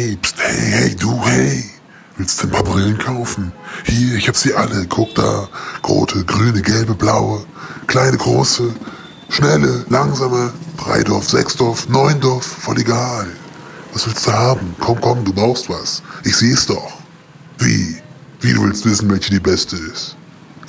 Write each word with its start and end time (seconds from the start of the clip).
Hey, 0.00 0.16
pst, 0.16 0.38
hey, 0.38 0.70
hey, 0.72 0.96
du, 0.96 1.12
hey. 1.26 1.62
Willst 2.16 2.42
du 2.42 2.46
ein 2.46 2.50
paar 2.52 2.64
Brillen 2.64 2.96
kaufen? 2.96 3.52
Hier, 3.84 4.14
ich 4.14 4.28
hab 4.28 4.34
sie 4.34 4.54
alle. 4.54 4.86
Guck 4.86 5.14
da. 5.14 5.46
Rote, 5.86 6.24
grüne, 6.24 6.62
gelbe, 6.62 6.94
blaue. 6.94 7.44
Kleine, 7.86 8.16
große. 8.16 8.72
Schnelle, 9.28 9.84
langsame. 9.90 10.54
Dreidorf, 10.78 11.28
Sechsdorf, 11.28 11.86
Neundorf. 11.90 12.46
Voll 12.46 12.78
egal. 12.78 13.26
Was 13.92 14.06
willst 14.06 14.26
du 14.26 14.32
haben? 14.32 14.74
Komm, 14.80 14.98
komm, 15.02 15.22
du 15.22 15.34
brauchst 15.34 15.68
was. 15.68 16.02
Ich 16.24 16.34
seh's 16.34 16.64
doch. 16.64 16.92
Wie? 17.58 18.00
Wie 18.40 18.54
du 18.54 18.62
willst 18.62 18.86
wissen, 18.86 19.10
welche 19.10 19.32
die 19.32 19.38
beste 19.38 19.76
ist? 19.76 20.16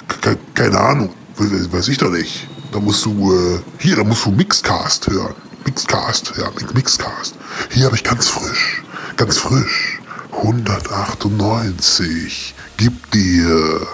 Ke 0.10 0.38
keine 0.56 0.78
Ahnung. 0.78 1.10
Weiß 1.38 1.88
ich 1.88 1.98
doch 1.98 2.12
nicht. 2.12 2.50
Da 2.74 2.82
musst 2.82 3.06
du, 3.06 3.34
äh, 3.34 3.62
hier, 3.78 3.96
da 3.96 4.04
musst 4.04 4.26
du 4.26 4.32
Mixcast 4.32 5.08
hören. 5.08 5.36
Mixcast, 5.64 6.34
ja, 6.38 6.52
Mixcast. 6.74 7.36
Hier 7.70 7.86
habe 7.86 7.96
ich 7.96 8.04
ganz 8.04 8.28
frisch, 8.28 8.81
ganz 9.18 9.38
frisch. 9.38 10.00
198. 10.32 12.56
Gib 12.78 13.12
dir. 13.12 13.86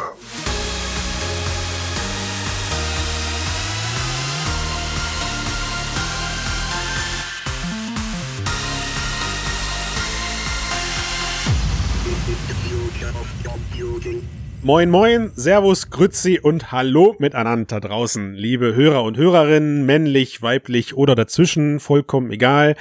Moin, 14.67 14.91
moin, 14.91 15.31
Servus, 15.33 15.91
Grützi 15.91 16.41
und 16.43 16.73
Hallo 16.73 17.15
miteinander 17.19 17.79
draußen, 17.79 18.33
liebe 18.33 18.75
Hörer 18.75 19.03
und 19.03 19.15
Hörerinnen, 19.15 19.85
männlich, 19.85 20.41
weiblich 20.41 20.93
oder 20.97 21.15
dazwischen, 21.15 21.79
vollkommen 21.79 22.31
egal. 22.31 22.75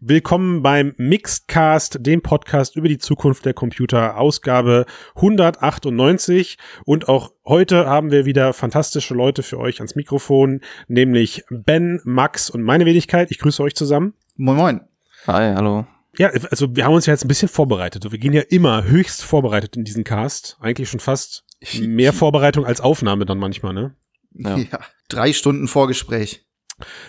Willkommen 0.00 0.62
beim 0.62 0.94
Mixedcast, 0.96 1.98
dem 2.00 2.22
Podcast 2.22 2.76
über 2.76 2.88
die 2.88 2.96
Zukunft 2.96 3.44
der 3.44 3.52
Computer, 3.52 4.16
Ausgabe 4.16 4.86
198. 5.16 6.56
Und 6.86 7.06
auch 7.10 7.32
heute 7.44 7.84
haben 7.84 8.10
wir 8.10 8.24
wieder 8.24 8.54
fantastische 8.54 9.12
Leute 9.12 9.42
für 9.42 9.58
euch 9.58 9.80
ans 9.80 9.94
Mikrofon, 9.94 10.62
nämlich 10.88 11.44
Ben, 11.50 12.00
Max 12.04 12.48
und 12.48 12.62
meine 12.62 12.86
Wenigkeit. 12.86 13.30
Ich 13.30 13.40
grüße 13.40 13.62
euch 13.62 13.74
zusammen. 13.74 14.14
Moin, 14.36 14.56
moin. 14.56 14.80
Hi, 15.26 15.54
hallo. 15.54 15.86
Ja, 16.18 16.28
also 16.28 16.74
wir 16.74 16.84
haben 16.84 16.94
uns 16.94 17.06
ja 17.06 17.12
jetzt 17.12 17.24
ein 17.24 17.28
bisschen 17.28 17.48
vorbereitet. 17.48 18.10
Wir 18.10 18.18
gehen 18.18 18.32
ja 18.32 18.42
immer 18.42 18.84
höchst 18.84 19.22
vorbereitet 19.22 19.76
in 19.76 19.84
diesen 19.84 20.04
Cast. 20.04 20.56
Eigentlich 20.60 20.88
schon 20.88 21.00
fast 21.00 21.44
mehr 21.80 22.12
Vorbereitung 22.12 22.64
als 22.64 22.80
Aufnahme 22.80 23.26
dann 23.26 23.38
manchmal, 23.38 23.74
ne? 23.74 23.94
Ja. 24.32 24.56
ja. 24.72 24.80
Drei 25.08 25.32
Stunden 25.32 25.68
Vorgespräch. 25.68 26.45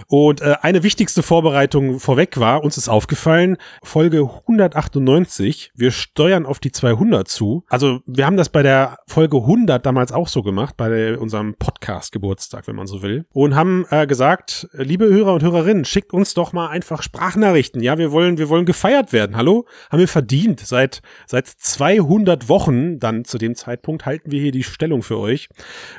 Und 0.08 0.42
äh, 0.42 0.56
eine 0.62 0.84
wichtigste 0.84 1.24
Vorbereitung 1.24 2.00
vorweg 2.00 2.40
war, 2.40 2.64
uns 2.64 2.78
ist 2.78 2.90
aufgefallen, 2.90 3.58
Folge 3.84 4.30
198, 4.48 5.72
wir 5.76 5.92
steuern 5.92 6.46
auf 6.46 6.60
die 6.60 6.72
200 6.72 7.28
zu. 7.28 7.64
Also 7.70 8.00
wir 8.06 8.26
haben 8.26 8.38
das 8.38 8.50
bei 8.50 8.64
der 8.64 8.98
Folge 9.08 9.38
100 9.38 9.86
damals 9.86 10.12
auch 10.12 10.28
so 10.28 10.44
gemacht, 10.44 10.76
bei 10.78 10.90
der, 10.90 11.22
unserem 11.22 11.56
Podcast-Geburtstag, 11.56 12.68
wenn 12.68 12.76
man 12.76 12.88
so 12.88 13.02
will. 13.02 13.26
Und 13.34 13.56
haben 13.56 13.86
äh, 13.90 14.08
gesagt, 14.08 14.68
liebe 14.74 15.06
Hörer 15.06 15.34
und 15.34 15.44
Hörerinnen, 15.44 15.86
schickt 15.86 16.14
uns 16.14 16.34
doch 16.34 16.54
mal 16.54 16.68
einfach 16.68 17.04
Sprachnachrichten. 17.04 17.82
Ja, 17.82 17.98
wir 17.98 18.12
wollen, 18.12 18.38
wir 18.38 18.50
wollen 18.50 18.66
gefeiert 18.66 19.14
werden. 19.14 19.36
Hallo? 19.36 19.66
Haben 19.92 20.00
wir 20.00 20.08
verdient. 20.08 20.62
Seit, 20.62 21.02
seit 21.26 21.48
200 21.48 22.50
Wochen, 22.50 23.00
dann 23.00 23.26
zu 23.26 23.38
dem 23.38 23.56
Zeitpunkt, 23.56 24.06
halten 24.06 24.32
wir 24.32 24.42
hier 24.42 24.52
die 24.52 24.64
Stellung 24.64 25.04
für 25.04 25.18
euch. 25.18 25.50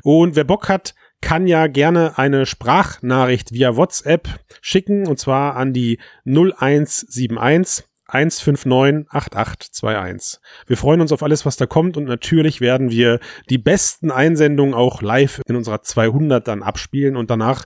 Und 0.02 0.36
wer 0.36 0.44
Bock 0.44 0.68
hat, 0.68 0.94
kann 1.20 1.46
ja 1.46 1.66
gerne 1.66 2.18
eine 2.18 2.46
Sprachnachricht 2.46 3.52
via 3.52 3.76
WhatsApp 3.76 4.28
schicken 4.60 5.06
und 5.06 5.18
zwar 5.18 5.56
an 5.56 5.72
die 5.72 5.98
0171 6.24 7.84
159 8.08 9.06
8821. 9.10 10.40
Wir 10.66 10.78
freuen 10.78 11.02
uns 11.02 11.12
auf 11.12 11.22
alles, 11.22 11.44
was 11.44 11.56
da 11.56 11.66
kommt 11.66 11.98
und 11.98 12.04
natürlich 12.04 12.62
werden 12.62 12.90
wir 12.90 13.20
die 13.50 13.58
besten 13.58 14.10
Einsendungen 14.10 14.74
auch 14.74 15.02
live 15.02 15.42
in 15.46 15.56
unserer 15.56 15.82
200 15.82 16.48
dann 16.48 16.62
abspielen 16.62 17.16
und 17.16 17.30
danach 17.30 17.64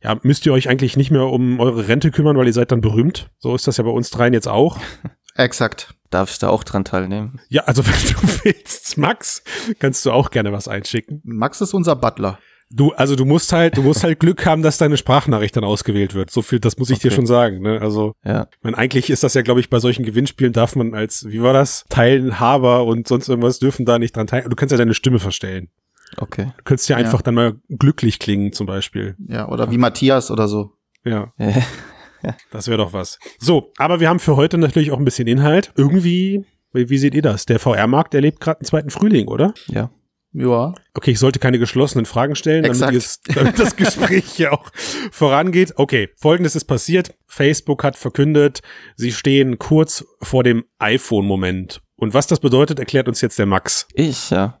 ja, 0.00 0.16
müsst 0.22 0.46
ihr 0.46 0.52
euch 0.52 0.68
eigentlich 0.68 0.96
nicht 0.96 1.10
mehr 1.10 1.26
um 1.26 1.58
eure 1.58 1.88
Rente 1.88 2.12
kümmern, 2.12 2.36
weil 2.36 2.46
ihr 2.46 2.52
seid 2.52 2.70
dann 2.70 2.80
berühmt. 2.80 3.30
So 3.38 3.54
ist 3.54 3.66
das 3.66 3.78
ja 3.78 3.84
bei 3.84 3.90
uns 3.90 4.10
dreien 4.10 4.32
jetzt 4.32 4.48
auch. 4.48 4.78
Exakt. 5.34 5.94
Darf 6.10 6.30
ich 6.30 6.38
da 6.38 6.48
auch 6.48 6.64
dran 6.64 6.84
teilnehmen? 6.84 7.40
Ja, 7.48 7.64
also 7.64 7.84
wenn 7.84 7.92
du 7.92 8.44
willst, 8.44 8.96
Max, 8.96 9.42
kannst 9.80 10.06
du 10.06 10.12
auch 10.12 10.30
gerne 10.30 10.52
was 10.52 10.68
einschicken. 10.68 11.20
Max 11.24 11.60
ist 11.60 11.74
unser 11.74 11.96
Butler. 11.96 12.38
Du, 12.72 12.92
also 12.92 13.16
du 13.16 13.24
musst 13.24 13.52
halt, 13.52 13.76
du 13.76 13.82
musst 13.82 14.04
halt 14.04 14.20
Glück 14.20 14.46
haben, 14.46 14.62
dass 14.62 14.78
deine 14.78 14.96
Sprachnachricht 14.96 15.56
dann 15.56 15.64
ausgewählt 15.64 16.14
wird. 16.14 16.30
So 16.30 16.40
viel, 16.40 16.60
das 16.60 16.78
muss 16.78 16.88
ich 16.90 16.98
okay. 16.98 17.08
dir 17.08 17.14
schon 17.14 17.26
sagen. 17.26 17.60
Ne? 17.60 17.80
Also, 17.80 18.14
ja. 18.24 18.46
ich 18.50 18.62
meine, 18.62 18.78
eigentlich 18.78 19.10
ist 19.10 19.24
das 19.24 19.34
ja, 19.34 19.42
glaube 19.42 19.58
ich, 19.58 19.70
bei 19.70 19.80
solchen 19.80 20.04
Gewinnspielen 20.04 20.52
darf 20.52 20.76
man 20.76 20.94
als, 20.94 21.26
wie 21.28 21.42
war 21.42 21.52
das, 21.52 21.84
Teilhaber 21.88 22.84
und 22.84 23.08
sonst 23.08 23.28
irgendwas 23.28 23.58
dürfen 23.58 23.86
da 23.86 23.98
nicht 23.98 24.14
dran 24.14 24.28
teilnehmen. 24.28 24.50
Du 24.50 24.56
kannst 24.56 24.70
ja 24.70 24.78
deine 24.78 24.94
Stimme 24.94 25.18
verstellen. 25.18 25.68
Okay. 26.16 26.52
Du 26.58 26.64
könntest 26.64 26.88
ja 26.88 26.96
einfach 26.96 27.20
ja. 27.20 27.24
dann 27.24 27.34
mal 27.34 27.54
glücklich 27.68 28.20
klingen, 28.20 28.52
zum 28.52 28.66
Beispiel. 28.66 29.16
Ja, 29.26 29.48
oder 29.48 29.70
wie 29.70 29.78
Matthias 29.78 30.30
oder 30.30 30.46
so. 30.46 30.72
Ja. 31.04 31.32
das 32.52 32.68
wäre 32.68 32.78
doch 32.78 32.92
was. 32.92 33.18
So, 33.38 33.72
aber 33.78 33.98
wir 33.98 34.08
haben 34.08 34.20
für 34.20 34.36
heute 34.36 34.58
natürlich 34.58 34.92
auch 34.92 34.98
ein 34.98 35.04
bisschen 35.04 35.26
Inhalt. 35.26 35.72
Irgendwie, 35.76 36.44
wie, 36.72 36.88
wie 36.88 36.98
seht 36.98 37.14
ihr 37.14 37.22
das? 37.22 37.46
Der 37.46 37.58
VR-Markt 37.58 38.14
erlebt 38.14 38.40
gerade 38.40 38.60
einen 38.60 38.66
zweiten 38.66 38.90
Frühling, 38.90 39.28
oder? 39.28 39.54
Ja. 39.66 39.90
Ja. 40.32 40.74
Okay, 40.94 41.12
ich 41.12 41.18
sollte 41.18 41.38
keine 41.38 41.58
geschlossenen 41.58 42.06
Fragen 42.06 42.36
stellen, 42.36 42.62
damit, 42.62 42.94
es, 42.94 43.20
damit 43.22 43.58
das 43.58 43.74
Gespräch 43.76 44.24
hier 44.26 44.52
auch 44.52 44.70
vorangeht. 45.10 45.74
Okay, 45.76 46.10
folgendes 46.16 46.54
ist 46.54 46.64
passiert. 46.64 47.14
Facebook 47.26 47.82
hat 47.82 47.96
verkündet, 47.96 48.60
sie 48.96 49.12
stehen 49.12 49.58
kurz 49.58 50.04
vor 50.22 50.44
dem 50.44 50.64
iPhone-Moment. 50.78 51.80
Und 51.96 52.14
was 52.14 52.26
das 52.26 52.40
bedeutet, 52.40 52.78
erklärt 52.78 53.08
uns 53.08 53.20
jetzt 53.20 53.38
der 53.38 53.46
Max. 53.46 53.86
Ich, 53.92 54.30
ja. 54.30 54.60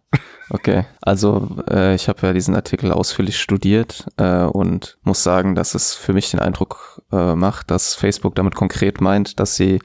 Okay, 0.50 0.84
also 1.00 1.62
äh, 1.70 1.94
ich 1.94 2.08
habe 2.08 2.26
ja 2.26 2.32
diesen 2.32 2.56
Artikel 2.56 2.90
ausführlich 2.90 3.40
studiert 3.40 4.06
äh, 4.16 4.42
und 4.42 4.98
muss 5.02 5.22
sagen, 5.22 5.54
dass 5.54 5.74
es 5.74 5.94
für 5.94 6.12
mich 6.12 6.30
den 6.30 6.40
Eindruck 6.40 7.02
äh, 7.12 7.36
macht, 7.36 7.70
dass 7.70 7.94
Facebook 7.94 8.34
damit 8.34 8.56
konkret 8.56 9.00
meint, 9.00 9.38
dass 9.38 9.54
sie 9.54 9.78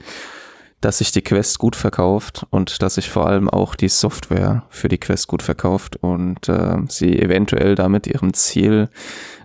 dass 0.86 0.98
sich 0.98 1.10
die 1.10 1.22
Quest 1.22 1.58
gut 1.58 1.74
verkauft 1.74 2.46
und 2.50 2.80
dass 2.80 2.94
sich 2.94 3.10
vor 3.10 3.26
allem 3.26 3.50
auch 3.50 3.74
die 3.74 3.88
Software 3.88 4.62
für 4.68 4.86
die 4.86 4.98
Quest 4.98 5.26
gut 5.26 5.42
verkauft 5.42 5.96
und 5.96 6.48
äh, 6.48 6.76
sie 6.86 7.20
eventuell 7.20 7.74
damit 7.74 8.06
ihrem 8.06 8.32
Ziel, 8.34 8.88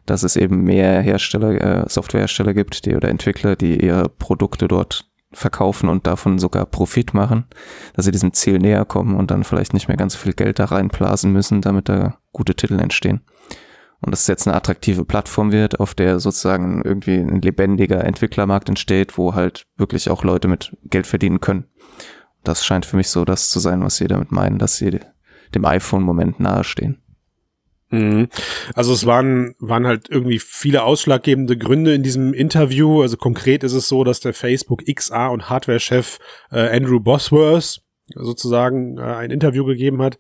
dass 0.05 0.21
es 0.21 0.35
eben 0.35 0.63
mehr 0.63 1.01
Hersteller, 1.01 1.85
äh, 1.85 1.89
Softwarehersteller 1.89 2.53
gibt, 2.53 2.85
die 2.85 2.95
oder 2.95 3.09
Entwickler, 3.09 3.55
die 3.55 3.83
ihre 3.83 4.07
Produkte 4.07 4.67
dort 4.67 5.09
verkaufen 5.31 5.89
und 5.89 6.05
davon 6.05 6.37
sogar 6.37 6.67
Profit 6.67 7.15
machen, 7.15 7.47
dass 7.95 8.05
sie 8.05 8.11
diesem 8.11 8.33
Ziel 8.33 8.59
näher 8.59 8.85
kommen 8.85 9.15
und 9.15 9.31
dann 9.31 9.43
vielleicht 9.43 9.73
nicht 9.73 9.87
mehr 9.87 9.97
ganz 9.97 10.15
viel 10.15 10.33
Geld 10.33 10.59
da 10.59 10.65
reinblasen 10.65 11.33
müssen, 11.33 11.61
damit 11.61 11.89
da 11.89 12.17
gute 12.33 12.53
Titel 12.53 12.79
entstehen 12.79 13.21
und 14.01 14.11
dass 14.11 14.21
es 14.21 14.27
jetzt 14.27 14.47
eine 14.47 14.55
attraktive 14.55 15.05
Plattform 15.05 15.51
wird, 15.51 15.79
auf 15.79 15.93
der 15.93 16.19
sozusagen 16.19 16.81
irgendwie 16.83 17.17
ein 17.17 17.41
lebendiger 17.41 18.03
Entwicklermarkt 18.03 18.67
entsteht, 18.67 19.17
wo 19.17 19.35
halt 19.35 19.67
wirklich 19.77 20.09
auch 20.09 20.23
Leute 20.23 20.47
mit 20.47 20.75
Geld 20.85 21.05
verdienen 21.05 21.39
können. 21.39 21.65
Das 22.43 22.65
scheint 22.65 22.85
für 22.85 22.97
mich 22.97 23.09
so 23.09 23.25
das 23.25 23.49
zu 23.49 23.59
sein, 23.59 23.83
was 23.83 23.97
sie 23.97 24.07
damit 24.07 24.31
meinen, 24.31 24.57
dass 24.57 24.77
sie 24.77 24.99
dem 25.53 25.65
iPhone-Moment 25.65 26.39
nahestehen. 26.39 27.01
Mhm. 27.91 28.29
Also 28.73 28.93
es 28.93 29.05
waren, 29.05 29.53
waren 29.59 29.85
halt 29.85 30.09
irgendwie 30.09 30.39
viele 30.39 30.83
ausschlaggebende 30.83 31.57
Gründe 31.57 31.93
in 31.93 32.01
diesem 32.01 32.33
Interview. 32.33 33.03
Also 33.03 33.17
konkret 33.17 33.63
ist 33.63 33.73
es 33.73 33.87
so, 33.87 34.03
dass 34.03 34.19
der 34.19 34.33
Facebook 34.33 34.83
XA 34.85 35.27
und 35.27 35.49
Hardware-Chef 35.49 36.17
äh, 36.51 36.75
Andrew 36.75 36.99
Bosworth 36.99 37.81
sozusagen 38.15 38.97
äh, 38.97 39.01
ein 39.01 39.29
Interview 39.29 39.65
gegeben 39.65 40.01
hat 40.01 40.17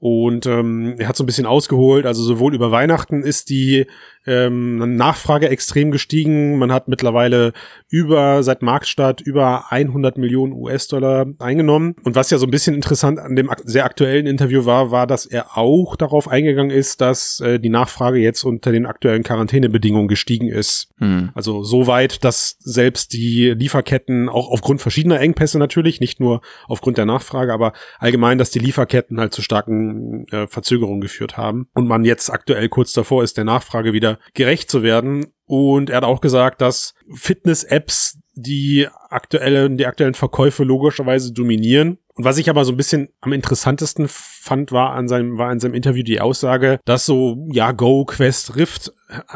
und 0.00 0.46
ähm, 0.46 0.94
er 0.98 1.08
hat 1.08 1.16
so 1.16 1.22
ein 1.22 1.26
bisschen 1.26 1.46
ausgeholt, 1.46 2.06
also 2.06 2.22
sowohl 2.22 2.54
über 2.54 2.70
Weihnachten 2.70 3.22
ist 3.22 3.50
die 3.50 3.86
ähm, 4.30 4.96
Nachfrage 4.96 5.48
extrem 5.48 5.90
gestiegen. 5.90 6.56
Man 6.58 6.72
hat 6.72 6.86
mittlerweile 6.86 7.52
über, 7.88 8.44
seit 8.44 8.62
Marktstart, 8.62 9.20
über 9.20 9.72
100 9.72 10.16
Millionen 10.16 10.52
US-Dollar 10.52 11.26
eingenommen. 11.40 11.96
Und 12.04 12.14
was 12.14 12.30
ja 12.30 12.38
so 12.38 12.46
ein 12.46 12.50
bisschen 12.50 12.76
interessant 12.76 13.18
an 13.18 13.34
dem 13.34 13.50
sehr 13.64 13.84
aktuellen 13.84 14.26
Interview 14.26 14.64
war, 14.64 14.92
war, 14.92 15.08
dass 15.08 15.26
er 15.26 15.58
auch 15.58 15.96
darauf 15.96 16.28
eingegangen 16.28 16.70
ist, 16.70 17.00
dass 17.00 17.40
äh, 17.40 17.58
die 17.58 17.68
Nachfrage 17.68 18.18
jetzt 18.18 18.44
unter 18.44 18.70
den 18.70 18.86
aktuellen 18.86 19.24
Quarantänebedingungen 19.24 20.06
gestiegen 20.06 20.46
ist. 20.46 20.88
Hm. 20.98 21.30
Also 21.34 21.64
so 21.64 21.88
weit, 21.88 22.22
dass 22.24 22.56
selbst 22.60 23.12
die 23.12 23.50
Lieferketten 23.50 24.28
auch 24.28 24.48
aufgrund 24.48 24.80
verschiedener 24.80 25.18
Engpässe 25.18 25.58
natürlich, 25.58 26.00
nicht 26.00 26.20
nur 26.20 26.40
aufgrund 26.68 26.96
der 26.96 27.06
Nachfrage, 27.06 27.52
aber 27.52 27.72
allgemein, 27.98 28.38
dass 28.38 28.50
die 28.50 28.60
Lieferketten 28.60 29.18
halt 29.18 29.34
zu 29.34 29.42
starken 29.42 30.28
äh, 30.28 30.46
Verzögerungen 30.46 31.00
geführt 31.00 31.36
haben. 31.36 31.66
Und 31.74 31.88
man 31.88 32.04
jetzt 32.04 32.30
aktuell 32.30 32.68
kurz 32.68 32.92
davor 32.92 33.24
ist, 33.24 33.36
der 33.36 33.44
Nachfrage 33.44 33.92
wieder 33.92 34.19
gerecht 34.34 34.70
zu 34.70 34.82
werden. 34.82 35.26
Und 35.46 35.90
er 35.90 35.98
hat 35.98 36.04
auch 36.04 36.20
gesagt, 36.20 36.60
dass 36.60 36.94
Fitness-Apps 37.12 38.18
die 38.34 38.86
aktuellen, 39.08 39.76
die 39.76 39.86
aktuellen 39.86 40.14
Verkäufe 40.14 40.64
logischerweise 40.64 41.32
dominieren. 41.32 41.98
Und 42.14 42.24
was 42.24 42.38
ich 42.38 42.48
aber 42.48 42.64
so 42.64 42.72
ein 42.72 42.76
bisschen 42.76 43.08
am 43.20 43.32
interessantesten 43.32 44.06
fand, 44.08 44.72
war 44.72 44.92
an 44.92 45.08
seinem, 45.08 45.38
war 45.38 45.52
in 45.52 45.60
seinem 45.60 45.74
Interview 45.74 46.02
die 46.02 46.20
Aussage, 46.20 46.78
dass 46.84 47.06
so, 47.06 47.48
ja, 47.50 47.72
Go, 47.72 48.04
Quest, 48.04 48.56
Rift 48.56 48.92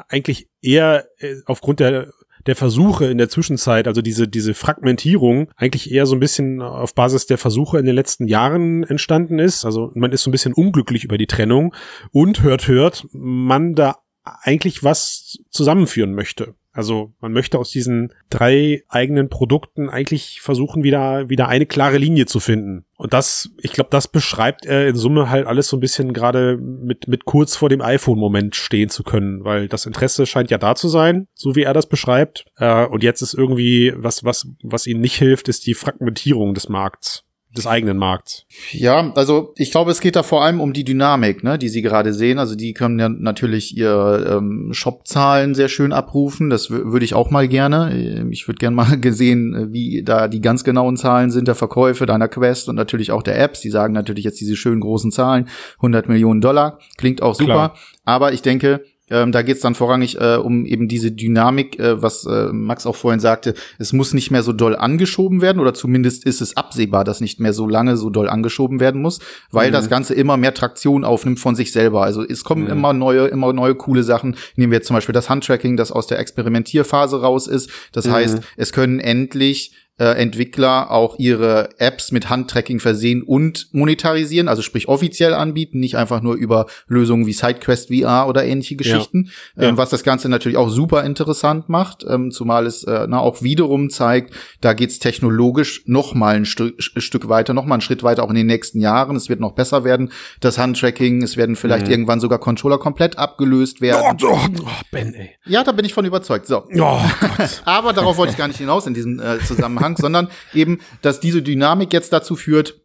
eigentlich 0.08 0.48
eher 0.62 1.06
äh, 1.18 1.36
aufgrund 1.46 1.80
der 1.80 2.12
der 2.46 2.56
Versuche 2.56 3.06
in 3.06 3.18
der 3.18 3.28
Zwischenzeit, 3.28 3.88
also 3.88 4.02
diese, 4.02 4.28
diese 4.28 4.54
Fragmentierung, 4.54 5.50
eigentlich 5.56 5.90
eher 5.90 6.06
so 6.06 6.14
ein 6.14 6.20
bisschen 6.20 6.60
auf 6.60 6.94
Basis 6.94 7.26
der 7.26 7.38
Versuche 7.38 7.78
in 7.78 7.86
den 7.86 7.94
letzten 7.94 8.26
Jahren 8.26 8.84
entstanden 8.84 9.38
ist. 9.38 9.64
Also 9.64 9.90
man 9.94 10.12
ist 10.12 10.22
so 10.22 10.30
ein 10.30 10.32
bisschen 10.32 10.52
unglücklich 10.52 11.04
über 11.04 11.18
die 11.18 11.26
Trennung 11.26 11.74
und 12.12 12.42
hört, 12.42 12.68
hört, 12.68 13.06
man 13.12 13.74
da 13.74 13.96
eigentlich 14.24 14.82
was 14.82 15.38
zusammenführen 15.50 16.14
möchte. 16.14 16.54
Also 16.74 17.12
man 17.20 17.32
möchte 17.32 17.58
aus 17.60 17.70
diesen 17.70 18.12
drei 18.30 18.82
eigenen 18.88 19.28
Produkten 19.28 19.88
eigentlich 19.88 20.40
versuchen, 20.40 20.82
wieder, 20.82 21.28
wieder 21.28 21.46
eine 21.46 21.66
klare 21.66 21.98
Linie 21.98 22.26
zu 22.26 22.40
finden. 22.40 22.84
Und 22.96 23.12
das, 23.12 23.50
ich 23.58 23.72
glaube, 23.72 23.90
das 23.90 24.08
beschreibt 24.08 24.66
er 24.66 24.88
in 24.88 24.96
Summe 24.96 25.30
halt 25.30 25.46
alles 25.46 25.68
so 25.68 25.76
ein 25.76 25.80
bisschen 25.80 26.12
gerade 26.12 26.56
mit, 26.56 27.06
mit 27.06 27.26
kurz 27.26 27.54
vor 27.54 27.68
dem 27.68 27.80
iPhone-Moment 27.80 28.56
stehen 28.56 28.88
zu 28.88 29.04
können, 29.04 29.44
weil 29.44 29.68
das 29.68 29.86
Interesse 29.86 30.26
scheint 30.26 30.50
ja 30.50 30.58
da 30.58 30.74
zu 30.74 30.88
sein, 30.88 31.28
so 31.34 31.54
wie 31.54 31.62
er 31.62 31.74
das 31.74 31.88
beschreibt. 31.88 32.44
Äh, 32.56 32.86
und 32.86 33.04
jetzt 33.04 33.22
ist 33.22 33.34
irgendwie, 33.34 33.92
was, 33.94 34.24
was, 34.24 34.48
was 34.64 34.88
ihnen 34.88 35.00
nicht 35.00 35.16
hilft, 35.16 35.48
ist 35.48 35.66
die 35.66 35.74
Fragmentierung 35.74 36.54
des 36.54 36.68
Markts 36.68 37.23
des 37.56 37.66
eigenen 37.66 37.96
Markts. 37.96 38.44
Ja, 38.72 39.12
also 39.14 39.52
ich 39.56 39.70
glaube, 39.70 39.90
es 39.90 40.00
geht 40.00 40.16
da 40.16 40.22
vor 40.22 40.42
allem 40.42 40.60
um 40.60 40.72
die 40.72 40.84
Dynamik, 40.84 41.44
ne, 41.44 41.58
die 41.58 41.68
Sie 41.68 41.82
gerade 41.82 42.12
sehen. 42.12 42.38
Also 42.38 42.54
die 42.54 42.74
können 42.74 42.98
ja 42.98 43.08
natürlich 43.08 43.76
ihre 43.76 44.38
ähm, 44.38 44.70
Shop-Zahlen 44.72 45.54
sehr 45.54 45.68
schön 45.68 45.92
abrufen. 45.92 46.50
Das 46.50 46.70
würde 46.70 47.04
ich 47.04 47.14
auch 47.14 47.30
mal 47.30 47.46
gerne. 47.46 48.26
Ich 48.30 48.48
würde 48.48 48.58
gerne 48.58 48.74
mal 48.74 48.98
gesehen, 49.00 49.72
wie 49.72 50.02
da 50.02 50.28
die 50.28 50.40
ganz 50.40 50.64
genauen 50.64 50.96
Zahlen 50.96 51.30
sind 51.30 51.46
der 51.46 51.54
Verkäufe 51.54 52.06
deiner 52.06 52.28
Quest 52.28 52.68
und 52.68 52.76
natürlich 52.76 53.12
auch 53.12 53.22
der 53.22 53.38
Apps. 53.38 53.60
Die 53.60 53.70
sagen 53.70 53.94
natürlich 53.94 54.24
jetzt 54.24 54.40
diese 54.40 54.56
schönen 54.56 54.80
großen 54.80 55.12
Zahlen, 55.12 55.48
100 55.76 56.08
Millionen 56.08 56.40
Dollar, 56.40 56.78
klingt 56.96 57.22
auch 57.22 57.34
super. 57.34 57.52
Klar. 57.52 57.74
Aber 58.04 58.32
ich 58.32 58.42
denke, 58.42 58.84
ähm, 59.10 59.32
da 59.32 59.42
geht 59.42 59.56
es 59.56 59.62
dann 59.62 59.74
vorrangig 59.74 60.18
äh, 60.18 60.36
um 60.36 60.64
eben 60.64 60.88
diese 60.88 61.12
Dynamik, 61.12 61.78
äh, 61.78 62.00
was 62.00 62.24
äh, 62.24 62.46
Max 62.52 62.86
auch 62.86 62.96
vorhin 62.96 63.20
sagte. 63.20 63.54
Es 63.78 63.92
muss 63.92 64.14
nicht 64.14 64.30
mehr 64.30 64.42
so 64.42 64.52
doll 64.52 64.74
angeschoben 64.74 65.42
werden 65.42 65.60
oder 65.60 65.74
zumindest 65.74 66.24
ist 66.24 66.40
es 66.40 66.56
absehbar, 66.56 67.04
dass 67.04 67.20
nicht 67.20 67.38
mehr 67.38 67.52
so 67.52 67.68
lange 67.68 67.98
so 67.98 68.08
doll 68.08 68.30
angeschoben 68.30 68.80
werden 68.80 69.02
muss, 69.02 69.18
weil 69.50 69.68
mhm. 69.68 69.72
das 69.72 69.90
Ganze 69.90 70.14
immer 70.14 70.38
mehr 70.38 70.54
Traktion 70.54 71.04
aufnimmt 71.04 71.38
von 71.38 71.54
sich 71.54 71.70
selber. 71.70 72.02
Also 72.02 72.22
es 72.22 72.44
kommen 72.44 72.64
mhm. 72.64 72.70
immer 72.70 72.92
neue, 72.94 73.26
immer 73.26 73.52
neue 73.52 73.74
coole 73.74 74.02
Sachen. 74.02 74.36
Nehmen 74.56 74.72
wir 74.72 74.78
jetzt 74.78 74.86
zum 74.86 74.94
Beispiel 74.94 75.12
das 75.12 75.28
Handtracking, 75.28 75.76
das 75.76 75.92
aus 75.92 76.06
der 76.06 76.18
Experimentierphase 76.18 77.20
raus 77.20 77.46
ist. 77.46 77.70
Das 77.92 78.06
mhm. 78.06 78.12
heißt, 78.12 78.40
es 78.56 78.72
können 78.72 79.00
endlich 79.00 79.72
äh, 79.98 80.06
Entwickler 80.06 80.90
auch 80.90 81.18
ihre 81.18 81.78
Apps 81.78 82.10
mit 82.10 82.28
Handtracking 82.28 82.80
versehen 82.80 83.22
und 83.22 83.68
monetarisieren, 83.72 84.48
also 84.48 84.62
sprich 84.62 84.88
offiziell 84.88 85.34
anbieten, 85.34 85.78
nicht 85.78 85.96
einfach 85.96 86.20
nur 86.20 86.34
über 86.34 86.66
Lösungen 86.88 87.26
wie 87.26 87.32
SideQuest 87.32 87.88
VR 87.94 88.26
oder 88.28 88.44
ähnliche 88.44 88.74
Geschichten, 88.74 89.30
ja. 89.56 89.68
Ähm, 89.68 89.76
was 89.76 89.90
das 89.90 90.02
Ganze 90.02 90.28
natürlich 90.28 90.58
auch 90.58 90.68
super 90.68 91.04
interessant 91.04 91.68
macht, 91.68 92.04
ähm, 92.08 92.32
zumal 92.32 92.66
es 92.66 92.82
äh, 92.84 93.06
na, 93.08 93.20
auch 93.20 93.42
wiederum 93.42 93.88
zeigt, 93.88 94.34
da 94.60 94.72
geht's 94.72 94.98
technologisch 94.98 95.82
noch 95.86 96.14
mal 96.14 96.34
ein 96.34 96.44
Stück, 96.44 96.82
Stück 96.82 97.28
weiter, 97.28 97.54
noch 97.54 97.64
mal 97.64 97.76
einen 97.76 97.80
Schritt 97.80 98.02
weiter, 98.02 98.24
auch 98.24 98.30
in 98.30 98.36
den 98.36 98.46
nächsten 98.46 98.80
Jahren. 98.80 99.14
Es 99.14 99.28
wird 99.28 99.38
noch 99.38 99.52
besser 99.52 99.84
werden, 99.84 100.10
das 100.40 100.58
Handtracking, 100.58 101.22
es 101.22 101.36
werden 101.36 101.54
vielleicht 101.54 101.86
mhm. 101.86 101.92
irgendwann 101.92 102.20
sogar 102.20 102.38
Controller 102.40 102.78
komplett 102.78 103.16
abgelöst 103.16 103.80
werden. 103.80 104.18
Oh, 104.22 104.26
oh, 104.32 104.38
oh, 104.64 104.68
Ben, 104.90 105.14
ey. 105.14 105.30
Ja, 105.46 105.62
da 105.62 105.70
bin 105.70 105.84
ich 105.84 105.94
von 105.94 106.04
überzeugt. 106.04 106.46
So. 106.46 106.64
Oh, 106.76 107.00
Aber 107.64 107.92
darauf 107.92 108.16
wollte 108.16 108.32
ich 108.32 108.38
gar 108.38 108.48
nicht 108.48 108.58
hinaus 108.58 108.86
in 108.86 108.94
diesem 108.94 109.20
äh, 109.20 109.38
Zusammenhang. 109.40 109.83
Zusammenhang, 109.84 109.96
sondern 109.96 110.28
eben, 110.52 110.80
dass 111.02 111.20
diese 111.20 111.42
Dynamik 111.42 111.92
jetzt 111.92 112.12
dazu 112.12 112.36
führt, 112.36 112.80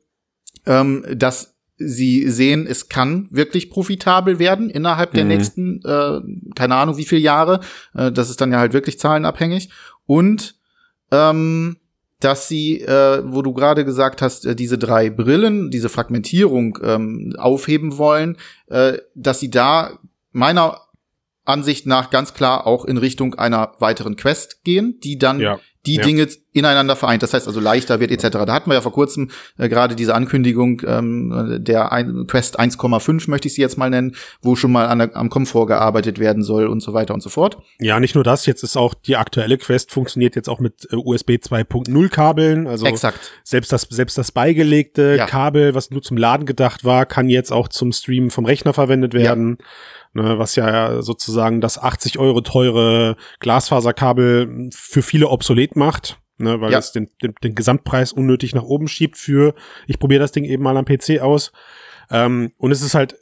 ähm, 0.66 1.06
dass 1.14 1.56
sie 1.78 2.30
sehen, 2.30 2.68
es 2.68 2.90
kann 2.90 3.30
wirklich 3.32 3.70
profitabel 3.70 4.38
werden 4.38 4.70
innerhalb 4.70 5.14
der 5.14 5.24
mhm. 5.24 5.30
nächsten, 5.30 5.82
äh, 5.86 6.20
keine 6.56 6.76
Ahnung 6.76 6.98
wie 6.98 7.06
viele 7.06 7.22
Jahre. 7.22 7.62
Äh, 7.96 8.12
das 8.12 8.30
ist 8.30 8.42
dann 8.42 8.52
ja 8.52 8.60
halt 8.60 8.74
wirklich 8.74 9.00
zahlenabhängig. 9.00 9.70
Und 10.06 10.56
ähm, 11.12 11.78
dass 12.20 12.50
sie, 12.50 12.82
äh, 12.82 13.24
wo 13.26 13.42
du 13.42 13.54
gerade 13.54 13.86
gesagt 13.86 14.22
hast, 14.22 14.46
äh, 14.46 14.56
diese 14.56 14.78
drei 14.78 15.10
Brillen, 15.10 15.72
diese 15.72 15.88
Fragmentierung 15.88 16.78
ähm, 16.84 17.34
aufheben 17.38 17.98
wollen, 17.98 18.36
äh, 18.68 18.98
dass 19.16 19.40
sie 19.40 19.50
da 19.50 20.00
meiner 20.34 20.82
Ansicht 21.50 21.86
nach 21.86 22.10
ganz 22.10 22.34
klar 22.34 22.66
auch 22.66 22.86
in 22.86 22.98
Richtung 22.98 23.36
einer 23.36 23.74
weiteren 23.80 24.16
Quest 24.16 24.64
gehen, 24.64 25.00
die 25.04 25.18
dann 25.18 25.40
ja 25.40 25.60
die 25.86 25.96
ja. 25.96 26.04
Dinge 26.04 26.28
ineinander 26.52 26.96
vereint. 26.96 27.24
Das 27.24 27.34
heißt 27.34 27.48
also 27.48 27.60
leichter 27.60 28.00
wird 28.00 28.12
etc. 28.12 28.30
Da 28.46 28.54
hatten 28.54 28.70
wir 28.70 28.74
ja 28.74 28.82
vor 28.82 28.92
kurzem 28.92 29.30
äh, 29.58 29.70
gerade 29.70 29.96
diese 29.96 30.14
Ankündigung 30.14 30.82
ähm, 30.86 31.58
der 31.60 31.92
ein 31.92 32.26
Quest 32.28 32.60
1,5 32.60 33.30
möchte 33.30 33.48
ich 33.48 33.54
sie 33.54 33.62
jetzt 33.62 33.78
mal 33.78 33.90
nennen, 33.90 34.16
wo 34.42 34.56
schon 34.56 34.72
mal 34.72 34.88
an 34.88 35.02
am 35.14 35.30
Komfort 35.30 35.68
gearbeitet 35.68 36.20
werden 36.20 36.44
soll 36.44 36.68
und 36.68 36.82
so 36.82 36.94
weiter 36.94 37.14
und 37.14 37.22
so 37.22 37.30
fort. 37.30 37.60
Ja, 37.80 38.00
nicht 38.00 38.16
nur 38.16 38.24
das, 38.24 38.46
jetzt 38.46 38.64
ist 38.64 38.76
auch 38.76 38.94
die 38.94 39.16
aktuelle 39.16 39.58
Quest 39.58 39.92
funktioniert 39.92 40.36
jetzt 40.36 40.50
auch 40.50 40.60
mit 40.60 40.88
äh, 40.92 40.96
USB 40.96 41.32
2.0 41.32 42.10
Kabeln, 42.10 42.68
also 42.68 42.86
Exakt. 42.86 43.32
selbst 43.44 43.72
das 43.72 43.84
selbst 43.90 44.18
das 44.18 44.32
beigelegte 44.32 45.16
ja. 45.18 45.26
Kabel, 45.28 45.76
was 45.76 45.92
nur 45.92 46.02
zum 46.02 46.18
Laden 46.18 46.46
gedacht 46.46 46.84
war, 46.84 47.06
kann 47.06 47.30
jetzt 47.30 47.52
auch 47.52 47.70
zum 47.70 47.94
Streamen 47.94 48.32
vom 48.32 48.46
Rechner 48.46 48.74
verwendet 48.74 49.14
werden. 49.14 49.58
Ja 49.60 49.66
ne, 50.14 50.40
was 50.40 50.56
ja 50.56 51.02
sozusagen 51.02 51.62
das 51.62 51.78
80 51.78 52.20
Euro 52.20 52.42
teure 52.42 53.16
Glasfaserkabel 53.40 54.70
für 54.74 55.02
viele 55.02 55.30
obsolet 55.30 55.76
macht, 55.76 56.20
ne, 56.38 56.60
weil 56.62 56.72
ja. 56.72 56.80
es 56.80 56.92
den, 56.92 57.10
den, 57.22 57.34
den 57.44 57.56
Gesamtpreis 57.56 58.14
unnötig 58.14 58.56
nach 58.56 58.64
oben 58.64 58.88
schiebt 58.88 59.18
für, 59.18 59.54
ich 59.88 60.00
probiere 60.00 60.22
das 60.22 60.32
Ding 60.32 60.46
eben 60.46 60.64
mal 60.64 60.78
am 60.78 60.86
PC 60.86 61.22
aus. 61.22 61.52
Ähm, 62.10 62.52
und 62.58 62.72
es 62.72 62.82
ist 62.82 62.96
halt 62.96 63.16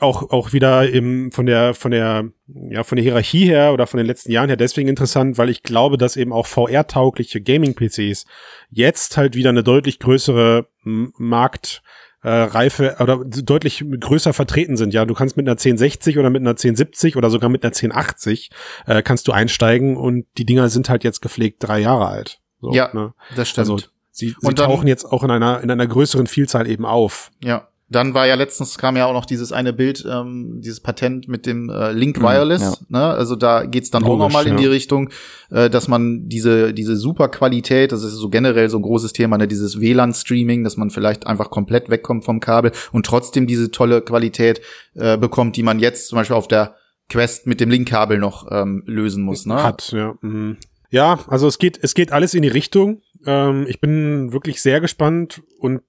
auch 0.00 0.30
auch 0.30 0.52
wieder 0.52 0.88
im 0.88 1.30
von 1.30 1.44
der 1.44 1.74
von 1.74 1.90
der 1.90 2.30
ja 2.46 2.84
von 2.84 2.96
der 2.96 3.02
Hierarchie 3.02 3.44
her 3.44 3.72
oder 3.74 3.86
von 3.86 3.98
den 3.98 4.06
letzten 4.06 4.32
Jahren 4.32 4.48
her 4.48 4.56
deswegen 4.56 4.88
interessant, 4.88 5.36
weil 5.36 5.50
ich 5.50 5.62
glaube, 5.62 5.98
dass 5.98 6.16
eben 6.16 6.32
auch 6.32 6.46
VR 6.46 6.86
taugliche 6.86 7.42
Gaming 7.42 7.74
PCs 7.74 8.24
jetzt 8.70 9.16
halt 9.16 9.34
wieder 9.34 9.50
eine 9.50 9.62
deutlich 9.62 9.98
größere 9.98 10.68
Markt 10.84 11.82
äh, 12.22 12.30
Reife 12.30 12.96
oder 13.00 13.24
deutlich 13.24 13.84
größer 14.00 14.32
vertreten 14.32 14.76
sind. 14.76 14.92
Ja, 14.92 15.04
du 15.04 15.14
kannst 15.14 15.36
mit 15.36 15.44
einer 15.46 15.52
1060 15.52 16.18
oder 16.18 16.30
mit 16.30 16.42
einer 16.42 16.50
1070 16.50 17.16
oder 17.16 17.30
sogar 17.30 17.48
mit 17.48 17.62
einer 17.62 17.72
1080 17.72 18.50
äh, 18.86 19.02
kannst 19.02 19.28
du 19.28 19.32
einsteigen 19.32 19.96
und 19.96 20.26
die 20.36 20.44
Dinger 20.44 20.68
sind 20.68 20.88
halt 20.88 21.04
jetzt 21.04 21.20
gepflegt 21.20 21.58
drei 21.60 21.80
Jahre 21.80 22.08
alt. 22.08 22.40
So, 22.60 22.72
ja, 22.72 22.90
ne? 22.92 23.14
das 23.36 23.48
stimmt. 23.48 23.70
Also, 23.70 23.88
sie, 24.10 24.34
sie 24.40 24.54
dann, 24.54 24.56
tauchen 24.56 24.88
jetzt 24.88 25.04
auch 25.04 25.22
in 25.22 25.30
einer 25.30 25.60
in 25.60 25.70
einer 25.70 25.86
größeren 25.86 26.26
Vielzahl 26.26 26.68
eben 26.68 26.84
auf. 26.84 27.30
Ja. 27.42 27.68
Dann 27.90 28.12
war 28.12 28.26
ja 28.26 28.34
letztens 28.34 28.76
kam 28.76 28.96
ja 28.96 29.06
auch 29.06 29.14
noch 29.14 29.24
dieses 29.24 29.50
eine 29.50 29.72
Bild, 29.72 30.06
ähm, 30.10 30.60
dieses 30.60 30.80
Patent 30.80 31.26
mit 31.26 31.46
dem 31.46 31.70
äh, 31.70 31.92
Link 31.92 32.18
mhm, 32.18 32.22
Wireless. 32.22 32.62
Ja. 32.62 32.74
Ne? 32.88 33.04
Also 33.04 33.34
da 33.34 33.64
geht's 33.64 33.90
dann 33.90 34.02
Logisch, 34.02 34.14
auch 34.14 34.18
nochmal 34.18 34.46
in 34.46 34.54
ja. 34.54 34.58
die 34.58 34.66
Richtung, 34.66 35.08
äh, 35.50 35.70
dass 35.70 35.88
man 35.88 36.28
diese 36.28 36.74
diese 36.74 36.96
super 36.96 37.28
Qualität, 37.28 37.92
das 37.92 38.02
ist 38.02 38.12
so 38.12 38.28
generell 38.28 38.68
so 38.68 38.78
ein 38.78 38.82
großes 38.82 39.14
Thema, 39.14 39.38
ne? 39.38 39.48
dieses 39.48 39.80
WLAN-Streaming, 39.80 40.64
dass 40.64 40.76
man 40.76 40.90
vielleicht 40.90 41.26
einfach 41.26 41.48
komplett 41.48 41.88
wegkommt 41.88 42.26
vom 42.26 42.40
Kabel 42.40 42.72
und 42.92 43.06
trotzdem 43.06 43.46
diese 43.46 43.70
tolle 43.70 44.02
Qualität 44.02 44.60
äh, 44.94 45.16
bekommt, 45.16 45.56
die 45.56 45.62
man 45.62 45.78
jetzt 45.78 46.08
zum 46.08 46.16
Beispiel 46.16 46.36
auf 46.36 46.48
der 46.48 46.74
Quest 47.08 47.46
mit 47.46 47.58
dem 47.58 47.70
Link-Kabel 47.70 48.18
noch 48.18 48.46
ähm, 48.50 48.82
lösen 48.84 49.24
muss. 49.24 49.46
Ne? 49.46 49.62
Hat 49.62 49.92
ja. 49.92 50.14
Mhm. 50.20 50.58
Ja, 50.90 51.20
also 51.28 51.46
es 51.46 51.58
geht 51.58 51.78
es 51.82 51.94
geht 51.94 52.12
alles 52.12 52.34
in 52.34 52.42
die 52.42 52.48
Richtung. 52.48 53.00
Ähm, 53.26 53.66
ich 53.68 53.80
bin 53.80 54.32
wirklich 54.32 54.60
sehr 54.60 54.80
gespannt 54.80 55.42
und 55.58 55.82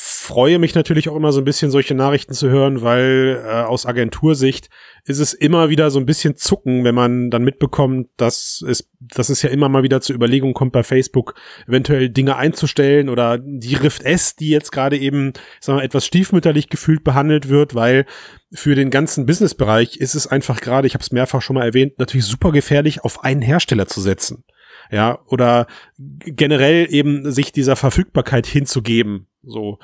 freue 0.00 0.60
mich 0.60 0.74
natürlich 0.76 1.08
auch 1.08 1.16
immer 1.16 1.32
so 1.32 1.40
ein 1.40 1.44
bisschen 1.44 1.72
solche 1.72 1.94
Nachrichten 1.94 2.32
zu 2.32 2.48
hören, 2.48 2.82
weil 2.82 3.42
äh, 3.44 3.62
aus 3.62 3.84
Agentursicht 3.84 4.70
ist 5.04 5.18
es 5.18 5.34
immer 5.34 5.70
wieder 5.70 5.90
so 5.90 5.98
ein 5.98 6.06
bisschen 6.06 6.36
zucken, 6.36 6.84
wenn 6.84 6.94
man 6.94 7.30
dann 7.30 7.42
mitbekommt, 7.42 8.08
dass 8.16 8.64
es, 8.66 8.88
dass 9.00 9.28
es 9.28 9.42
ja 9.42 9.50
immer 9.50 9.68
mal 9.68 9.82
wieder 9.82 10.00
zur 10.00 10.14
Überlegung 10.14 10.54
kommt 10.54 10.72
bei 10.72 10.84
Facebook, 10.84 11.34
eventuell 11.66 12.10
Dinge 12.10 12.36
einzustellen 12.36 13.08
oder 13.08 13.38
die 13.38 13.74
Rift 13.74 14.02
S, 14.02 14.36
die 14.36 14.50
jetzt 14.50 14.70
gerade 14.70 14.96
eben, 14.96 15.32
sagen 15.60 15.80
wir, 15.80 15.84
etwas 15.84 16.06
stiefmütterlich 16.06 16.68
gefühlt 16.68 17.02
behandelt 17.02 17.48
wird, 17.48 17.74
weil 17.74 18.06
für 18.52 18.76
den 18.76 18.90
ganzen 18.90 19.26
Businessbereich 19.26 19.96
ist 19.96 20.14
es 20.14 20.28
einfach 20.28 20.60
gerade, 20.60 20.86
ich 20.86 20.94
habe 20.94 21.02
es 21.02 21.10
mehrfach 21.10 21.42
schon 21.42 21.54
mal 21.54 21.64
erwähnt, 21.64 21.98
natürlich 21.98 22.26
super 22.26 22.52
gefährlich, 22.52 23.02
auf 23.02 23.24
einen 23.24 23.42
Hersteller 23.42 23.88
zu 23.88 24.00
setzen 24.00 24.44
ja, 24.90 25.18
oder 25.26 25.66
generell 25.96 26.86
eben 26.90 27.30
sich 27.30 27.52
dieser 27.52 27.76
Verfügbarkeit 27.76 28.46
hinzugeben, 28.46 29.26
so. 29.42 29.78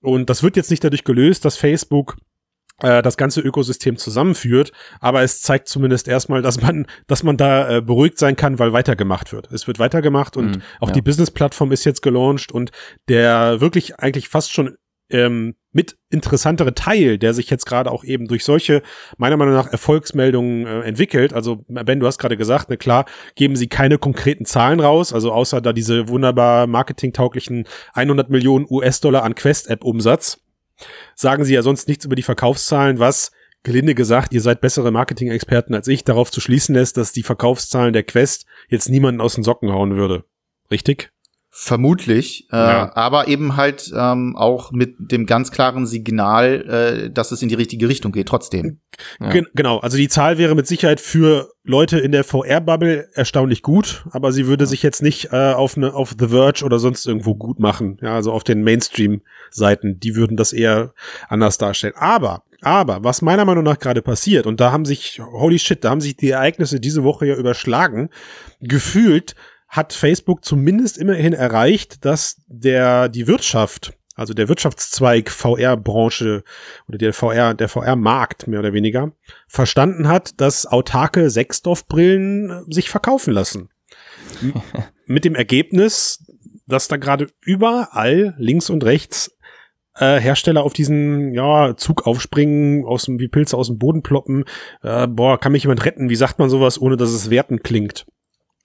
Und 0.00 0.30
das 0.30 0.42
wird 0.42 0.56
jetzt 0.56 0.70
nicht 0.70 0.84
dadurch 0.84 1.04
gelöst, 1.04 1.44
dass 1.44 1.56
Facebook 1.56 2.16
äh, 2.82 3.02
das 3.02 3.16
ganze 3.16 3.40
Ökosystem 3.40 3.96
zusammenführt, 3.96 4.72
aber 5.00 5.22
es 5.22 5.40
zeigt 5.40 5.68
zumindest 5.68 6.08
erstmal, 6.08 6.42
dass 6.42 6.60
man, 6.60 6.86
dass 7.06 7.22
man 7.22 7.36
da 7.36 7.76
äh, 7.76 7.80
beruhigt 7.80 8.18
sein 8.18 8.36
kann, 8.36 8.58
weil 8.58 8.72
weitergemacht 8.72 9.32
wird. 9.32 9.50
Es 9.50 9.66
wird 9.66 9.78
weitergemacht 9.78 10.36
und 10.36 10.58
mm, 10.58 10.62
auch 10.80 10.88
ja. 10.88 10.94
die 10.94 11.02
Business-Plattform 11.02 11.72
ist 11.72 11.84
jetzt 11.84 12.02
gelauncht 12.02 12.52
und 12.52 12.72
der 13.08 13.60
wirklich 13.60 13.98
eigentlich 13.98 14.28
fast 14.28 14.52
schon 14.52 14.76
ähm, 15.10 15.54
mit 15.72 15.98
interessantere 16.10 16.74
Teil, 16.74 17.18
der 17.18 17.34
sich 17.34 17.50
jetzt 17.50 17.66
gerade 17.66 17.90
auch 17.90 18.02
eben 18.02 18.26
durch 18.28 18.44
solche, 18.44 18.82
meiner 19.18 19.36
Meinung 19.36 19.54
nach, 19.54 19.70
Erfolgsmeldungen 19.70 20.66
äh, 20.66 20.80
entwickelt. 20.80 21.32
Also, 21.32 21.64
Ben, 21.68 22.00
du 22.00 22.06
hast 22.06 22.18
gerade 22.18 22.36
gesagt, 22.36 22.70
ne, 22.70 22.76
klar, 22.76 23.04
geben 23.34 23.56
sie 23.56 23.68
keine 23.68 23.98
konkreten 23.98 24.46
Zahlen 24.46 24.80
raus, 24.80 25.12
also 25.12 25.32
außer 25.32 25.60
da 25.60 25.72
diese 25.72 26.08
wunderbar 26.08 26.66
marketingtauglichen 26.66 27.64
100 27.92 28.30
Millionen 28.30 28.66
US-Dollar 28.70 29.22
an 29.22 29.34
Quest-App-Umsatz, 29.34 30.40
sagen 31.14 31.44
sie 31.44 31.54
ja 31.54 31.62
sonst 31.62 31.88
nichts 31.88 32.04
über 32.04 32.16
die 32.16 32.22
Verkaufszahlen, 32.22 32.98
was 32.98 33.30
gelinde 33.62 33.94
gesagt, 33.94 34.32
ihr 34.32 34.40
seid 34.40 34.60
bessere 34.60 34.92
Marketing-Experten 34.92 35.74
als 35.74 35.88
ich, 35.88 36.04
darauf 36.04 36.30
zu 36.30 36.40
schließen 36.40 36.74
lässt, 36.74 36.96
dass 36.96 37.12
die 37.12 37.24
Verkaufszahlen 37.24 37.92
der 37.92 38.04
Quest 38.04 38.46
jetzt 38.68 38.88
niemanden 38.88 39.20
aus 39.20 39.34
den 39.34 39.44
Socken 39.44 39.72
hauen 39.72 39.96
würde. 39.96 40.24
Richtig? 40.70 41.10
Vermutlich, 41.58 42.48
äh, 42.52 42.56
Ja. 42.56 42.90
aber 42.94 43.28
eben 43.28 43.56
halt 43.56 43.90
ähm, 43.96 44.36
auch 44.36 44.72
mit 44.72 44.96
dem 44.98 45.24
ganz 45.24 45.50
klaren 45.50 45.86
Signal, 45.86 47.06
äh, 47.06 47.10
dass 47.10 47.32
es 47.32 47.40
in 47.40 47.48
die 47.48 47.54
richtige 47.54 47.88
Richtung 47.88 48.12
geht, 48.12 48.28
trotzdem. 48.28 48.80
Ja. 49.20 49.30
Gen 49.30 49.46
genau, 49.54 49.78
also 49.78 49.96
die 49.96 50.08
Zahl 50.08 50.36
wäre 50.36 50.54
mit 50.54 50.66
Sicherheit 50.66 51.00
für 51.00 51.48
Leute 51.64 51.98
in 51.98 52.12
der 52.12 52.24
VR-Bubble 52.24 53.08
erstaunlich 53.14 53.62
gut, 53.62 54.04
aber 54.10 54.32
sie 54.32 54.46
würde 54.46 54.66
sich 54.66 54.82
jetzt 54.82 55.00
nicht 55.02 55.32
äh, 55.32 55.54
auf, 55.54 55.78
ne, 55.78 55.94
auf 55.94 56.14
The 56.18 56.28
Verge 56.28 56.62
oder 56.62 56.78
sonst 56.78 57.06
irgendwo 57.06 57.34
gut 57.34 57.58
machen. 57.58 57.96
Ja, 58.02 58.14
also 58.14 58.32
auf 58.32 58.44
den 58.44 58.62
Mainstream-Seiten, 58.62 59.98
die 59.98 60.14
würden 60.14 60.36
das 60.36 60.52
eher 60.52 60.92
anders 61.30 61.56
darstellen. 61.56 61.94
Aber, 61.96 62.42
aber, 62.60 63.02
was 63.02 63.22
meiner 63.22 63.46
Meinung 63.46 63.64
nach 63.64 63.78
gerade 63.78 64.02
passiert, 64.02 64.46
und 64.46 64.60
da 64.60 64.72
haben 64.72 64.84
sich, 64.84 65.22
holy 65.32 65.58
shit, 65.58 65.82
da 65.82 65.88
haben 65.88 66.02
sich 66.02 66.18
die 66.18 66.30
Ereignisse 66.30 66.80
diese 66.80 67.02
Woche 67.02 67.24
ja 67.24 67.34
überschlagen, 67.34 68.10
gefühlt 68.60 69.34
hat 69.68 69.92
Facebook 69.92 70.44
zumindest 70.44 70.98
immerhin 70.98 71.32
erreicht, 71.32 72.04
dass 72.04 72.42
der, 72.46 73.08
die 73.08 73.26
Wirtschaft, 73.26 73.92
also 74.14 74.32
der 74.32 74.48
Wirtschaftszweig 74.48 75.30
VR-Branche 75.30 76.44
oder 76.88 76.98
der 76.98 77.12
VR, 77.12 77.54
der 77.54 77.68
VR-Markt 77.68 78.46
mehr 78.46 78.60
oder 78.60 78.72
weniger, 78.72 79.12
verstanden 79.48 80.08
hat, 80.08 80.40
dass 80.40 80.66
autarke 80.66 81.30
Sechsdorf-Brillen 81.30 82.64
sich 82.72 82.88
verkaufen 82.88 83.32
lassen. 83.32 83.68
Mit 85.06 85.24
dem 85.24 85.34
Ergebnis, 85.34 86.24
dass 86.66 86.88
da 86.88 86.96
gerade 86.96 87.28
überall 87.42 88.34
links 88.38 88.70
und 88.70 88.84
rechts 88.84 89.36
äh, 89.98 90.20
Hersteller 90.20 90.62
auf 90.62 90.72
diesen 90.72 91.32
ja, 91.32 91.76
Zug 91.76 92.06
aufspringen, 92.06 92.84
aus 92.84 93.04
dem, 93.04 93.18
wie 93.18 93.28
Pilze 93.28 93.56
aus 93.56 93.68
dem 93.68 93.78
Boden 93.78 94.02
ploppen. 94.02 94.44
Äh, 94.82 95.06
boah, 95.06 95.38
kann 95.38 95.52
mich 95.52 95.62
jemand 95.62 95.84
retten? 95.84 96.08
Wie 96.08 96.16
sagt 96.16 96.38
man 96.38 96.50
sowas, 96.50 96.80
ohne 96.80 96.96
dass 96.96 97.10
es 97.10 97.30
wertend 97.30 97.64
klingt? 97.64 98.06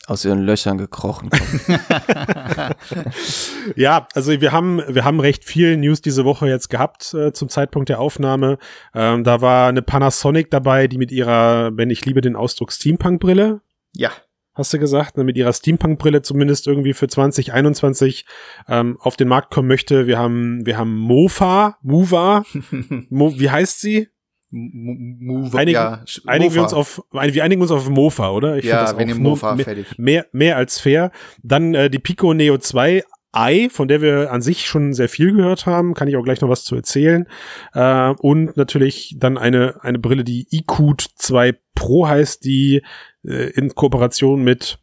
Aus 0.07 0.25
ihren 0.25 0.41
Löchern 0.41 0.77
gekrochen 0.77 1.29
kommen. 1.29 1.79
Ja, 3.75 4.07
also 4.13 4.31
wir 4.41 4.51
haben 4.51 4.81
wir 4.87 5.05
haben 5.05 5.19
recht 5.19 5.45
viel 5.45 5.77
News 5.77 6.01
diese 6.01 6.25
Woche 6.25 6.47
jetzt 6.47 6.69
gehabt 6.69 7.13
äh, 7.13 7.31
zum 7.33 7.49
Zeitpunkt 7.49 7.89
der 7.89 7.99
Aufnahme. 7.99 8.57
Ähm, 8.95 9.23
da 9.23 9.41
war 9.41 9.69
eine 9.69 9.81
Panasonic 9.81 10.49
dabei, 10.49 10.87
die 10.87 10.97
mit 10.97 11.11
ihrer, 11.11 11.71
wenn 11.77 11.89
ich 11.89 12.05
liebe 12.05 12.21
den 12.21 12.35
Ausdruck 12.35 12.71
Steampunk-Brille, 12.71 13.61
Ja. 13.95 14.09
hast 14.55 14.73
du 14.73 14.79
gesagt, 14.79 15.17
ne, 15.17 15.23
mit 15.23 15.37
ihrer 15.37 15.53
Steampunk-Brille 15.53 16.21
zumindest 16.23 16.67
irgendwie 16.67 16.93
für 16.93 17.07
2021 17.07 18.25
ähm, 18.67 18.97
auf 18.99 19.15
den 19.15 19.27
Markt 19.27 19.53
kommen 19.53 19.67
möchte. 19.67 20.07
Wir 20.07 20.17
haben 20.17 20.65
wir 20.65 20.77
haben 20.77 20.95
Mofa, 20.97 21.77
Mova, 21.83 22.43
Mo, 23.09 23.33
wie 23.39 23.49
heißt 23.51 23.79
sie? 23.79 24.09
Move, 24.51 25.57
Einigen- 25.57 25.73
ja, 25.75 26.03
Einigen 26.27 26.53
wir 26.53 26.61
uns 26.63 26.73
auf 26.73 27.01
wir 27.11 27.43
einigen 27.43 27.61
uns 27.61 27.71
auf 27.71 27.87
Mofa, 27.89 28.31
oder? 28.31 28.57
Ich 28.57 28.65
Ja, 28.65 28.81
das 28.81 28.91
ihr 28.99 29.05
nur 29.15 29.31
Mofa 29.31 29.55
mehr- 29.55 29.65
fertig. 29.65 29.97
mehr, 29.97 30.25
mehr 30.33 30.57
als 30.57 30.79
fair. 30.79 31.11
Dann 31.41 31.73
äh, 31.73 31.89
die 31.89 31.99
Pico 31.99 32.33
Neo 32.33 32.57
2 32.57 33.03
i, 33.33 33.69
von 33.69 33.87
der 33.87 34.01
wir 34.01 34.29
an 34.31 34.41
sich 34.41 34.65
schon 34.65 34.93
sehr 34.93 35.07
viel 35.07 35.33
gehört 35.33 35.65
haben, 35.65 35.93
kann 35.93 36.09
ich 36.09 36.17
auch 36.17 36.23
gleich 36.23 36.41
noch 36.41 36.49
was 36.49 36.65
zu 36.65 36.75
erzählen. 36.75 37.27
Äh, 37.73 38.09
und 38.19 38.57
natürlich 38.57 39.15
dann 39.17 39.37
eine, 39.37 39.81
eine 39.83 39.99
Brille, 39.99 40.25
die 40.25 40.47
iQOOT 40.51 41.01
2 41.15 41.53
Pro 41.73 42.07
heißt, 42.09 42.43
die 42.43 42.81
äh, 43.23 43.51
in 43.51 43.73
Kooperation 43.73 44.43
mit 44.43 44.79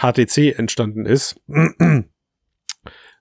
HTC 0.00 0.56
entstanden 0.56 1.04
ist. 1.04 1.40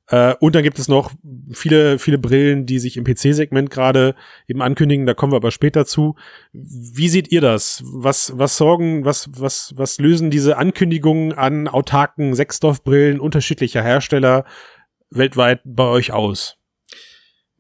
Äh, 0.10 0.36
und 0.40 0.56
dann 0.56 0.64
gibt 0.64 0.80
es 0.80 0.88
noch 0.88 1.12
viele, 1.52 2.00
viele 2.00 2.18
Brillen, 2.18 2.66
die 2.66 2.80
sich 2.80 2.98
im 2.98 3.04
PC-Segment 3.04 3.70
gerade 3.70 4.16
eben 4.48 4.62
ankündigen. 4.62 5.06
Da 5.06 5.14
kommen 5.14 5.34
wir 5.34 5.38
aber 5.38 5.52
später 5.52 5.86
zu. 5.86 6.16
Wie 6.52 7.10
seht 7.10 7.32
ihr 7.32 7.42
das? 7.42 7.84
Was, 7.86 8.38
was 8.38 8.58
sorgen, 8.58 9.06
was, 9.06 9.30
was, 9.36 9.74
was 9.76 10.00
lösen 10.00 10.32
diese 10.32 10.58
Ankündigungen 10.58 11.34
an 11.34 11.68
autarken 11.68 12.34
Sechsdorf-Brillen 12.34 13.20
unterschiedlicher 13.20 13.84
Hersteller 13.84 14.46
weltweit 15.12 15.62
bei 15.64 15.86
euch 15.86 16.12
aus? 16.12 16.59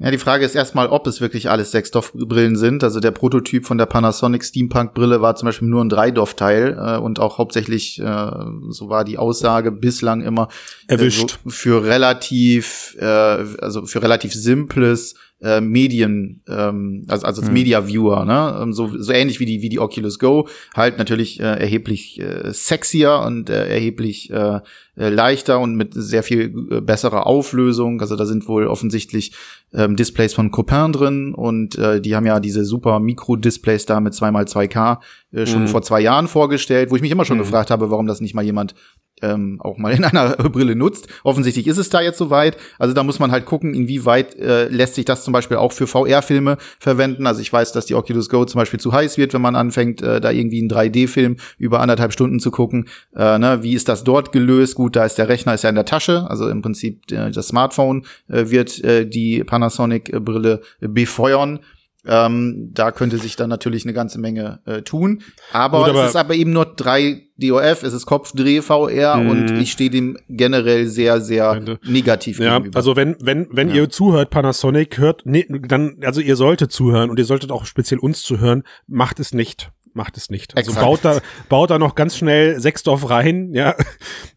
Ja, 0.01 0.12
die 0.12 0.18
Frage 0.18 0.46
ist 0.46 0.56
erstmal, 0.56 0.88
ob 0.88 1.06
es 1.08 1.20
wirklich 1.20 1.50
alles 1.50 1.72
Sechsdorf-Brillen 1.72 2.56
sind. 2.56 2.86
Also 2.86 3.01
der 3.01 3.12
Prototyp 3.12 3.65
von 3.65 3.77
der 3.77 3.86
Panasonic 3.86 4.46
Steampunk-Brille 4.46 5.22
war 5.22 5.36
zum 5.36 5.48
Beispiel 5.48 5.68
nur 5.68 5.84
ein 5.84 5.89
Dreidorf-Teil 5.89 6.77
äh, 6.79 6.98
und 7.00 7.20
auch 7.20 7.38
hauptsächlich, 7.38 8.00
äh, 8.00 8.32
so 8.70 8.88
war 8.88 9.03
die 9.03 9.18
Aussage 9.18 9.74
bislang 9.74 10.22
immer, 10.22 10.48
Erwischt. 10.88 11.22
äh, 11.22 11.27
so 11.44 11.50
für 11.50 11.84
relativ, 11.84 12.96
äh, 12.98 13.03
also 13.06 13.86
für 13.86 14.01
relativ 14.01 14.34
simples 14.34 15.15
äh, 15.41 15.60
Medien, 15.62 16.44
ähm, 16.48 17.06
also, 17.08 17.25
also 17.25 17.41
als 17.41 17.48
Hm. 17.48 17.53
Media 17.53 17.88
Viewer, 17.88 18.25
ne? 18.25 18.60
Ähm, 18.62 18.74
So, 18.74 18.89
so 18.98 19.12
ähnlich 19.12 19.39
wie 19.39 19.46
die, 19.46 19.62
wie 19.62 19.70
die 19.70 19.79
Oculus 19.79 20.20
Go, 20.20 20.48
halt 20.75 20.98
natürlich 20.98 21.39
äh, 21.39 21.44
erheblich 21.44 22.20
äh, 22.20 22.51
sexier 22.53 23.20
und 23.25 23.50
äh, 23.50 23.68
erheblich 23.70 24.32
äh, 24.32 24.60
äh, 25.00 25.10
leichter 25.10 25.60
und 25.60 25.75
mit 25.75 25.94
sehr 25.94 26.22
viel 26.22 26.53
äh, 26.72 26.82
besserer 26.82 27.25
Auflösung. 27.25 28.01
Also 28.01 28.15
da 28.15 28.25
sind 28.25 28.48
wohl 28.48 28.68
offensichtlich 28.68 29.32
ähm, 29.74 29.96
Displays 29.96 30.34
von 30.34 30.51
Copain 30.51 30.91
drin 30.94 31.34
und 31.34 31.77
äh, 31.77 32.01
die 32.01 32.15
haben 32.15 32.25
ja 32.25 32.39
diese 32.39 32.65
super 32.65 33.00
Mikro-Displays 33.00 33.86
da 33.86 34.00
mit 34.00 34.13
2x2K 34.13 35.00
äh, 35.32 35.46
schon 35.46 35.63
Mhm. 35.63 35.68
vor 35.68 35.82
zwei 35.82 36.01
Jahren 36.01 36.27
vorgestellt, 36.27 36.91
wo 36.91 36.96
ich 36.96 37.01
mich 37.01 37.12
immer 37.12 37.25
schon 37.25 37.38
Mhm. 37.38 37.41
gefragt 37.44 37.72
habe, 37.72 37.89
warum 37.91 38.08
das 38.08 38.22
nicht 38.22 38.34
mal 38.36 38.44
jemand 38.44 38.75
ähm, 39.22 39.60
auch 39.62 39.77
mal 39.77 39.91
in 39.91 40.03
einer 40.06 40.29
Brille 40.50 40.75
nutzt. 40.77 41.08
Offensichtlich 41.25 41.68
ist 41.68 41.77
es 41.77 41.89
da 41.89 42.00
jetzt 42.01 42.18
soweit. 42.18 42.56
Also 42.77 42.94
da 42.94 43.03
muss 43.03 43.20
man 43.20 43.32
halt 43.32 43.46
gucken, 43.46 43.74
inwieweit 43.74 44.36
äh, 44.36 44.70
lässt 44.70 44.96
sich 44.96 45.03
das 45.03 45.25
zum 45.25 45.34
Beispiel 45.34 45.58
auch 45.58 45.74
für 45.74 45.88
VR-Filme 45.88 46.58
verwenden. 46.79 47.27
Also 47.27 47.41
ich 47.41 47.51
weiß, 47.51 47.74
dass 47.74 47.86
die 47.86 47.96
Oculus 47.96 48.29
Go 48.29 48.46
zum 48.46 48.60
Beispiel 48.60 48.79
zu 48.79 48.94
heiß 48.94 49.18
wird, 49.18 49.34
wenn 49.34 49.41
man 49.41 49.58
anfängt, 49.58 50.01
äh, 50.01 50.22
da 50.22 50.32
irgendwie 50.32 50.60
einen 50.60 50.70
3D-Film 50.70 51.36
über 51.58 51.82
anderthalb 51.82 52.13
Stunden 52.13 52.39
zu 52.39 52.50
gucken. 52.50 52.88
Äh, 53.13 53.38
ne? 53.39 53.60
Wie 53.62 53.74
ist 53.74 53.89
das 53.89 54.06
dort 54.06 54.32
gelöst? 54.32 54.75
Gut, 54.75 54.88
da 54.96 55.05
ist 55.05 55.17
der 55.17 55.29
Rechner 55.29 55.53
ist 55.53 55.63
ja 55.63 55.69
in 55.69 55.75
der 55.75 55.86
Tasche. 55.86 56.25
Also 56.29 56.50
im 56.50 56.62
Prinzip 56.62 57.12
äh, 57.12 57.31
das 57.31 57.48
Smartphone 57.50 58.05
äh, 58.27 58.50
wird 58.50 58.84
äh, 58.84 59.05
die 59.08 59.43
Panasonic-Brille 59.43 60.62
befeuern. 60.81 61.60
Ähm, 62.05 62.69
da 62.74 62.91
könnte 62.91 63.17
sich 63.17 63.36
dann 63.36 63.50
natürlich 63.50 63.84
eine 63.84 63.91
ganze 63.93 64.19
Menge 64.22 64.62
äh, 64.65 64.81
tun. 64.84 65.22
Aber, 65.51 65.79
Gut, 65.79 65.89
aber- 65.89 66.03
es 66.05 66.10
ist 66.12 66.15
aber 66.15 66.34
eben 66.34 66.53
nur 66.53 66.65
drei 66.65 67.24
DOF, 67.38 67.84
es 67.84 67.91
ist 67.93 68.05
Kopfdreh 68.05 68.62
VR 68.62 69.17
Mhm. 69.17 69.29
und 69.29 69.51
ich 69.60 69.72
stehe 69.74 69.89
dem 69.89 70.17
generell 70.29 70.88
sehr, 70.88 71.19
sehr 71.19 71.62
negativ 71.84 72.39
Ja, 72.39 72.58
gegenüber. 72.58 72.77
also 72.77 72.96
wenn, 72.96 73.17
wenn, 73.19 73.48
wenn 73.51 73.67
Ja. 73.69 73.75
ihr 73.75 73.89
zuhört, 73.89 74.29
Panasonic, 74.29 74.98
hört, 74.98 75.24
nee, 75.25 75.46
dann, 75.50 75.98
also 76.03 76.22
ihr 76.22 76.38
solltet 76.38 76.72
zuhören 76.72 77.10
und 77.10 77.19
ihr 77.19 77.25
solltet 77.25 77.51
auch 77.51 77.65
speziell 77.65 78.00
uns 78.00 78.24
zuhören, 78.24 78.63
macht 78.88 79.19
es 79.19 79.34
nicht. 79.34 79.69
Macht 80.00 80.15
es 80.15 80.29
nicht. 80.29 80.56
Also 80.56 80.72
Exakt. 80.72 80.86
baut 80.86 81.00
da, 81.03 81.20
baut 81.50 81.70
da 81.72 81.77
noch 81.77 81.94
ganz 81.94 82.15
schnell 82.15 82.58
Sechsdorf 82.62 83.10
rein, 83.10 83.53
ja. 83.53 83.75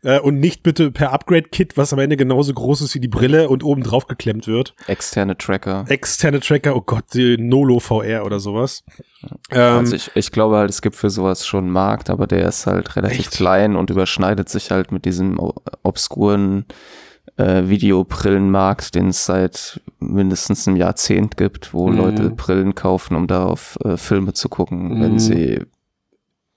Äh, 0.05 0.19
Und 0.19 0.41
nicht 0.41 0.65
bitte 0.65 0.91
per 0.91 1.13
Upgrade-Kit, 1.13 1.77
was 1.77 1.93
am 1.93 2.01
Ende 2.01 2.17
genauso 2.17 2.53
groß 2.53 2.81
ist 2.81 2.97
wie 2.97 2.99
die 2.99 3.07
Brille 3.07 3.49
und 3.49 3.63
oben 3.63 3.85
drauf 3.85 4.09
geklemmt 4.09 4.49
wird. 4.49 4.75
Externe 4.89 5.39
Tracker. 5.39 5.85
Externe 5.87 6.41
Tracker, 6.41 6.75
oh 6.75 6.81
Gott, 6.81 7.05
die 7.15 7.37
Nolo 7.39 7.79
VR 7.79 8.27
oder 8.27 8.41
sowas. 8.41 8.83
Ähm, 9.53 9.61
Also 9.79 9.95
ich, 9.95 10.11
ich 10.17 10.33
glaube 10.33 10.57
halt, 10.57 10.71
es 10.71 10.83
gibt 10.83 10.97
für 10.97 11.09
sowas 11.09 11.47
schon 11.47 11.67
einen 11.67 11.73
Markt, 11.73 12.11
aber 12.11 12.27
der 12.27 12.49
ist 12.49 12.67
halt 12.67 12.97
relativ 12.97 13.21
Echt? 13.21 13.31
klein 13.31 13.77
und 13.77 13.91
überschneidet 13.91 14.49
sich 14.49 14.73
halt 14.73 14.91
mit 14.91 15.05
diesem 15.05 15.39
obskuren 15.85 16.65
äh, 17.37 17.69
Videobrillenmarkt, 17.69 18.95
den 18.95 19.09
es 19.09 19.25
seit 19.25 19.81
mindestens 19.99 20.67
einem 20.69 20.77
Jahrzehnt 20.77 21.37
gibt, 21.37 21.73
wo 21.75 21.89
Mhm. 21.89 21.97
Leute 21.97 22.31
Brillen 22.31 22.75
kaufen, 22.75 23.17
um 23.17 23.27
darauf 23.27 23.79
äh, 23.85 23.97
Filme 23.97 24.33
zu 24.35 24.49
gucken, 24.49 24.97
Mhm. 24.99 25.01
wenn 25.03 25.19
sie 25.19 25.61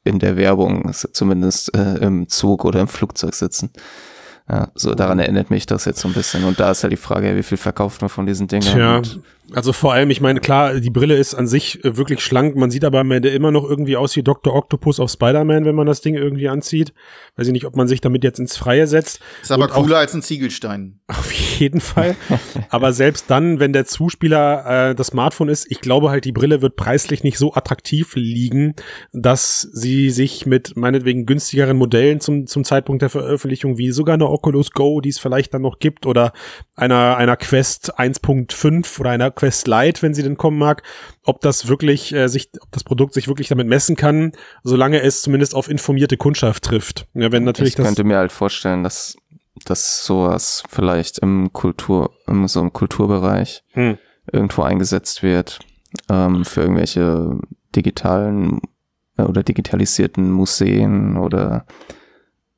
in 0.04 0.20
der 0.20 0.38
Werbung 0.38 0.92
zumindest 0.94 1.76
äh, 1.76 1.96
im 1.98 2.28
Zug 2.30 2.64
oder 2.66 2.80
im 2.82 2.88
Flugzeug 2.88 3.34
sitzen. 3.34 3.72
Ja, 4.48 4.70
so 4.76 4.94
daran 4.94 5.18
erinnert 5.18 5.50
mich 5.50 5.66
das 5.66 5.86
jetzt 5.86 6.00
so 6.00 6.08
ein 6.08 6.14
bisschen. 6.14 6.44
Und 6.44 6.60
da 6.60 6.70
ist 6.70 6.84
halt 6.84 6.94
die 6.94 6.98
Frage, 6.98 7.30
ja, 7.30 7.36
wie 7.36 7.42
viel 7.44 7.58
verkauft 7.58 8.02
man 8.02 8.10
von 8.10 8.28
diesen 8.28 8.48
Dingern? 8.48 9.02
Tja, 9.04 9.22
also 9.54 9.74
vor 9.74 9.94
allem, 9.94 10.10
ich 10.10 10.22
meine, 10.22 10.40
klar, 10.40 10.76
die 10.80 10.90
Brille 10.90 11.16
ist 11.16 11.36
an 11.36 11.48
sich 11.48 11.84
äh, 11.84 11.98
wirklich 11.98 12.22
schlank. 12.24 12.56
Man 12.56 12.72
sieht 12.72 12.84
aber 12.84 13.00
am 13.00 13.12
Ende 13.12 13.30
immer 13.30 13.52
noch 13.52 13.64
irgendwie 13.68 13.96
aus 13.98 14.16
wie 14.16 14.24
Dr. 14.24 14.56
Octopus 14.56 15.00
auf 15.00 15.12
Spider-Man, 15.12 15.66
wenn 15.66 15.76
man 15.76 15.86
das 15.88 16.02
Ding 16.02 16.16
irgendwie 16.16 16.48
anzieht. 16.48 16.94
Weiß 17.36 17.48
ich 17.48 17.54
nicht, 17.54 17.66
ob 17.66 17.76
man 17.76 17.88
sich 17.88 18.02
damit 18.02 18.24
jetzt 18.24 18.40
ins 18.40 18.56
Freie 18.58 18.88
setzt. 18.88 19.20
ist 19.42 19.52
aber 19.52 19.66
und 19.66 19.72
auch- 19.72 19.84
cooler 19.84 19.98
als 19.98 20.14
ein 20.14 20.22
Ziegelstein. 20.22 21.00
Auf 21.08 21.32
jeden 21.32 21.82
Fall. 21.82 22.16
Aber 22.70 22.92
selbst 22.92 23.26
dann, 23.30 23.60
wenn 23.60 23.74
der 23.74 23.86
Zuspieler 23.86 24.90
äh, 24.90 24.96
das 24.96 25.08
Smartphone 25.08 25.50
ist, 25.50 25.70
ich 25.70 25.80
glaube 25.82 26.10
halt, 26.10 26.26
die 26.26 26.32
Brille 26.32 26.62
wird 26.64 26.76
preislich 26.76 27.24
nicht 27.24 27.38
so 27.38 27.54
attraktiv 27.54 28.16
liegen, 28.16 28.74
dass 29.14 29.62
sie 29.62 30.10
sich 30.10 30.46
mit 30.48 30.76
meinetwegen 30.76 31.26
günstigeren 31.28 31.78
Modellen 31.78 32.20
zum, 32.22 32.48
zum 32.48 32.64
Zeitpunkt 32.64 33.04
der 33.04 33.10
Veröffentlichung, 33.10 33.78
wie 33.78 33.92
sogar 33.92 34.16
eine 34.16 34.26
Oculus 34.36 34.72
Go, 34.72 35.02
die 35.02 35.10
es 35.10 35.20
vielleicht 35.20 35.54
dann 35.54 35.62
noch 35.62 35.80
gibt, 35.80 36.06
oder 36.06 36.34
einer, 36.76 37.18
einer 37.18 37.38
Quest 37.38 37.98
1.5 38.00 39.00
oder 39.00 39.10
einer 39.10 39.32
Quest 39.32 39.68
Lite, 39.68 40.02
wenn 40.02 40.14
sie 40.14 40.24
denn 40.24 40.38
kommen 40.38 40.58
mag, 40.58 40.84
ob 41.24 41.42
das 41.42 41.68
wirklich 41.68 42.14
äh, 42.14 42.28
sich, 42.28 42.50
ob 42.62 42.72
das 42.72 42.84
Produkt 42.84 43.14
sich 43.14 43.28
wirklich 43.28 43.48
damit 43.48 43.68
messen 43.68 43.96
kann, 43.96 44.34
solange 44.64 45.02
es 45.02 45.22
zumindest 45.22 45.56
auf 45.56 45.70
informierte 45.70 46.18
Kundschaft 46.18 46.64
trifft. 46.64 47.08
Ja, 47.14 47.32
wenn 47.32 47.44
natürlich 47.44 47.70
ich 47.70 47.76
das. 47.76 47.86
könnte 47.86 48.04
mir 48.04 48.18
halt 48.18 48.32
vorstellen, 48.32 48.84
dass, 48.84 49.16
dass 49.66 50.06
sowas 50.06 50.64
vielleicht 50.70 51.20
im 51.20 51.54
Kultur, 51.54 52.12
im 52.28 52.48
so 52.48 52.60
im 52.62 52.74
Kulturbereich 52.74 53.64
Hm. 53.72 53.98
irgendwo 54.32 54.64
eingesetzt 54.64 55.24
wird, 55.24 55.60
ähm, 56.10 56.46
für 56.46 56.62
irgendwelche 56.62 57.40
digitalen 57.76 58.62
oder 59.18 59.44
digitalisierten 59.44 60.30
Museen 60.32 61.18
oder 61.18 61.66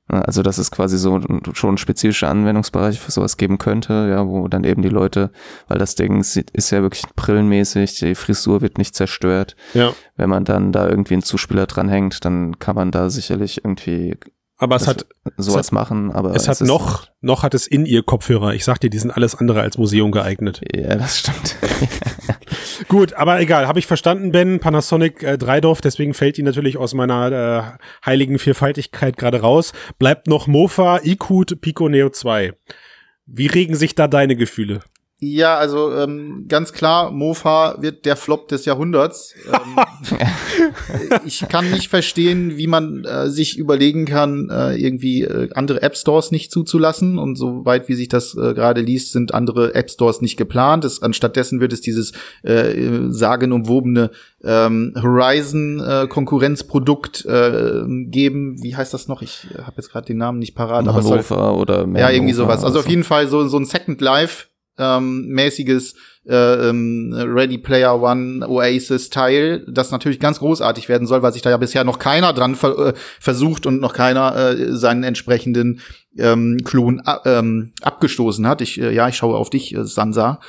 also 0.08 0.42
dass 0.42 0.58
es 0.58 0.72
quasi 0.72 0.98
so 0.98 1.20
schon 1.54 1.74
ein 1.74 1.78
spezifischer 1.78 2.30
Anwendungsbereich 2.30 3.00
für 3.00 3.12
sowas 3.12 3.38
geben 3.38 3.58
könnte, 3.58 4.08
ja, 4.10 4.26
wo 4.26 4.48
dann 4.48 4.64
eben 4.64 4.82
die 4.82 4.90
Leute, 4.90 5.32
weil 5.68 5.78
das 5.78 5.96
Ding 5.96 6.22
ist 6.22 6.72
ja 6.72 6.82
wirklich 6.82 7.04
brillenmäßig, 7.16 8.00
die 8.00 8.16
Frisur 8.16 8.62
wird 8.62 8.78
nicht 8.78 8.96
zerstört. 8.96 9.56
Ja. 9.74 9.94
Wenn 10.16 10.30
man 10.30 10.46
dann 10.46 10.72
da 10.72 10.88
irgendwie 10.88 11.16
einen 11.16 11.24
Zuspieler 11.24 11.66
dranhängt, 11.66 12.24
dann 12.24 12.58
kann 12.60 12.76
man 12.76 12.92
da 12.92 13.10
sicherlich 13.10 13.64
irgendwie 13.66 14.18
aber 14.58 14.76
es 14.76 14.88
hat 14.88 15.06
sowas 15.38 15.62
es 15.62 15.68
hat, 15.68 15.72
machen, 15.74 16.12
aber 16.12 16.32
es, 16.36 16.44
es 16.44 16.48
hat 16.48 16.68
noch 16.68 17.08
noch 17.22 17.44
hat 17.44 17.54
es 17.54 17.68
in 17.68 17.86
ihr 17.86 18.04
Kopfhörer. 18.04 18.54
Ich 18.54 18.64
sag 18.64 18.80
dir, 18.80 18.90
die 18.90 18.98
sind 18.98 19.12
alles 19.12 19.36
andere 19.36 19.62
als 19.62 19.78
Museum 19.78 20.12
geeignet. 20.12 20.62
Ja, 20.76 20.96
das 20.96 21.20
stimmt. 21.20 21.56
Gut, 22.88 23.14
aber 23.14 23.40
egal, 23.40 23.68
habe 23.68 23.80
ich 23.80 23.86
verstanden, 23.88 24.32
Ben. 24.32 24.60
Panasonic 24.60 25.22
äh, 25.24 25.38
Dreidorf, 25.38 25.82
deswegen 25.82 26.14
fällt 26.14 26.38
die 26.38 26.44
natürlich 26.44 26.78
aus 26.78 26.94
meiner 26.94 27.32
äh, 27.32 28.06
heiligen 28.06 28.40
Vierfaltigkeit 28.40 29.18
gerade 29.18 29.42
raus. 29.42 29.74
Bleibt 30.00 30.28
noch 30.28 30.48
Mofa, 30.48 31.02
Ikut, 31.04 31.62
Pico 31.62 31.90
Neo 31.90 32.10
2. 32.10 32.54
Wie 33.26 33.48
regen 33.48 33.76
sich 33.76 33.94
da 33.94 34.08
deine 34.08 34.36
Gefühle? 34.36 34.82
Ja, 35.20 35.58
also 35.58 35.92
ähm, 35.96 36.46
ganz 36.48 36.74
klar, 36.74 37.10
Mofa 37.10 37.82
wird 37.82 38.06
der 38.06 38.16
Flop 38.16 38.50
des 38.50 38.66
Jahrhunderts. 38.66 39.34
Ähm, 39.52 40.20
ich 41.26 41.40
kann 41.50 41.72
nicht 41.72 41.88
verstehen, 41.88 42.56
wie 42.58 42.68
man 42.68 43.04
äh, 43.04 43.28
sich 43.28 43.58
überlegen 43.58 44.06
kann, 44.06 44.52
äh, 44.52 44.76
irgendwie 44.76 45.24
äh, 45.24 45.50
andere 45.56 45.82
App 45.82 45.98
Stores 45.98 46.30
nicht 46.30 46.52
zuzulassen. 46.52 47.18
Und 47.18 47.36
soweit 47.36 47.90
wie 47.90 47.96
sich 47.96 48.10
das 48.10 48.36
äh, 48.36 48.54
gerade 48.54 48.82
liest, 48.82 49.12
sind 49.12 49.34
andere 49.34 49.74
App 49.74 49.90
Stores 49.90 50.22
nicht 50.22 50.38
geplant. 50.38 50.86
Es, 50.86 51.02
anstattdessen 51.02 51.62
wird 51.62 51.74
es 51.74 51.82
dieses 51.82 52.12
äh, 52.44 53.10
sagenumwobene 53.10 54.12
ähm, 54.44 54.94
Horizon 55.02 55.80
äh, 55.80 56.08
Konkurrenzprodukt 56.08 57.26
geben. 57.28 58.62
Wie 58.62 58.76
heißt 58.76 58.94
das 58.94 59.08
noch? 59.08 59.22
Ich 59.24 59.48
habe 59.58 59.74
jetzt 59.78 59.92
gerade 59.92 60.06
den 60.06 60.18
Namen 60.18 60.38
nicht 60.38 60.54
parat. 60.54 60.88
aber 60.88 61.00
Hannover 61.00 61.24
soll, 61.24 61.56
oder 61.60 61.88
mehr 61.88 62.04
Ja, 62.04 62.10
irgendwie 62.12 62.34
sowas. 62.34 62.64
Also 62.64 62.80
auf 62.80 62.88
jeden 62.88 63.04
Fall 63.04 63.28
so 63.28 63.48
so 63.48 63.58
ein 63.58 63.66
Second 63.66 64.00
Life 64.02 64.46
ähm, 64.78 65.28
mäßiges 65.28 65.96
äh, 66.28 66.70
ähm, 66.70 67.14
Ready 67.14 67.58
Player 67.58 68.02
One 68.02 68.48
Oasis 68.48 69.10
Teil, 69.10 69.66
das 69.68 69.92
natürlich 69.92 70.20
ganz 70.20 70.40
großartig 70.40 70.90
werden 70.90 71.08
soll, 71.08 71.22
weil 71.22 71.34
sich 71.34 71.42
da 71.42 71.50
ja 71.50 71.58
bisher 71.58 71.84
noch 71.84 72.00
keiner 72.00 72.34
dran 72.34 72.56
ver 72.56 72.88
äh, 72.88 72.94
versucht 73.20 73.66
und 73.66 73.80
noch 73.80 73.94
keiner 73.94 74.36
äh, 74.36 74.76
seinen 74.76 75.04
entsprechenden 75.04 75.82
ähm, 76.18 76.60
Klon 76.64 77.02
ähm, 77.26 77.74
abgestoßen 77.82 78.48
hat. 78.48 78.62
Ich, 78.62 78.80
äh, 78.82 78.94
ja, 78.94 79.08
ich 79.08 79.18
schaue 79.18 79.38
auf 79.38 79.50
dich, 79.50 79.76
äh, 79.76 79.86
Sansa. 79.86 80.40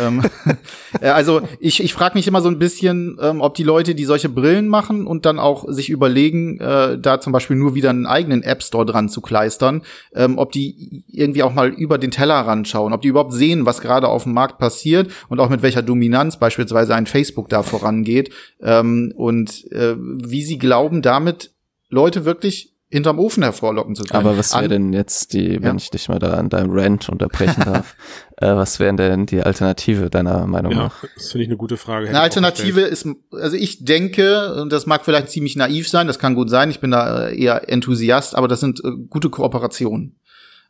ähm, 0.00 0.22
äh, 1.00 1.08
also 1.08 1.42
ich, 1.60 1.82
ich 1.82 1.94
frage 1.94 2.16
mich 2.16 2.28
immer 2.28 2.42
so 2.42 2.48
ein 2.48 2.58
bisschen, 2.58 3.16
ähm, 3.20 3.40
ob 3.40 3.54
die 3.54 3.62
Leute, 3.62 3.94
die 3.94 4.04
solche 4.04 4.28
Brillen 4.28 4.68
machen 4.68 5.06
und 5.06 5.24
dann 5.24 5.38
auch 5.38 5.64
sich 5.68 5.88
überlegen, 5.90 6.60
äh, 6.60 6.98
da 6.98 7.20
zum 7.20 7.32
Beispiel 7.32 7.56
nur 7.56 7.74
wieder 7.74 7.90
einen 7.90 8.06
eigenen 8.06 8.42
App 8.42 8.62
Store 8.62 8.86
dran 8.86 9.08
zu 9.08 9.20
kleistern, 9.20 9.82
ähm, 10.14 10.38
ob 10.38 10.52
die 10.52 11.04
irgendwie 11.08 11.42
auch 11.42 11.54
mal 11.54 11.68
über 11.68 11.98
den 11.98 12.10
Tellerrand 12.10 12.68
schauen, 12.68 12.92
ob 12.92 13.02
die 13.02 13.08
überhaupt 13.08 13.32
sehen, 13.32 13.66
was 13.66 13.80
gerade 13.80 14.08
auf 14.08 14.24
dem 14.24 14.34
Markt 14.34 14.58
passiert 14.58 15.10
und 15.28 15.40
auch 15.40 15.48
mit 15.48 15.62
welcher 15.62 15.82
Dominanz 15.82 16.38
beispielsweise 16.38 16.94
ein 16.94 17.06
Facebook 17.06 17.48
da 17.48 17.62
vorangeht 17.62 18.30
ähm, 18.60 19.12
und 19.16 19.70
äh, 19.72 19.96
wie 19.98 20.42
sie 20.42 20.58
glauben, 20.58 21.02
damit 21.02 21.52
Leute 21.88 22.24
wirklich 22.24 22.74
hinterm 22.94 23.18
Ofen 23.18 23.42
hervorlocken 23.42 23.96
zu 23.96 24.04
können. 24.04 24.24
Aber 24.24 24.38
was 24.38 24.54
wäre 24.54 24.68
denn 24.68 24.92
jetzt 24.92 25.32
die, 25.32 25.54
wenn 25.54 25.62
ja. 25.62 25.74
ich 25.74 25.90
dich 25.90 26.08
mal 26.08 26.20
da 26.20 26.34
an 26.34 26.48
deinem 26.48 26.70
Rant 26.70 27.08
unterbrechen 27.08 27.60
darf, 27.64 27.96
äh, 28.36 28.54
was 28.54 28.78
wären 28.78 28.96
denn 28.96 29.26
die 29.26 29.42
Alternative 29.42 30.10
deiner 30.10 30.46
Meinung 30.46 30.72
ja, 30.72 30.78
nach? 30.78 31.04
Das 31.16 31.32
finde 31.32 31.42
ich 31.42 31.48
eine 31.48 31.56
gute 31.56 31.76
Frage. 31.76 32.08
Eine 32.08 32.20
Alternative 32.20 32.82
ist, 32.82 33.08
also 33.32 33.56
ich 33.56 33.84
denke, 33.84 34.54
und 34.62 34.72
das 34.72 34.86
mag 34.86 35.04
vielleicht 35.04 35.30
ziemlich 35.30 35.56
naiv 35.56 35.88
sein, 35.88 36.06
das 36.06 36.20
kann 36.20 36.36
gut 36.36 36.50
sein, 36.50 36.70
ich 36.70 36.78
bin 36.78 36.92
da 36.92 37.26
äh, 37.26 37.36
eher 37.36 37.68
Enthusiast, 37.68 38.36
aber 38.36 38.46
das 38.46 38.60
sind 38.60 38.80
äh, 38.84 38.92
gute 39.10 39.28
Kooperationen. 39.28 40.20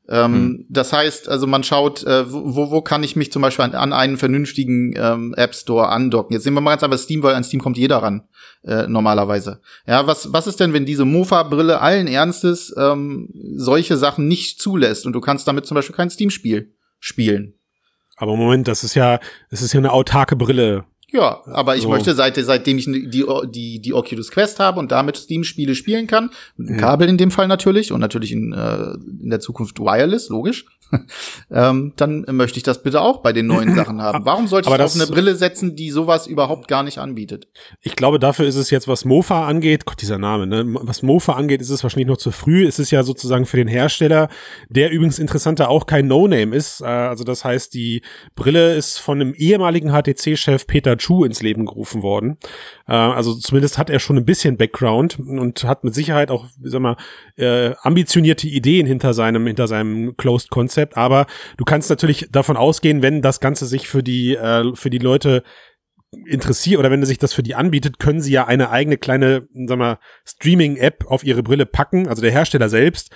Ähm, 0.09 0.35
hm. 0.35 0.67
Das 0.69 0.93
heißt, 0.93 1.29
also 1.29 1.47
man 1.47 1.65
schaut, 1.65 2.05
äh, 2.05 2.31
wo, 2.31 2.71
wo 2.71 2.83
kann 2.83 3.03
ich 3.03 3.17
mich 3.17 3.33
zum 3.33 3.43
Beispiel 3.43 3.65
an, 3.65 3.75
an 3.75 3.93
einen 3.93 4.19
vernünftigen 4.19 4.95
ähm, 4.97 5.35
App 5.37 5.55
Store 5.55 5.89
andocken. 5.89 6.35
Jetzt 6.35 6.45
sehen 6.45 6.55
wir 6.55 6.61
mal 6.61 6.73
ganz 6.73 6.83
einfach 6.83 6.99
Steam, 6.99 7.23
weil 7.23 7.35
an 7.35 7.45
Steam 7.45 7.61
kommt 7.61 7.79
jeder 7.79 7.99
ran, 7.99 8.29
äh, 8.65 8.87
normalerweise. 8.87 9.61
Ja, 9.87 10.07
was, 10.07 10.33
was 10.33 10.47
ist 10.47 10.61
denn, 10.61 10.73
wenn 10.73 10.85
diese 10.85 11.07
Mofa-Brille 11.07 11.81
allen 11.81 12.07
Ernstes 12.07 12.75
ähm, 12.77 13.31
solche 13.57 13.97
Sachen 13.97 14.29
nicht 14.29 14.61
zulässt 14.61 15.07
und 15.07 15.15
du 15.15 15.21
kannst 15.21 15.49
damit 15.49 15.65
zum 15.67 15.75
Beispiel 15.75 15.97
kein 15.97 16.11
Steam-Spiel 16.11 16.75
spielen? 16.99 17.55
Aber 18.17 18.37
Moment, 18.37 18.69
das 18.69 18.85
ist 18.85 18.95
ja, 18.95 19.19
das 19.51 19.63
ist 19.63 19.73
ja 19.73 19.79
eine 19.79 19.93
autarke 19.93 20.37
Brille. 20.37 20.85
Ja, 21.15 21.43
aber 21.47 21.77
ich 21.77 21.83
so. 21.83 21.91
möchte 21.91 22.13
seit, 22.13 22.35
seitdem 22.35 22.77
ich 22.77 22.87
die, 22.87 23.25
die, 23.47 23.79
die 23.79 23.93
Oculus 23.95 24.33
Quest 24.33 24.59
habe 24.59 24.81
und 24.81 24.91
damit 24.91 25.17
Steam-Spiele 25.17 25.77
spielen 25.77 26.09
kann, 26.09 26.31
mit 26.57 26.71
einem 26.71 26.81
Kabel 26.81 27.09
in 27.09 27.19
dem 27.19 27.31
Fall 27.31 27.47
natürlich 27.47 27.93
und 27.93 28.01
natürlich 28.01 28.33
in, 28.33 28.53
äh, 28.53 28.95
in 29.23 29.31
der 29.31 29.39
Zukunft 29.39 29.79
wireless, 29.79 30.29
logisch, 30.29 30.67
ähm, 31.51 31.93
dann 31.97 32.25
möchte 32.31 32.59
ich 32.59 32.63
das 32.63 32.83
bitte 32.83 33.01
auch 33.01 33.19
bei 33.23 33.33
den 33.33 33.47
neuen 33.47 33.75
Sachen 33.75 34.01
haben. 34.01 34.25
Warum 34.25 34.47
sollte 34.47 34.69
ich 34.69 34.81
auf 34.81 34.95
eine 34.95 35.07
Brille 35.07 35.35
setzen, 35.35 35.77
die 35.77 35.91
sowas 35.91 36.27
überhaupt 36.27 36.69
gar 36.69 36.83
nicht 36.83 36.99
anbietet? 36.99 37.49
Ich 37.81 37.97
glaube, 37.97 38.19
dafür 38.19 38.47
ist 38.47 38.57
es 38.57 38.71
jetzt, 38.71 38.89
was 38.89 39.05
Mofa 39.05 39.47
angeht, 39.47 39.85
Gott, 39.85 40.01
dieser 40.01 40.19
Name, 40.19 40.47
ne? 40.47 40.65
Was 40.83 41.03
Mofa 41.03 41.35
angeht, 41.35 41.61
ist 41.61 41.71
es 41.71 41.83
wahrscheinlich 41.83 42.09
noch 42.09 42.17
zu 42.17 42.31
früh. 42.31 42.67
Es 42.67 42.79
ist 42.79 42.91
ja 42.91 43.03
sozusagen 43.03 43.47
für 43.47 43.57
den 43.57 43.69
Hersteller, 43.69 44.29
der 44.69 44.91
übrigens 44.91 45.19
interessanter 45.19 45.69
auch 45.69 45.87
kein 45.87 46.07
No-Name 46.07 46.55
ist. 46.55 46.81
Äh, 46.81 46.85
also 46.85 47.25
das 47.25 47.45
heißt, 47.45 47.75
die 47.75 48.03
Brille 48.35 48.75
ist 48.75 48.99
von 48.99 49.21
einem 49.21 49.35
ehemaligen 49.35 49.91
HTC-Chef 49.91 50.67
Peter 50.67 50.97
Chu 50.97 51.25
ins 51.25 51.43
Leben 51.43 51.67
gerufen 51.67 52.03
worden. 52.03 52.39
Äh, 52.87 52.93
also 52.93 53.35
zumindest 53.35 53.79
hat 53.79 53.91
er 53.91 53.99
schon 53.99 54.17
ein 54.17 54.25
bisschen 54.25 54.57
Background 54.57 55.19
und 55.19 55.65
hat 55.65 55.85
mit 55.85 55.95
Sicherheit 55.95 56.31
auch, 56.31 56.47
sag 56.63 56.81
mal, 56.81 56.97
äh, 57.37 57.73
ambitionierte 57.83 58.47
Ideen 58.49 58.87
hinter 58.87 59.15
seinem, 59.15 59.47
hinter 59.47 59.67
seinem 59.67 60.17
Closed 60.17 60.51
Concept. 60.51 60.84
Aber 60.93 61.27
du 61.57 61.65
kannst 61.65 61.91
natürlich 61.91 62.29
davon 62.31 62.57
ausgehen, 62.57 63.03
wenn 63.03 63.23
das 63.23 63.41
Ganze 63.41 63.67
sich 63.67 63.89
für 63.89 64.03
die, 64.03 64.35
äh, 64.35 64.75
für 64.75 64.91
die 64.91 64.99
Leute 64.99 65.43
interessiert 66.27 66.79
oder 66.79 66.91
wenn 66.91 67.05
sich 67.05 67.19
das 67.19 67.33
für 67.33 67.43
die 67.43 67.55
anbietet, 67.55 67.99
können 67.99 68.21
sie 68.21 68.33
ja 68.33 68.47
eine 68.47 68.71
eigene 68.71 68.99
kleine, 68.99 69.49
sag 69.67 69.79
mal, 69.79 69.99
Streaming-App 70.25 71.07
auf 71.09 71.25
ihre 71.25 71.43
Brille 71.43 71.67
packen, 71.67 72.09
also 72.09 72.23
der 72.23 72.31
Hersteller 72.31 72.69
selbst, 72.69 73.11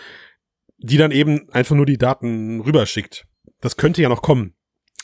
die 0.78 0.96
dann 0.96 1.12
eben 1.12 1.48
einfach 1.50 1.76
nur 1.76 1.86
die 1.86 1.98
Daten 1.98 2.60
rüberschickt. 2.60 3.26
Das 3.60 3.76
könnte 3.76 4.02
ja 4.02 4.08
noch 4.08 4.22
kommen. 4.22 4.54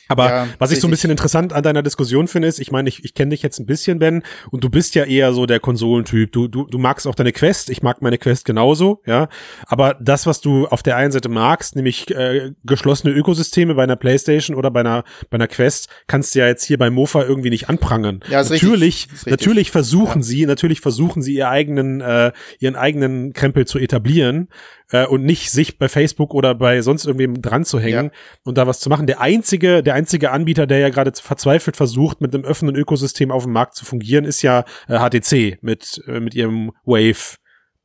Aber 0.07 0.29
ja, 0.29 0.47
was 0.59 0.71
ich 0.71 0.79
so 0.79 0.87
ein 0.87 0.91
bisschen 0.91 1.09
interessant 1.09 1.53
an 1.53 1.63
deiner 1.63 1.83
Diskussion 1.83 2.27
finde, 2.27 2.47
ist, 2.47 2.59
ich 2.59 2.71
meine, 2.71 2.89
ich, 2.89 3.03
ich 3.03 3.13
kenne 3.13 3.29
dich 3.29 3.41
jetzt 3.41 3.59
ein 3.59 3.65
bisschen, 3.65 3.99
Ben, 3.99 4.23
und 4.51 4.63
du 4.63 4.69
bist 4.69 4.95
ja 4.95 5.03
eher 5.05 5.33
so 5.33 5.45
der 5.45 5.59
Konsolentyp. 5.59 6.31
Du, 6.31 6.47
du, 6.47 6.65
du 6.65 6.77
magst 6.77 7.07
auch 7.07 7.15
deine 7.15 7.31
Quest, 7.31 7.69
ich 7.69 7.81
mag 7.81 8.01
meine 8.01 8.17
Quest 8.17 8.45
genauso, 8.45 9.01
ja. 9.05 9.27
Aber 9.65 9.95
das, 9.99 10.25
was 10.25 10.41
du 10.41 10.67
auf 10.67 10.83
der 10.83 10.97
einen 10.97 11.11
Seite 11.11 11.29
magst, 11.29 11.75
nämlich 11.75 12.09
äh, 12.11 12.51
geschlossene 12.63 13.13
Ökosysteme 13.13 13.75
bei 13.75 13.83
einer 13.83 13.95
Playstation 13.95 14.55
oder 14.55 14.71
bei 14.71 14.81
einer, 14.81 15.03
bei 15.29 15.35
einer 15.35 15.47
Quest, 15.47 15.89
kannst 16.07 16.35
du 16.35 16.39
ja 16.39 16.47
jetzt 16.47 16.63
hier 16.63 16.77
bei 16.77 16.89
Mofa 16.89 17.23
irgendwie 17.23 17.49
nicht 17.49 17.69
anprangern. 17.69 18.21
Ja, 18.29 18.43
natürlich, 18.43 19.07
natürlich 19.25 19.71
versuchen 19.71 20.21
ja. 20.21 20.23
sie, 20.23 20.45
natürlich 20.45 20.81
versuchen 20.81 21.21
sie 21.21 21.35
ihr 21.35 21.49
eigenen, 21.49 22.01
äh, 22.01 22.31
ihren 22.59 22.75
eigenen 22.75 23.33
Krempel 23.33 23.65
zu 23.65 23.79
etablieren 23.79 24.49
äh, 24.91 25.05
und 25.05 25.23
nicht 25.23 25.51
sich 25.51 25.77
bei 25.77 25.89
Facebook 25.89 26.33
oder 26.33 26.55
bei 26.55 26.81
sonst 26.81 27.05
irgendwem 27.05 27.41
dran 27.41 27.65
zu 27.65 27.79
hängen 27.79 28.05
ja. 28.05 28.11
und 28.43 28.57
da 28.57 28.67
was 28.67 28.79
zu 28.79 28.89
machen. 28.89 29.07
Der 29.07 29.21
einzige, 29.21 29.83
der 29.83 29.93
einzige 29.93 30.31
Anbieter, 30.31 30.67
der 30.67 30.79
ja 30.79 30.89
gerade 30.89 31.11
verzweifelt 31.13 31.77
versucht, 31.77 32.21
mit 32.21 32.33
einem 32.33 32.45
offenen 32.45 32.75
Ökosystem 32.75 33.31
auf 33.31 33.43
dem 33.43 33.53
Markt 33.53 33.75
zu 33.75 33.85
fungieren, 33.85 34.25
ist 34.25 34.41
ja 34.41 34.65
äh, 34.87 34.99
HTC 34.99 35.61
mit 35.61 36.01
äh, 36.07 36.19
mit 36.19 36.35
ihrem 36.35 36.71
Wave, 36.83 37.37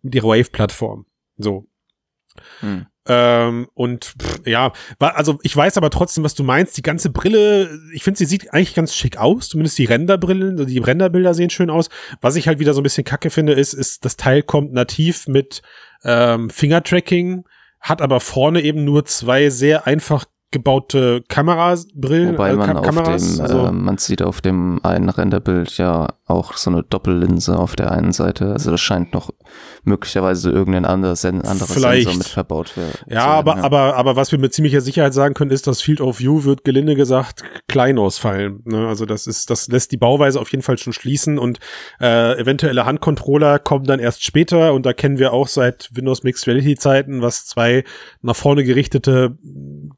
mit 0.03 0.15
ihrer 0.15 0.29
Wave-Plattform. 0.29 1.07
So. 1.37 1.67
Hm. 2.61 2.87
Ähm, 3.13 3.67
und 3.75 4.15
pff, 4.23 4.47
ja, 4.47 4.73
also 5.01 5.41
ich 5.43 5.57
weiß 5.57 5.77
aber 5.77 5.91
trotzdem, 5.91 6.23
was 6.23 6.37
du 6.37 6.45
meinst. 6.45 6.77
Die 6.77 6.83
ganze 6.83 7.11
Brille, 7.11 7.69
ich 7.93 8.05
finde, 8.05 8.19
sie 8.19 8.25
sieht 8.25 8.55
eigentlich 8.55 8.73
ganz 8.73 8.95
schick 8.95 9.17
aus. 9.17 9.49
Zumindest 9.49 9.77
die 9.79 9.85
Renderbrillen, 9.85 10.65
die 10.65 10.79
Renderbilder 10.79 11.35
sehen 11.35 11.51
schön 11.51 11.71
aus. 11.71 11.89
Was 12.21 12.37
ich 12.37 12.47
halt 12.47 12.61
wieder 12.61 12.73
so 12.73 12.81
ein 12.81 12.85
bisschen 12.85 13.03
kacke 13.03 13.31
finde, 13.31 13.55
ist, 13.55 13.73
ist, 13.73 14.05
das 14.05 14.17
Teil 14.17 14.45
kommt 14.45 14.73
nativ 14.73 15.27
mit 15.27 15.61
ähm, 16.05 16.51
Fingertracking, 16.51 17.43
hat 17.81 18.01
aber 18.01 18.21
vorne 18.21 18.61
eben 18.61 18.85
nur 18.85 19.05
zwei 19.07 19.51
sehr 19.51 19.89
einfach 19.89 20.27
gebaute 20.53 21.23
Kamerabrillen. 21.29 22.35
Wobei 22.35 22.55
man 22.55 22.77
äh, 22.77 22.83
Kameras, 22.83 23.37
dem, 23.37 23.43
also. 23.43 23.67
äh, 23.67 23.73
man 23.73 23.99
sieht 23.99 24.23
auf 24.23 24.41
dem 24.41 24.79
einen 24.85 25.09
Renderbild 25.09 25.77
ja 25.79 26.09
auch 26.27 26.53
so 26.55 26.71
eine 26.71 26.85
Doppellinse 26.85 27.59
auf 27.59 27.75
der 27.75 27.91
einen 27.91 28.13
Seite. 28.13 28.53
Also 28.53 28.71
das 28.71 28.81
scheint 28.81 29.15
noch 29.15 29.31
möglicherweise 29.83 30.51
irgendein 30.51 30.85
anderes, 30.85 31.25
ein 31.25 31.43
anderes 31.43 31.73
Vielleicht. 31.73 32.05
Sensor 32.05 32.19
mit 32.19 32.29
verbaut 32.29 32.77
wird. 32.77 33.05
Ja, 33.09 33.27
aber, 33.27 33.59
aber, 33.59 33.97
aber 33.97 34.17
was 34.17 34.33
wir 34.33 34.39
mit 34.39 34.53
ziemlicher 34.53 34.81
Sicherheit 34.81 35.15
sagen 35.15 35.35
können, 35.35 35.51
ist, 35.51 35.67
dass 35.67 35.83
Field 35.83 36.01
of 36.01 36.21
View 36.21 36.45
wird 36.45 36.65
gelinde 36.65 36.95
gesagt 36.95 37.43
klein 37.69 37.99
ausfallen. 37.99 38.63
Ne? 38.65 38.87
Also 38.87 39.07
das 39.07 39.27
ist, 39.27 39.51
das 39.51 39.69
lässt 39.69 39.93
die 39.93 39.97
Bauweise 39.97 40.41
auf 40.41 40.51
jeden 40.51 40.63
Fall 40.63 40.79
schon 40.79 40.93
schließen 40.93 41.39
und 41.39 41.59
äh, 42.01 42.39
eventuelle 42.39 42.85
Handcontroller 42.85 43.59
kommen 43.59 43.85
dann 43.85 44.01
erst 44.01 44.25
später 44.25 44.75
und 44.75 44.85
da 44.87 44.93
kennen 44.93 45.19
wir 45.19 45.33
auch 45.33 45.49
seit 45.49 45.91
Windows 45.93 46.23
Mixed 46.23 46.47
Reality 46.47 46.77
Zeiten, 46.77 47.23
was 47.23 47.47
zwei 47.47 47.85
nach 48.23 48.37
vorne 48.37 48.65
gerichtete 48.65 49.39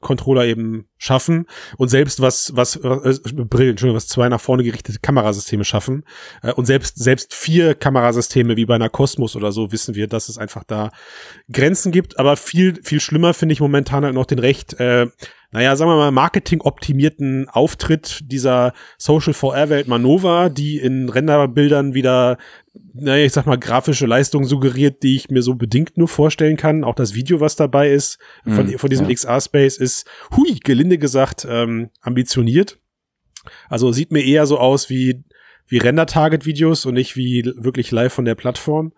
Controller 0.01 0.45
eben 0.45 0.87
schaffen 0.99 1.47
und 1.79 1.89
selbst 1.89 2.21
was, 2.21 2.53
was, 2.55 2.77
äh, 2.77 3.15
Brillen, 3.33 3.71
Entschuldigung, 3.71 3.97
was 3.97 4.07
zwei 4.07 4.29
nach 4.29 4.41
vorne 4.41 4.63
gerichtete 4.63 5.01
Kamerasysteme 5.01 5.65
schaffen 5.65 6.05
äh, 6.43 6.53
und 6.53 6.67
selbst, 6.67 6.99
selbst 6.99 7.35
vier 7.35 7.75
Kamerasysteme 7.75 8.57
wie 8.57 8.67
bei 8.67 8.77
einer 8.77 8.89
Cosmos 8.89 9.35
oder 9.35 9.51
so 9.51 9.72
wissen 9.73 9.95
wir, 9.95 10.07
dass 10.07 10.29
es 10.29 10.39
einfach 10.39 10.65
da 10.65 10.91
Grenzen 11.51 11.93
gibt, 11.93 12.19
aber 12.19 12.37
viel, 12.37 12.81
viel 12.83 13.01
schlimmer 13.01 13.35
finde 13.35 13.53
ich 13.55 13.61
momentan 13.61 14.05
halt 14.05 14.15
noch 14.15 14.27
den 14.27 14.39
recht, 14.39 14.79
äh, 14.81 15.07
naja, 15.51 15.77
sagen 15.77 15.91
wir 15.91 15.97
mal, 15.97 16.11
marketing-optimierten 16.11 17.49
Auftritt 17.51 18.21
dieser 18.25 18.73
Social 18.97 19.35
VR-Welt 19.35 19.87
Manova, 19.87 20.49
die 20.49 20.79
in 20.79 21.11
Renderbildern 21.11 21.93
wieder, 21.93 22.39
naja, 22.95 23.25
ich 23.25 23.33
sag 23.33 23.47
mal, 23.47 23.59
grafische 23.59 24.07
Leistung 24.07 24.45
suggeriert, 24.45 25.03
die 25.03 25.17
ich 25.17 25.29
mir 25.29 25.43
so 25.43 25.55
bedingt 25.55 25.99
nur 25.99 26.09
vorstellen 26.09 26.57
kann. 26.57 26.85
Auch 26.85 26.95
das 26.95 27.15
Video, 27.15 27.41
was 27.41 27.55
dabei 27.55 27.91
ist, 27.91 28.19
von, 28.45 28.67
Mhm, 28.67 28.79
von 28.79 28.89
diesem 28.89 29.09
ja. 29.09 29.15
XR-Space 29.15 29.77
ist, 29.77 30.07
hui, 30.35 30.59
gelinde 30.59 30.97
gesagt, 30.97 31.47
ähm, 31.49 31.91
ambitioniert. 32.01 32.79
Also 33.69 33.93
sieht 33.93 34.11
mir 34.11 34.25
eher 34.25 34.47
so 34.47 34.59
aus 34.59 34.89
wie 34.89 35.23
wie 35.67 35.79
Render-Target-Videos 35.79 36.87
und 36.87 36.95
nicht 36.95 37.17
wie 37.17 37.45
wirklich 37.57 37.91
live 37.91 38.13
von 38.13 38.25
der 38.25 38.35
Plattform. 38.35 38.93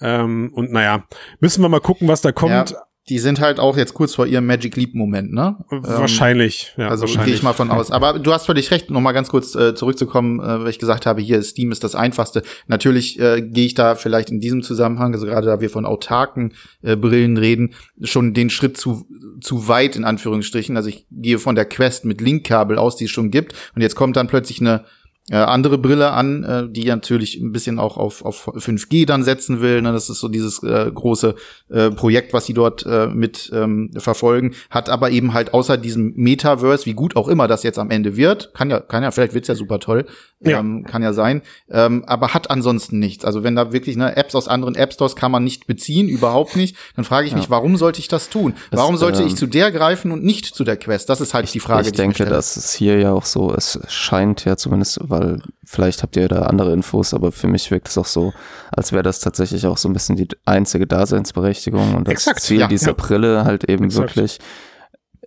Ähm, 0.00 0.50
und 0.54 0.72
naja, 0.72 1.04
müssen 1.40 1.62
wir 1.62 1.68
mal 1.68 1.80
gucken, 1.80 2.08
was 2.08 2.20
da 2.22 2.32
kommt. 2.32 2.70
Ja, 2.70 2.82
die 3.10 3.18
sind 3.18 3.40
halt 3.40 3.58
auch 3.58 3.76
jetzt 3.76 3.92
kurz 3.92 4.14
vor 4.14 4.26
ihrem 4.26 4.46
Magic 4.46 4.76
Leap 4.76 4.94
Moment, 4.94 5.32
ne? 5.32 5.56
Ähm, 5.72 5.82
wahrscheinlich, 5.82 6.72
ja, 6.76 6.88
also 6.88 7.06
gehe 7.06 7.34
ich 7.34 7.42
mal 7.42 7.54
von 7.54 7.70
aus. 7.72 7.90
Aber 7.90 8.20
du 8.20 8.32
hast 8.32 8.46
völlig 8.46 8.70
recht, 8.70 8.90
noch 8.90 9.00
mal 9.00 9.12
ganz 9.12 9.28
kurz 9.30 9.54
äh, 9.56 9.74
zurückzukommen, 9.74 10.38
äh, 10.38 10.60
weil 10.62 10.68
ich 10.68 10.78
gesagt 10.78 11.06
habe, 11.06 11.20
hier 11.20 11.42
Steam 11.42 11.72
ist 11.72 11.82
das 11.82 11.96
einfachste. 11.96 12.42
Natürlich 12.68 13.18
äh, 13.18 13.42
gehe 13.42 13.66
ich 13.66 13.74
da 13.74 13.96
vielleicht 13.96 14.30
in 14.30 14.38
diesem 14.38 14.62
Zusammenhang, 14.62 15.12
also 15.12 15.26
gerade 15.26 15.46
da 15.46 15.60
wir 15.60 15.70
von 15.70 15.86
autarken 15.86 16.52
äh, 16.82 16.94
Brillen 16.94 17.36
reden, 17.36 17.74
schon 18.02 18.32
den 18.32 18.48
Schritt 18.48 18.76
zu 18.76 19.06
zu 19.40 19.68
weit 19.68 19.96
in 19.96 20.04
Anführungsstrichen. 20.04 20.76
Also 20.76 20.90
ich 20.90 21.06
gehe 21.10 21.38
von 21.38 21.54
der 21.54 21.64
Quest 21.64 22.04
mit 22.04 22.20
Linkkabel 22.20 22.78
aus, 22.78 22.96
die 22.96 23.06
es 23.06 23.10
schon 23.10 23.30
gibt, 23.30 23.54
und 23.74 23.82
jetzt 23.82 23.96
kommt 23.96 24.16
dann 24.16 24.28
plötzlich 24.28 24.60
eine 24.60 24.84
äh, 25.30 25.36
andere 25.36 25.78
Brille 25.78 26.10
an, 26.10 26.44
äh, 26.44 26.68
die 26.68 26.84
natürlich 26.86 27.36
ein 27.40 27.52
bisschen 27.52 27.78
auch 27.78 27.96
auf, 27.96 28.24
auf 28.24 28.48
5G 28.48 29.06
dann 29.06 29.22
setzen 29.22 29.60
will. 29.60 29.80
Ne? 29.80 29.92
Das 29.92 30.10
ist 30.10 30.18
so 30.18 30.28
dieses 30.28 30.62
äh, 30.62 30.90
große 30.92 31.36
äh, 31.70 31.90
Projekt, 31.90 32.32
was 32.32 32.46
sie 32.46 32.54
dort 32.54 32.84
äh, 32.84 33.06
mit 33.06 33.50
ähm, 33.54 33.90
verfolgen, 33.96 34.54
hat 34.70 34.90
aber 34.90 35.10
eben 35.10 35.32
halt 35.32 35.54
außer 35.54 35.76
diesem 35.76 36.12
Metaverse, 36.16 36.84
wie 36.86 36.94
gut 36.94 37.14
auch 37.16 37.28
immer 37.28 37.46
das 37.46 37.62
jetzt 37.62 37.78
am 37.78 37.90
Ende 37.90 38.16
wird, 38.16 38.52
kann 38.54 38.70
ja, 38.70 38.80
kann 38.80 39.02
ja, 39.02 39.10
vielleicht 39.12 39.34
wird's 39.34 39.48
ja 39.48 39.54
super 39.54 39.78
toll, 39.78 40.06
Ja. 40.40 40.58
Ähm, 40.58 40.84
kann 40.84 41.02
ja 41.02 41.12
sein, 41.12 41.42
ähm, 41.70 42.04
aber 42.06 42.34
hat 42.34 42.50
ansonsten 42.50 42.98
nichts. 42.98 43.24
Also 43.24 43.44
wenn 43.44 43.54
da 43.54 43.72
wirklich 43.72 43.96
ne, 43.96 44.16
Apps 44.16 44.34
aus 44.34 44.48
anderen 44.48 44.74
App 44.74 44.92
Stores 44.92 45.14
kann 45.14 45.30
man 45.30 45.44
nicht 45.44 45.66
beziehen, 45.66 46.08
überhaupt 46.08 46.56
nicht, 46.56 46.76
dann 46.96 47.04
frage 47.04 47.26
ich 47.26 47.34
mich, 47.34 47.50
warum 47.50 47.76
sollte 47.76 48.00
ich 48.00 48.08
das 48.08 48.30
tun? 48.30 48.54
Das, 48.70 48.80
warum 48.80 48.96
sollte 48.96 49.22
ähm, 49.22 49.28
ich 49.28 49.36
zu 49.36 49.46
der 49.46 49.70
greifen 49.70 50.10
und 50.10 50.24
nicht 50.24 50.46
zu 50.46 50.64
der 50.64 50.76
Quest? 50.76 51.08
Das 51.08 51.20
ist 51.20 51.34
halt 51.34 51.52
die 51.52 51.60
Frage, 51.60 51.82
ich 51.82 51.92
die 51.92 51.92
ich 51.92 51.98
mir 51.98 52.14
denke, 52.14 52.24
das 52.24 52.56
ist 52.56 52.74
hier 52.74 52.98
ja 52.98 53.12
auch 53.12 53.24
so, 53.24 53.54
es 53.54 53.78
scheint 53.88 54.44
ja 54.44 54.56
zumindest, 54.56 54.98
weil 55.20 55.42
vielleicht 55.64 56.02
habt 56.02 56.16
ihr 56.16 56.28
da 56.28 56.42
andere 56.42 56.72
Infos, 56.72 57.14
aber 57.14 57.30
für 57.30 57.46
mich 57.46 57.70
wirkt 57.70 57.88
es 57.88 57.98
auch 57.98 58.06
so, 58.06 58.32
als 58.72 58.92
wäre 58.92 59.02
das 59.02 59.20
tatsächlich 59.20 59.66
auch 59.66 59.76
so 59.76 59.88
ein 59.88 59.92
bisschen 59.92 60.16
die 60.16 60.28
einzige 60.46 60.86
Daseinsberechtigung 60.86 61.94
und 61.94 62.08
das 62.08 62.12
Exakt, 62.12 62.40
Ziel 62.40 62.60
ja, 62.60 62.68
dieser 62.68 62.88
ja. 62.88 62.94
Brille 62.96 63.44
halt 63.44 63.64
eben 63.64 63.84
Exakt. 63.84 64.16
wirklich, 64.16 64.38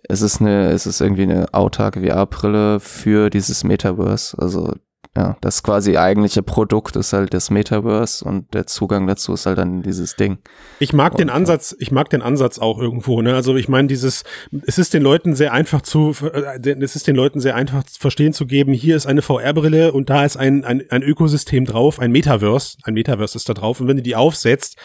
es 0.08 0.20
ist 0.20 0.40
eine, 0.40 0.70
es 0.70 0.86
ist 0.86 1.00
irgendwie 1.00 1.22
eine 1.22 1.54
autarke 1.54 2.02
VR-Brille 2.02 2.80
für 2.80 3.30
dieses 3.30 3.64
Metaverse, 3.64 4.36
also 4.38 4.74
ja, 5.16 5.36
das 5.40 5.62
quasi 5.62 5.96
eigentliche 5.96 6.42
Produkt 6.42 6.96
ist 6.96 7.12
halt 7.12 7.34
das 7.34 7.48
Metaverse 7.48 8.24
und 8.24 8.52
der 8.52 8.66
Zugang 8.66 9.06
dazu 9.06 9.34
ist 9.34 9.46
halt 9.46 9.58
dann 9.58 9.82
dieses 9.82 10.16
Ding. 10.16 10.38
Ich 10.80 10.92
mag 10.92 11.12
den 11.16 11.28
Und, 11.28 11.28
ja. 11.28 11.34
Ansatz, 11.34 11.76
ich 11.78 11.92
mag 11.92 12.10
den 12.10 12.20
Ansatz 12.20 12.58
auch 12.58 12.80
irgendwo, 12.80 13.22
ne? 13.22 13.34
Also 13.34 13.54
ich 13.54 13.68
meine, 13.68 13.86
dieses, 13.86 14.24
es 14.66 14.78
ist 14.78 14.92
den 14.92 15.02
Leuten 15.02 15.36
sehr 15.36 15.52
einfach 15.52 15.82
zu, 15.82 16.14
äh, 16.32 16.74
es 16.80 16.96
ist 16.96 17.06
den 17.06 17.14
Leuten 17.14 17.38
sehr 17.38 17.54
einfach 17.54 17.84
zu 17.84 18.00
verstehen 18.00 18.32
zu 18.32 18.46
geben, 18.46 18.72
hier 18.72 18.96
ist 18.96 19.06
eine 19.06 19.22
VR-Brille 19.22 19.92
und 19.92 20.10
da 20.10 20.24
ist 20.24 20.36
ein, 20.36 20.64
ein, 20.64 20.82
ein 20.90 21.02
Ökosystem 21.02 21.64
drauf, 21.64 22.00
ein 22.00 22.10
Metaverse, 22.10 22.78
ein 22.82 22.94
Metaverse 22.94 23.38
ist 23.38 23.48
da 23.48 23.54
drauf 23.54 23.80
und 23.80 23.86
wenn 23.86 23.96
du 23.96 24.02
die 24.02 24.16
aufsetzt, 24.16 24.76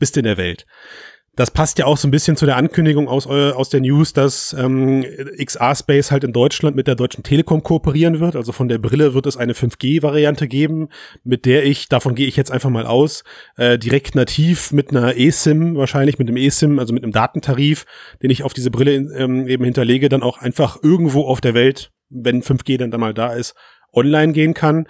bist 0.00 0.16
du 0.16 0.20
in 0.20 0.24
der 0.24 0.38
Welt. 0.38 0.66
Das 1.38 1.52
passt 1.52 1.78
ja 1.78 1.86
auch 1.86 1.96
so 1.96 2.08
ein 2.08 2.10
bisschen 2.10 2.34
zu 2.34 2.46
der 2.46 2.56
Ankündigung 2.56 3.06
aus, 3.06 3.28
aus 3.28 3.68
der 3.68 3.80
News, 3.80 4.12
dass 4.12 4.56
ähm, 4.58 5.06
XR 5.40 5.76
Space 5.76 6.10
halt 6.10 6.24
in 6.24 6.32
Deutschland 6.32 6.74
mit 6.74 6.88
der 6.88 6.96
Deutschen 6.96 7.22
Telekom 7.22 7.62
kooperieren 7.62 8.18
wird. 8.18 8.34
Also 8.34 8.50
von 8.50 8.66
der 8.66 8.78
Brille 8.78 9.14
wird 9.14 9.24
es 9.24 9.36
eine 9.36 9.52
5G-Variante 9.52 10.48
geben, 10.48 10.88
mit 11.22 11.46
der 11.46 11.64
ich, 11.64 11.88
davon 11.88 12.16
gehe 12.16 12.26
ich 12.26 12.34
jetzt 12.34 12.50
einfach 12.50 12.70
mal 12.70 12.86
aus, 12.86 13.22
äh, 13.56 13.78
direkt 13.78 14.16
nativ 14.16 14.72
mit 14.72 14.90
einer 14.90 15.16
eSIM, 15.16 15.76
wahrscheinlich 15.76 16.18
mit 16.18 16.26
einem 16.26 16.38
eSIM, 16.38 16.80
also 16.80 16.92
mit 16.92 17.04
einem 17.04 17.12
Datentarif, 17.12 17.86
den 18.20 18.30
ich 18.30 18.42
auf 18.42 18.52
diese 18.52 18.72
Brille 18.72 18.96
ähm, 18.96 19.46
eben 19.46 19.62
hinterlege, 19.62 20.08
dann 20.08 20.24
auch 20.24 20.38
einfach 20.38 20.82
irgendwo 20.82 21.22
auf 21.22 21.40
der 21.40 21.54
Welt, 21.54 21.92
wenn 22.10 22.42
5G 22.42 22.78
dann 22.78 22.90
da 22.90 22.98
mal 22.98 23.14
da 23.14 23.32
ist, 23.32 23.54
online 23.92 24.32
gehen 24.32 24.54
kann. 24.54 24.88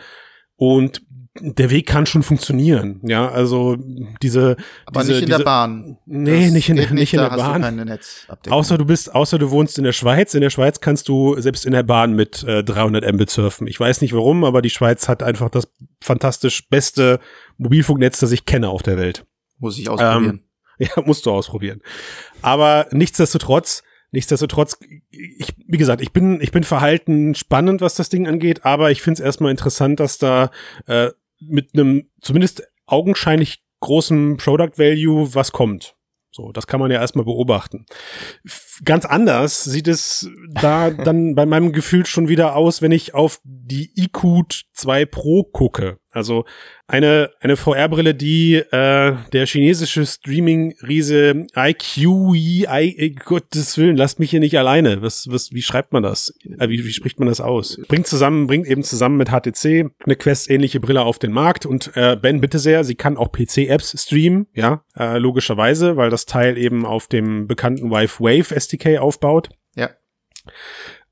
Und 0.57 1.03
der 1.41 1.71
Weg 1.71 1.87
kann 1.87 2.07
schon 2.07 2.23
funktionieren, 2.23 3.01
ja, 3.03 3.29
also 3.29 3.77
diese, 4.23 4.57
aber 4.87 5.01
diese, 5.01 5.13
nicht 5.13 5.23
in 5.23 5.27
diese, 5.27 5.39
der 5.39 5.45
Bahn. 5.45 5.99
Nee, 6.07 6.45
Das 6.45 6.53
nicht 6.53 6.69
in, 6.69 6.77
geht 6.77 6.91
nicht 6.93 7.13
in 7.15 7.21
der 7.21 7.31
du 7.31 7.37
Bahn. 7.37 7.77
Netzabdeckung. 7.77 8.59
Außer 8.59 8.79
du 8.79 8.85
bist, 8.85 9.15
außer 9.15 9.39
du 9.39 9.51
wohnst 9.51 9.79
in 9.79 9.85
der 9.85 9.93
Schweiz. 9.93 10.35
In 10.35 10.41
der 10.41 10.51
Schweiz 10.51 10.81
kannst 10.81 11.09
du 11.09 11.41
selbst 11.41 11.65
in 11.67 11.73
der 11.73 11.83
Bahn 11.83 12.15
mit 12.15 12.43
äh, 12.45 12.63
300 12.65 13.11
Mbit 13.13 13.31
surfen. 13.31 13.67
Ich 13.67 13.79
weiß 13.79 14.01
nicht 14.01 14.13
warum, 14.13 14.45
aber 14.45 14.63
die 14.63 14.71
Schweiz 14.71 15.09
hat 15.09 15.23
einfach 15.23 15.51
das 15.51 15.69
fantastisch 16.01 16.69
beste 16.69 17.21
Mobilfunknetz, 17.57 18.21
das 18.21 18.33
ich 18.33 18.45
kenne 18.45 18.69
auf 18.69 18.83
der 18.83 18.97
Welt. 18.97 19.27
muss 19.59 19.79
ich 19.79 19.89
ausprobieren. 19.89 20.43
Ja, 20.81 21.03
musst 21.05 21.27
du 21.27 21.33
ausprobieren. 21.33 21.83
Aber 22.41 22.87
nichtsdestotrotz, 22.93 23.83
nichtsdestotrotz, 24.13 24.79
ich, 25.11 25.53
wie 25.67 25.77
gesagt, 25.77 26.01
ich 26.01 26.13
bin, 26.13 26.41
ich 26.41 26.53
bin 26.53 26.63
verhalten 26.63 27.35
spannend, 27.35 27.81
was 27.81 27.97
das 27.97 28.11
Ding 28.11 28.29
angeht, 28.29 28.65
aber 28.65 28.93
ich 28.93 29.03
finde 29.03 29.21
es 29.21 29.25
erstmal 29.27 29.51
interessant, 29.51 29.99
dass 29.99 30.19
da 30.19 30.53
äh, 30.87 31.11
mit 31.41 31.71
einem 31.75 32.11
zumindest 32.21 32.69
augenscheinlich 32.87 33.63
großen 33.81 34.37
Product 34.37 34.73
Value 34.77 35.35
was 35.35 35.53
kommt. 35.53 35.95
So, 36.31 36.53
das 36.53 36.67
kann 36.67 36.79
man 36.79 36.91
ja 36.91 37.01
erstmal 37.01 37.25
beobachten. 37.25 37.87
Ganz 38.85 39.07
anders 39.07 39.65
sieht 39.65 39.89
es 39.89 40.31
da 40.53 40.91
dann 41.05 41.35
bei 41.35 41.47
meinem 41.47 41.73
Gefühl 41.73 42.07
schon 42.07 42.29
wieder 42.29 42.55
aus, 42.55 42.83
wenn 42.83 42.93
ich 42.93 43.15
auf 43.15 43.41
die 43.45 43.91
iQOO 43.97 44.45
2 44.75 45.07
Pro 45.07 45.45
gucke. 45.45 45.99
Also 46.19 46.45
eine, 46.89 47.31
eine 47.41 47.57
VR-Brille, 47.57 48.15
die 48.15 48.57
äh, 48.57 49.15
der 49.33 49.47
chinesische 49.47 50.05
Streaming-Riese 50.05 51.47
IQE, 51.57 52.67
I, 52.67 52.97
äh, 52.99 53.11
Gottes 53.11 53.79
Willen, 53.79 53.97
lasst 53.97 54.19
mich 54.19 54.31
hier 54.31 54.41
nicht 54.41 54.59
alleine. 54.59 55.01
Was, 55.01 55.29
was, 55.31 55.53
wie 55.53 55.63
schreibt 55.63 55.93
man 55.93 56.03
das? 56.03 56.35
Äh, 56.59 56.69
wie, 56.69 56.85
wie 56.85 56.93
spricht 56.93 57.21
man 57.21 57.29
das 57.29 57.41
aus? 57.41 57.81
Bringt 57.89 58.07
zusammen, 58.07 58.47
bringt 58.47 58.67
eben 58.67 58.83
zusammen 58.83 59.17
mit 59.17 59.29
HTC 59.29 59.91
eine 60.05 60.17
Quest-ähnliche 60.17 60.81
Brille 60.81 61.03
auf 61.03 61.19
den 61.19 61.33
Markt 61.33 61.65
und 61.65 61.93
äh, 61.95 62.17
Ben, 62.21 62.41
bitte 62.41 62.59
sehr, 62.59 62.85
sie 62.85 62.97
kann 62.97 63.17
auch 63.17 63.31
PC-Apps 63.33 64.03
streamen, 64.03 64.47
ja, 64.55 64.83
äh, 64.97 65.19
logischerweise, 65.19 65.97
weil 65.97 66.11
das 66.11 66.27
Teil 66.27 66.59
eben 66.59 66.85
auf 66.85 67.07
dem 67.07 67.47
bekannten 67.47 67.91
Vive 67.91 68.21
Wave 68.21 68.55
SDK 68.55 68.99
aufbaut. 68.99 69.51
Ja. 69.77 69.91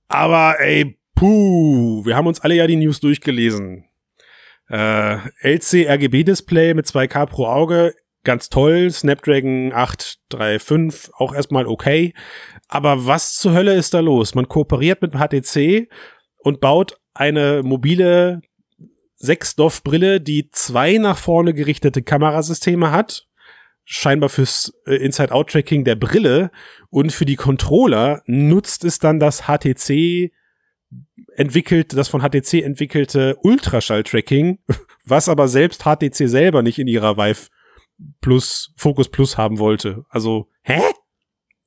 Aber 0.09 0.57
ey, 0.61 0.99
puh, 1.15 2.05
wir 2.05 2.17
haben 2.17 2.27
uns 2.27 2.41
alle 2.41 2.55
ja 2.55 2.67
die 2.67 2.77
News 2.77 3.01
durchgelesen. 3.01 3.86
Äh, 4.69 5.19
LC 5.43 5.89
RGB 5.89 6.25
Display 6.25 6.75
mit 6.75 6.87
2K 6.87 7.27
pro 7.27 7.47
Auge, 7.47 7.95
ganz 8.25 8.49
toll. 8.49 8.91
Snapdragon 8.91 9.73
835, 9.73 11.13
auch 11.15 11.35
erstmal 11.35 11.67
okay. 11.67 12.13
Aber 12.69 13.07
was 13.07 13.37
zur 13.37 13.53
Hölle 13.55 13.75
ist 13.75 13.95
da 13.95 14.01
los? 14.01 14.35
Man 14.35 14.49
kooperiert 14.49 15.03
mit 15.03 15.15
HTC 15.15 15.89
und 16.39 16.61
baut 16.61 16.99
eine 17.15 17.63
mobile 17.63 18.43
6-DOF-Brille, 19.23 20.21
die 20.21 20.51
zwei 20.51 20.99
nach 20.99 21.17
vorne 21.17 21.55
gerichtete 21.55 22.03
Kamerasysteme 22.03 22.91
hat. 22.91 23.27
Scheinbar 23.85 24.29
fürs 24.29 24.75
äh, 24.87 24.97
Inside-Out-Tracking 24.97 25.85
der 25.85 25.95
Brille. 25.95 26.51
Und 26.91 27.13
für 27.13 27.25
die 27.25 27.37
Controller 27.37 28.23
nutzt 28.27 28.85
es 28.85 28.99
dann 28.99 29.21
das 29.21 29.45
HTC 29.47 30.33
entwickelt, 31.35 31.97
das 31.97 32.09
von 32.09 32.23
HTC 32.23 32.63
entwickelte 32.63 33.37
Ultraschall-Tracking, 33.43 34.59
was 35.05 35.29
aber 35.29 35.49
selbst 35.49 35.85
HTC 35.85 36.29
selber 36.29 36.63
nicht 36.63 36.79
in 36.79 36.87
ihrer 36.87 37.17
Vive 37.17 37.49
Plus, 38.21 38.73
Focus 38.77 39.09
Plus 39.09 39.39
haben 39.39 39.59
wollte. 39.59 40.05
Also, 40.09 40.49
hä? 40.63 40.81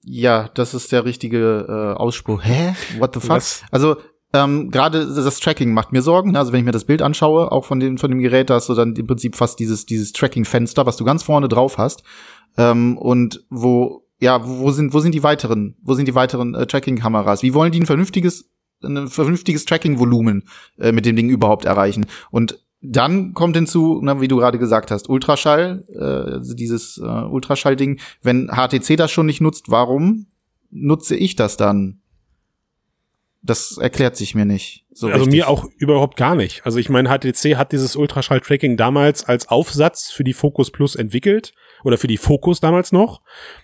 Ja, 0.04 0.50
das 0.54 0.74
ist 0.74 0.92
der 0.92 1.06
richtige 1.06 1.66
äh, 1.68 2.00
Ausspruch. 2.00 2.44
Hä? 2.44 2.76
What 2.98 3.14
the 3.16 3.20
fuck? 3.20 3.32
Was? 3.32 3.64
Also 3.72 3.98
ähm, 4.32 4.70
gerade 4.70 5.08
das 5.08 5.40
Tracking 5.40 5.74
macht 5.74 5.92
mir 5.92 6.02
Sorgen. 6.02 6.36
Also 6.36 6.52
wenn 6.52 6.60
ich 6.60 6.66
mir 6.66 6.72
das 6.72 6.86
Bild 6.86 7.02
anschaue, 7.02 7.52
auch 7.52 7.66
von 7.66 7.80
dem, 7.80 7.98
von 7.98 8.12
dem 8.12 8.20
Gerät, 8.20 8.50
da 8.50 8.56
hast 8.56 8.70
du 8.70 8.76
dann 8.76 8.96
im 8.96 9.08
Prinzip 9.08 9.36
fast 9.36 9.60
dieses, 9.60 9.86
dieses 9.86 10.14
Tracking-Fenster, 10.14 10.86
was 10.86 10.98
du 10.98 11.04
ganz 11.04 11.24
vorne 11.24 11.48
drauf 11.48 11.78
hast. 11.78 12.04
Ähm, 12.58 12.98
und 12.98 13.44
wo, 13.50 14.06
ja, 14.20 14.48
wo 14.48 14.70
sind, 14.72 14.94
wo 14.94 15.00
sind 15.00 15.16
die 15.16 15.24
weiteren, 15.24 15.76
wo 15.82 15.96
sind 15.96 16.08
die 16.08 16.16
weiteren 16.16 16.54
äh, 16.54 16.68
Tracking-Kameras? 16.68 17.42
Wie 17.42 17.54
wollen 17.54 17.72
die 17.72 17.80
ein 17.80 17.88
vernünftiges, 17.88 18.50
ein 18.84 19.08
vernünftiges 19.08 19.66
Tracking-Volumen 19.66 20.44
äh, 20.78 20.92
mit 20.92 21.06
dem 21.06 21.16
Ding 21.16 21.30
überhaupt 21.30 21.66
erreichen? 21.66 22.06
Und 22.32 22.60
dann 22.82 23.34
kommt 23.34 23.56
hinzu, 23.56 24.00
na, 24.02 24.22
wie 24.22 24.28
du 24.28 24.38
gerade 24.38 24.58
gesagt 24.58 24.90
hast, 24.92 25.10
Ultraschall, 25.10 25.84
äh, 25.90 26.56
dieses 26.56 26.98
äh, 26.98 27.06
Ultraschall-Ding. 27.06 28.00
Wenn 28.22 28.48
HTC 28.48 28.96
das 28.96 29.12
schon 29.12 29.26
nicht 29.26 29.42
nutzt, 29.42 29.70
warum 29.70 30.28
nutze 30.72 31.16
ich 31.16 31.36
das 31.36 31.58
dann? 31.58 31.99
Das 33.42 33.78
erklärt 33.78 34.18
sich 34.18 34.36
mir 34.36 34.46
nicht. 34.46 34.86
So 34.92 35.08
also 35.08 35.20
richtig. 35.20 35.40
mir 35.40 35.48
auch 35.48 35.66
überhaupt 35.78 36.18
gar 36.18 36.36
nicht. 36.36 36.66
Also 36.66 36.78
ich 36.78 36.90
meine, 36.90 37.10
HTC 37.10 37.56
hat 37.56 37.72
dieses 37.72 37.96
Ultraschall-Tracking 37.96 38.76
damals 38.76 39.24
als 39.24 39.48
Aufsatz 39.48 40.12
für 40.12 40.26
die 40.26 40.34
Focus 40.34 40.72
Plus 40.72 40.96
entwickelt 40.96 41.54
oder 41.86 41.98
für 41.98 42.08
die 42.08 42.18
Focus 42.18 42.60
damals 42.60 42.92
noch. 42.92 43.22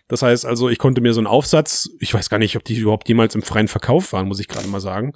Das 0.08 0.22
heißt 0.22 0.46
also, 0.46 0.70
ich 0.70 0.78
konnte 0.78 1.02
mir 1.02 1.14
so 1.14 1.20
einen 1.20 1.28
Aufsatz, 1.28 1.90
ich 2.00 2.14
weiß 2.14 2.30
gar 2.30 2.38
nicht, 2.38 2.56
ob 2.56 2.64
die 2.64 2.78
überhaupt 2.78 3.10
jemals 3.10 3.36
im 3.36 3.42
freien 3.42 3.68
Verkauf 3.68 4.14
waren, 4.14 4.30
muss 4.30 4.40
ich 4.40 4.48
gerade 4.48 4.68
mal 4.70 4.80
sagen. 4.80 5.12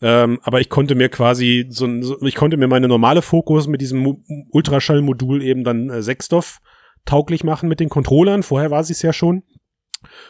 Ähm, 0.00 0.40
aber 0.42 0.62
ich 0.62 0.70
konnte 0.70 0.94
mir 0.94 1.10
quasi 1.10 1.66
so, 1.68 1.86
so, 2.00 2.22
ich 2.22 2.36
konnte 2.36 2.56
mir 2.56 2.68
meine 2.68 2.88
normale 2.88 3.20
Focus 3.20 3.66
mit 3.66 3.82
diesem 3.82 4.24
Ultraschall-Modul 4.50 5.42
eben 5.42 5.62
dann 5.62 5.90
äh, 5.90 6.02
Sechsstoff 6.02 6.60
tauglich 7.04 7.44
machen 7.44 7.68
mit 7.68 7.80
den 7.80 7.90
Controllern. 7.90 8.42
Vorher 8.42 8.70
war 8.70 8.84
sie 8.84 8.92
es 8.92 9.02
ja 9.02 9.12
schon. 9.12 9.42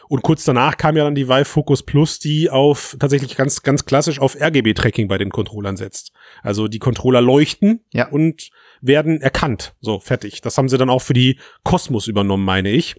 Und 0.09 0.21
kurz 0.21 0.43
danach 0.43 0.77
kam 0.77 0.97
ja 0.97 1.03
dann 1.03 1.15
die 1.15 1.27
Vive 1.29 1.45
Focus 1.45 1.83
Plus, 1.83 2.19
die 2.19 2.49
auf 2.49 2.95
tatsächlich 2.99 3.35
ganz, 3.35 3.63
ganz 3.63 3.85
klassisch 3.85 4.19
auf 4.19 4.35
RGB-Tracking 4.39 5.07
bei 5.07 5.17
den 5.17 5.29
Controllern 5.29 5.77
setzt. 5.77 6.11
Also 6.43 6.67
die 6.67 6.79
Controller 6.79 7.21
leuchten 7.21 7.81
Ja. 7.93 8.09
und 8.09 8.49
werden 8.81 9.21
erkannt. 9.21 9.73
So, 9.81 9.99
fertig. 9.99 10.41
Das 10.41 10.57
haben 10.57 10.69
sie 10.69 10.77
dann 10.77 10.89
auch 10.89 11.01
für 11.01 11.13
die 11.13 11.39
Cosmos 11.63 12.07
übernommen, 12.07 12.43
meine 12.45 12.69
ich. 12.71 12.95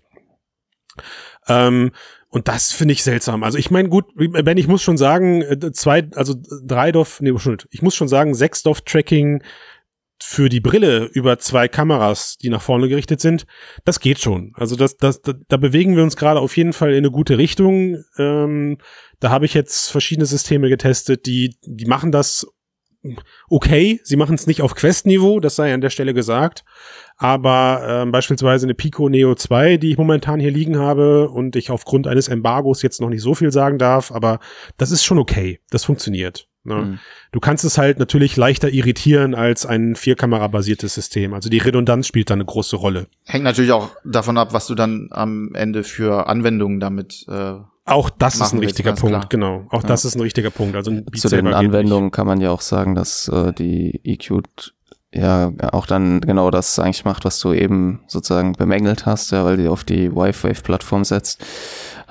Ähm, 1.48 1.92
und 2.28 2.48
das 2.48 2.72
finde 2.72 2.92
ich 2.92 3.02
seltsam. 3.02 3.42
Also 3.44 3.58
ich 3.58 3.70
meine, 3.70 3.90
gut, 3.90 4.06
Ben, 4.16 4.56
ich 4.56 4.66
muss 4.68 4.82
schon 4.82 4.96
sagen, 4.96 5.42
äh, 5.42 5.72
zwei, 5.72 6.08
also 6.14 6.34
drei 6.64 6.90
Dorf, 6.90 7.20
nee, 7.20 7.28
Entschuldigung, 7.28 7.68
ich 7.70 7.82
muss 7.82 7.94
schon 7.94 8.08
sagen, 8.08 8.34
sechs 8.34 8.62
Dorf-Tracking 8.62 9.42
für 10.22 10.48
die 10.48 10.60
Brille 10.60 11.04
über 11.12 11.38
zwei 11.38 11.68
Kameras, 11.68 12.36
die 12.38 12.48
nach 12.48 12.62
vorne 12.62 12.88
gerichtet 12.88 13.20
sind, 13.20 13.46
das 13.84 14.00
geht 14.00 14.20
schon. 14.20 14.52
Also 14.54 14.76
das, 14.76 14.96
das, 14.96 15.20
da, 15.22 15.34
da 15.48 15.56
bewegen 15.56 15.96
wir 15.96 16.02
uns 16.02 16.16
gerade 16.16 16.40
auf 16.40 16.56
jeden 16.56 16.72
Fall 16.72 16.90
in 16.90 16.98
eine 16.98 17.10
gute 17.10 17.38
Richtung. 17.38 18.04
Ähm, 18.18 18.78
da 19.20 19.30
habe 19.30 19.44
ich 19.44 19.54
jetzt 19.54 19.90
verschiedene 19.90 20.26
Systeme 20.26 20.68
getestet, 20.68 21.26
die, 21.26 21.56
die 21.64 21.86
machen 21.86 22.12
das 22.12 22.46
okay. 23.48 24.00
Sie 24.04 24.16
machen 24.16 24.34
es 24.34 24.46
nicht 24.46 24.62
auf 24.62 24.74
Quest-Niveau, 24.74 25.40
das 25.40 25.56
sei 25.56 25.74
an 25.74 25.80
der 25.80 25.90
Stelle 25.90 26.14
gesagt. 26.14 26.64
Aber 27.16 27.84
ähm, 27.86 28.12
beispielsweise 28.12 28.66
eine 28.66 28.74
Pico 28.74 29.08
Neo 29.08 29.34
2, 29.34 29.76
die 29.76 29.90
ich 29.90 29.98
momentan 29.98 30.40
hier 30.40 30.50
liegen 30.50 30.78
habe 30.78 31.28
und 31.30 31.56
ich 31.56 31.70
aufgrund 31.70 32.06
eines 32.06 32.28
Embargos 32.28 32.82
jetzt 32.82 33.00
noch 33.00 33.08
nicht 33.08 33.22
so 33.22 33.34
viel 33.34 33.52
sagen 33.52 33.78
darf, 33.78 34.12
aber 34.12 34.38
das 34.76 34.90
ist 34.90 35.04
schon 35.04 35.18
okay. 35.18 35.60
Das 35.70 35.84
funktioniert. 35.84 36.48
Ne? 36.64 36.74
Mhm. 36.74 36.98
Du 37.32 37.40
kannst 37.40 37.64
es 37.64 37.78
halt 37.78 37.98
natürlich 37.98 38.36
leichter 38.36 38.68
irritieren 38.70 39.34
als 39.34 39.66
ein 39.66 39.96
Vierkamera-basiertes 39.96 40.94
System. 40.94 41.34
Also 41.34 41.48
die 41.48 41.58
Redundanz 41.58 42.06
spielt 42.06 42.30
da 42.30 42.34
eine 42.34 42.44
große 42.44 42.76
Rolle. 42.76 43.06
Hängt 43.24 43.44
natürlich 43.44 43.72
auch 43.72 43.90
davon 44.04 44.38
ab, 44.38 44.52
was 44.52 44.66
du 44.66 44.74
dann 44.74 45.08
am 45.10 45.54
Ende 45.54 45.82
für 45.82 46.28
Anwendungen 46.28 46.78
damit 46.78 47.26
äh, 47.28 47.54
Auch 47.84 48.10
das 48.10 48.36
ist 48.36 48.52
ein 48.52 48.60
richtiger 48.60 48.92
Punkt, 48.92 49.16
klar. 49.16 49.26
genau. 49.28 49.66
Auch 49.70 49.82
das 49.82 50.04
ist 50.04 50.14
ein 50.14 50.20
richtiger 50.20 50.50
Punkt. 50.50 50.76
Also 50.76 50.92
Zu 51.14 51.28
den 51.28 51.48
Anwendungen 51.48 52.10
kann 52.10 52.26
man 52.26 52.40
ja 52.40 52.50
auch 52.50 52.60
sagen, 52.60 52.94
dass 52.94 53.28
äh, 53.28 53.52
die 53.52 54.00
EQ 54.04 54.42
ja 55.14 55.52
auch 55.72 55.86
dann 55.86 56.20
genau 56.20 56.50
das 56.50 56.78
eigentlich 56.78 57.04
macht, 57.04 57.24
was 57.24 57.38
du 57.38 57.52
eben 57.52 58.00
sozusagen 58.06 58.52
bemängelt 58.52 59.04
hast, 59.04 59.30
ja, 59.32 59.44
weil 59.44 59.58
die 59.58 59.68
auf 59.68 59.84
die 59.84 60.14
Wi-Fi-Plattform 60.14 61.04
setzt, 61.04 61.44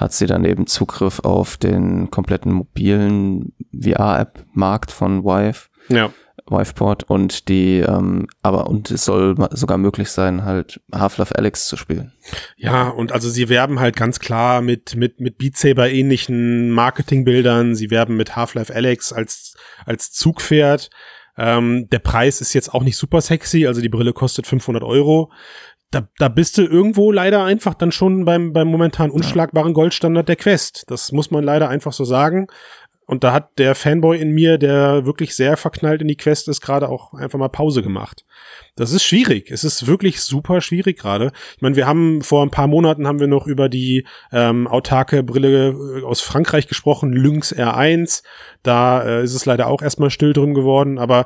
hat 0.01 0.13
sie 0.13 0.25
dann 0.25 0.43
eben 0.43 0.67
Zugriff 0.67 1.19
auf 1.19 1.57
den 1.57 2.09
kompletten 2.09 2.51
mobilen 2.51 3.53
VR-App-Markt 3.71 4.91
von 4.91 5.23
Vive. 5.23 5.69
Ja. 5.89 6.11
Viveport 6.49 7.03
und 7.03 7.47
die, 7.47 7.79
ähm, 7.79 8.27
aber 8.41 8.67
und 8.67 8.91
es 8.91 9.05
soll 9.05 9.35
sogar 9.51 9.77
möglich 9.77 10.09
sein, 10.09 10.43
halt 10.43 10.81
Half-Life 10.93 11.35
Alex 11.37 11.67
zu 11.67 11.77
spielen. 11.77 12.13
Ja, 12.57 12.89
und 12.89 13.11
also 13.11 13.29
sie 13.29 13.47
werben 13.47 13.79
halt 13.79 13.95
ganz 13.95 14.19
klar 14.19 14.61
mit, 14.61 14.95
mit, 14.95 15.19
mit 15.21 15.37
Beat 15.37 15.55
Saber 15.55 15.89
ähnlichen 15.89 16.71
Marketingbildern. 16.71 17.75
Sie 17.75 17.91
werben 17.91 18.17
mit 18.17 18.35
Half-Life 18.35 18.73
Alex 18.73 19.13
als, 19.13 19.55
als 19.85 20.11
Zugpferd. 20.11 20.89
Ähm, 21.37 21.87
der 21.89 21.99
Preis 21.99 22.41
ist 22.41 22.53
jetzt 22.53 22.73
auch 22.73 22.83
nicht 22.83 22.97
super 22.97 23.21
sexy, 23.21 23.65
also 23.65 23.79
die 23.79 23.89
Brille 23.89 24.11
kostet 24.11 24.47
500 24.47 24.83
Euro. 24.83 25.31
Da, 25.91 26.07
da 26.17 26.29
bist 26.29 26.57
du 26.57 26.63
irgendwo 26.63 27.11
leider 27.11 27.43
einfach 27.43 27.73
dann 27.73 27.91
schon 27.91 28.23
beim, 28.23 28.53
beim 28.53 28.67
momentan 28.67 29.11
unschlagbaren 29.11 29.73
Goldstandard 29.73 30.29
der 30.29 30.37
Quest. 30.37 30.85
Das 30.87 31.11
muss 31.11 31.31
man 31.31 31.43
leider 31.43 31.67
einfach 31.67 31.91
so 31.91 32.05
sagen. 32.05 32.47
Und 33.11 33.25
da 33.25 33.33
hat 33.33 33.57
der 33.59 33.75
Fanboy 33.75 34.17
in 34.17 34.31
mir, 34.31 34.57
der 34.57 35.05
wirklich 35.05 35.35
sehr 35.35 35.57
verknallt 35.57 36.01
in 36.01 36.07
die 36.07 36.15
Quest 36.15 36.47
ist, 36.47 36.61
gerade 36.61 36.87
auch 36.87 37.13
einfach 37.13 37.37
mal 37.37 37.49
Pause 37.49 37.83
gemacht. 37.83 38.23
Das 38.77 38.93
ist 38.93 39.03
schwierig. 39.03 39.51
Es 39.51 39.65
ist 39.65 39.85
wirklich 39.85 40.21
super 40.21 40.61
schwierig 40.61 40.97
gerade. 40.97 41.33
Ich 41.57 41.61
meine, 41.61 41.75
wir 41.75 41.87
haben 41.87 42.21
vor 42.21 42.41
ein 42.41 42.51
paar 42.51 42.67
Monaten 42.67 43.07
haben 43.07 43.19
wir 43.19 43.27
noch 43.27 43.47
über 43.47 43.67
die 43.67 44.07
ähm, 44.31 44.65
autarke 44.65 45.23
Brille 45.23 45.71
äh, 45.71 46.03
aus 46.05 46.21
Frankreich 46.21 46.69
gesprochen, 46.69 47.11
Lynx 47.11 47.53
R1. 47.53 48.23
Da 48.63 49.03
äh, 49.03 49.23
ist 49.23 49.35
es 49.35 49.45
leider 49.45 49.67
auch 49.67 49.81
erstmal 49.81 50.09
still 50.09 50.31
drin 50.31 50.53
geworden, 50.53 50.97
aber 50.97 51.25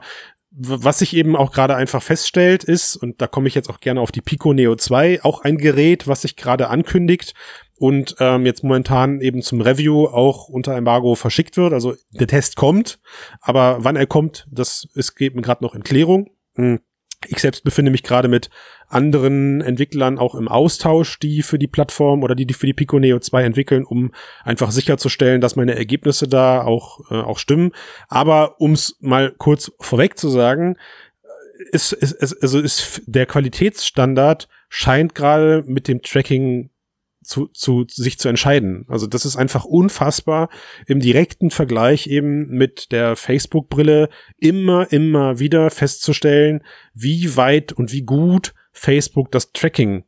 was 0.58 1.00
sich 1.00 1.16
eben 1.16 1.36
auch 1.36 1.52
gerade 1.52 1.76
einfach 1.76 2.02
feststellt 2.02 2.64
ist, 2.64 2.96
und 2.96 3.22
da 3.22 3.28
komme 3.28 3.48
ich 3.48 3.56
jetzt 3.56 3.70
auch 3.70 3.80
gerne 3.80 4.00
auf 4.00 4.12
die 4.12 4.22
Pico 4.22 4.54
Neo 4.54 4.76
2, 4.76 5.24
auch 5.24 5.42
ein 5.42 5.58
Gerät, 5.58 6.08
was 6.08 6.22
sich 6.22 6.36
gerade 6.36 6.70
ankündigt 6.70 7.34
und 7.78 8.16
ähm, 8.20 8.46
jetzt 8.46 8.64
momentan 8.64 9.20
eben 9.20 9.42
zum 9.42 9.62
Review 9.62 10.06
auch 10.06 10.48
unter 10.48 10.76
Embargo 10.76 11.16
verschickt 11.16 11.58
wird. 11.58 11.74
Also 11.74 11.96
der 12.12 12.28
Test 12.28 12.56
kommt, 12.56 13.00
aber 13.42 13.78
wann 13.80 13.98
er 13.98 14.08
kommt, 14.08 14.48
das 14.50 14.88
ist 14.94 15.20
eben 15.20 15.42
gerade 15.42 15.64
noch 15.64 15.76
in 15.76 15.84
Klärung. 15.84 16.30
Hm. 16.56 16.80
Ich 17.28 17.40
selbst 17.40 17.64
befinde 17.64 17.92
mich 17.92 18.04
gerade 18.04 18.28
mit 18.28 18.50
anderen 18.88 19.62
Entwicklern 19.62 20.18
auch 20.18 20.36
im 20.36 20.48
Austausch, 20.48 21.20
die 21.20 21.42
für 21.42 21.58
die 21.58 21.68
Plattform 21.68 22.24
oder 22.24 22.36
die, 22.36 22.46
die 22.46 22.54
für 22.54 22.68
die 22.68 22.74
Pico 22.74 23.00
Neo 23.00 23.20
2 23.20 23.44
entwickeln, 23.44 23.84
um 23.84 24.12
einfach 24.44 24.72
sicherzustellen, 24.72 25.42
dass 25.42 25.56
meine 25.56 25.76
Ergebnisse 25.76 26.28
da 26.28 26.62
auch, 26.62 27.12
äh, 27.12 27.16
auch 27.16 27.40
stimmen. 27.40 27.72
Aber 28.08 28.60
um 28.62 28.74
es 28.74 28.98
mal 29.02 29.34
kurz 29.38 29.72
vorweg 29.80 30.18
zu 30.18 30.30
sagen, 30.30 30.78
ist, 31.72 31.94
ist, 31.94 32.12
ist, 32.12 32.42
also 32.42 32.60
ist 32.60 33.02
der 33.06 33.26
Qualitätsstandard 33.26 34.48
scheint 34.70 35.16
gerade 35.16 35.64
mit 35.66 35.88
dem 35.88 36.02
Tracking 36.02 36.70
zu, 37.26 37.48
zu 37.48 37.86
sich 37.90 38.20
zu 38.20 38.30
entscheiden. 38.30 38.86
Also 38.88 39.08
das 39.08 39.26
ist 39.26 39.36
einfach 39.36 39.66
unfassbar 39.66 40.50
im 40.86 41.00
direkten 41.00 41.50
Vergleich 41.50 42.08
eben 42.08 42.48
mit 42.50 42.92
der 42.92 43.16
Facebook-Brille 43.16 44.10
immer, 44.38 44.92
immer 44.92 45.40
wieder 45.40 45.72
festzustellen, 45.72 46.64
wie 46.94 47.36
weit 47.36 47.74
und 47.74 47.92
wie 47.92 48.04
gut 48.04 48.54
Facebook 48.72 49.32
das 49.32 49.52
Tracking 49.52 50.04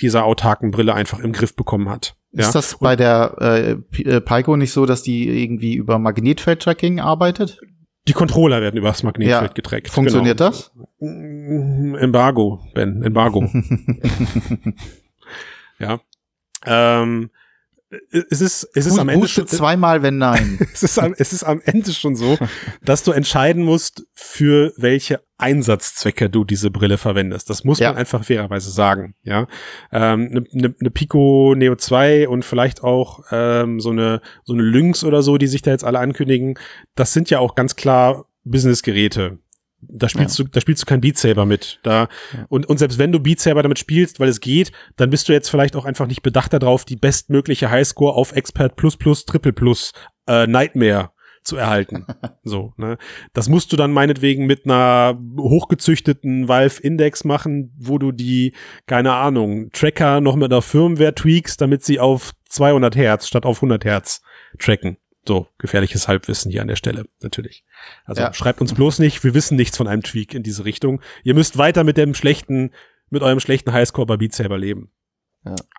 dieser 0.00 0.24
autarken 0.24 0.70
Brille 0.70 0.94
einfach 0.94 1.18
im 1.18 1.32
Griff 1.32 1.54
bekommen 1.54 1.90
hat. 1.90 2.16
Ist 2.32 2.54
das 2.54 2.78
bei 2.78 2.96
der 2.96 3.36
äh, 3.40 4.02
äh, 4.02 4.20
Pico 4.20 4.56
nicht 4.56 4.72
so, 4.72 4.86
dass 4.86 5.02
die 5.02 5.42
irgendwie 5.42 5.74
über 5.74 5.98
Magnetfeld-Tracking 5.98 7.00
arbeitet? 7.00 7.60
Die 8.06 8.12
Controller 8.12 8.62
werden 8.62 8.76
übers 8.76 9.02
Magnetfeld 9.02 9.42
Ja. 9.42 9.52
getrackt. 9.52 9.88
Funktioniert 9.88 10.38
genau. 10.38 10.50
das? 10.50 10.70
Embargo, 11.00 12.60
Ben, 12.72 13.02
Embargo. 13.02 13.42
ja. 15.78 16.00
Ähm, 16.66 17.30
es 18.12 18.40
ist, 18.40 18.68
es 18.74 18.86
ist 18.86 18.98
am 19.00 19.08
Ende 19.08 19.26
schon, 19.26 19.48
zweimal, 19.48 20.02
wenn 20.02 20.16
nein. 20.18 20.60
es 20.72 20.84
ist, 20.84 20.96
am, 20.98 21.12
es 21.18 21.32
ist 21.32 21.42
am 21.42 21.60
Ende 21.64 21.92
schon 21.92 22.14
so, 22.14 22.38
dass 22.84 23.02
du 23.02 23.10
entscheiden 23.10 23.64
musst, 23.64 24.06
für 24.14 24.72
welche 24.76 25.20
Einsatzzwecke 25.38 26.30
du 26.30 26.44
diese 26.44 26.70
Brille 26.70 26.98
verwendest. 26.98 27.50
Das 27.50 27.64
muss 27.64 27.80
Ja. 27.80 27.88
man 27.88 27.98
einfach 27.98 28.22
fairerweise 28.24 28.70
sagen. 28.70 29.16
Ja, 29.24 29.48
ähm, 29.90 30.28
eine 30.30 30.44
ne, 30.52 30.74
ne 30.78 30.90
Pico 30.90 31.54
Neo 31.56 31.74
2 31.74 32.28
und 32.28 32.44
vielleicht 32.44 32.84
auch 32.84 33.24
ähm, 33.32 33.80
so 33.80 33.90
eine 33.90 34.20
so 34.44 34.52
eine 34.52 34.62
Lynx 34.62 35.02
oder 35.02 35.22
so, 35.22 35.36
die 35.36 35.48
sich 35.48 35.62
da 35.62 35.72
jetzt 35.72 35.84
alle 35.84 35.98
ankündigen. 35.98 36.54
Das 36.94 37.12
sind 37.12 37.28
ja 37.28 37.40
auch 37.40 37.56
ganz 37.56 37.74
klar 37.74 38.26
Businessgeräte. 38.44 39.38
Da 39.82 40.08
spielst 40.08 40.38
du, 40.38 40.44
da 40.44 40.60
spielst 40.60 40.82
du 40.82 40.86
kein 40.86 41.00
Beat 41.00 41.18
Saber 41.18 41.46
mit. 41.46 41.80
Da, 41.82 42.08
und, 42.48 42.66
und 42.66 42.78
selbst 42.78 42.98
wenn 42.98 43.12
du 43.12 43.20
Beat 43.20 43.40
Saber 43.40 43.62
damit 43.62 43.78
spielst, 43.78 44.20
weil 44.20 44.28
es 44.28 44.40
geht, 44.40 44.72
dann 44.96 45.10
bist 45.10 45.28
du 45.28 45.32
jetzt 45.32 45.48
vielleicht 45.48 45.76
auch 45.76 45.84
einfach 45.84 46.06
nicht 46.06 46.22
bedacht 46.22 46.52
darauf, 46.52 46.84
die 46.84 46.96
bestmögliche 46.96 47.70
Highscore 47.70 48.14
auf 48.14 48.32
Expert 48.32 48.76
Plus 48.76 48.96
Plus 48.96 49.24
Triple 49.24 49.52
Plus 49.52 49.92
äh, 50.26 50.46
Nightmare 50.46 51.10
zu 51.42 51.56
erhalten. 51.56 52.06
so, 52.42 52.72
ne? 52.76 52.98
Das 53.32 53.48
musst 53.48 53.72
du 53.72 53.76
dann 53.76 53.92
meinetwegen 53.92 54.46
mit 54.46 54.64
einer 54.64 55.18
hochgezüchteten 55.38 56.48
Valve 56.48 56.82
Index 56.82 57.24
machen, 57.24 57.74
wo 57.78 57.98
du 57.98 58.12
die, 58.12 58.54
keine 58.86 59.14
Ahnung, 59.14 59.70
Tracker 59.72 60.20
noch 60.20 60.36
mit 60.36 60.52
einer 60.52 60.62
Firmware 60.62 61.14
tweakst, 61.14 61.60
damit 61.60 61.84
sie 61.84 61.98
auf 61.98 62.32
200 62.48 62.96
Hertz 62.96 63.26
statt 63.26 63.46
auf 63.46 63.58
100 63.58 63.84
Hertz 63.84 64.22
tracken. 64.58 64.96
So, 65.26 65.46
gefährliches 65.58 66.08
Halbwissen 66.08 66.50
hier 66.50 66.62
an 66.62 66.68
der 66.68 66.76
Stelle, 66.76 67.04
natürlich. 67.20 67.64
Also 68.04 68.22
Ja. 68.22 68.32
schreibt 68.32 68.60
uns 68.60 68.74
bloß 68.74 68.98
nicht, 69.00 69.22
wir 69.22 69.34
wissen 69.34 69.56
nichts 69.56 69.76
von 69.76 69.86
einem 69.86 70.02
Tweak 70.02 70.34
in 70.34 70.42
diese 70.42 70.64
Richtung. 70.64 71.00
Ihr 71.24 71.34
müsst 71.34 71.58
weiter 71.58 71.84
mit 71.84 71.96
dem 71.96 72.14
schlechten, 72.14 72.72
mit 73.10 73.22
eurem 73.22 73.40
schlechten 73.40 73.72
Highscore 73.72 74.06
bei 74.06 74.16
Beat 74.16 74.34
Saber 74.34 74.56
leben. 74.58 74.90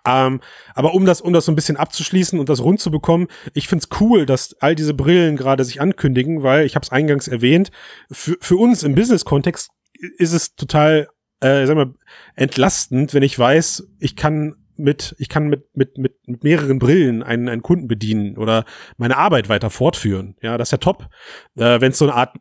Ähm, 0.04 0.40
aber 0.74 0.94
um 0.94 1.04
das, 1.06 1.20
um 1.20 1.32
das 1.32 1.44
so 1.44 1.52
ein 1.52 1.56
bisschen 1.56 1.76
abzuschließen 1.76 2.38
und 2.38 2.48
das 2.48 2.60
rund 2.60 2.80
zu 2.80 2.90
bekommen, 2.90 3.28
ich 3.54 3.68
find's 3.68 3.88
cool, 4.00 4.26
dass 4.26 4.54
all 4.60 4.74
diese 4.74 4.94
Brillen 4.94 5.36
gerade 5.36 5.64
sich 5.64 5.80
ankündigen, 5.80 6.42
weil 6.42 6.66
ich 6.66 6.74
habe 6.74 6.84
es 6.84 6.90
eingangs 6.90 7.28
erwähnt, 7.28 7.70
für, 8.10 8.36
für 8.40 8.56
uns 8.56 8.82
im 8.82 8.94
Business-Kontext 8.94 9.70
ist 10.18 10.32
es 10.32 10.56
total, 10.56 11.08
äh, 11.40 11.66
sag 11.66 11.76
mal, 11.76 11.94
entlastend, 12.34 13.14
wenn 13.14 13.22
ich 13.22 13.38
weiß, 13.38 13.88
ich 14.00 14.16
kann 14.16 14.56
mit, 14.76 15.14
ich 15.18 15.28
kann 15.28 15.48
mit, 15.48 15.64
mit, 15.74 15.98
mit, 15.98 16.16
mit 16.26 16.44
mehreren 16.44 16.78
Brillen 16.78 17.22
einen, 17.22 17.48
einen 17.48 17.62
Kunden 17.62 17.88
bedienen 17.88 18.36
oder 18.38 18.64
meine 18.96 19.16
Arbeit 19.16 19.48
weiter 19.48 19.70
fortführen. 19.70 20.36
Ja, 20.42 20.58
das 20.58 20.68
ist 20.68 20.72
ja 20.72 20.78
top. 20.78 21.08
Äh, 21.56 21.80
wenn 21.80 21.92
es 21.92 21.98
so 21.98 22.06
eine 22.06 22.14
Art 22.14 22.36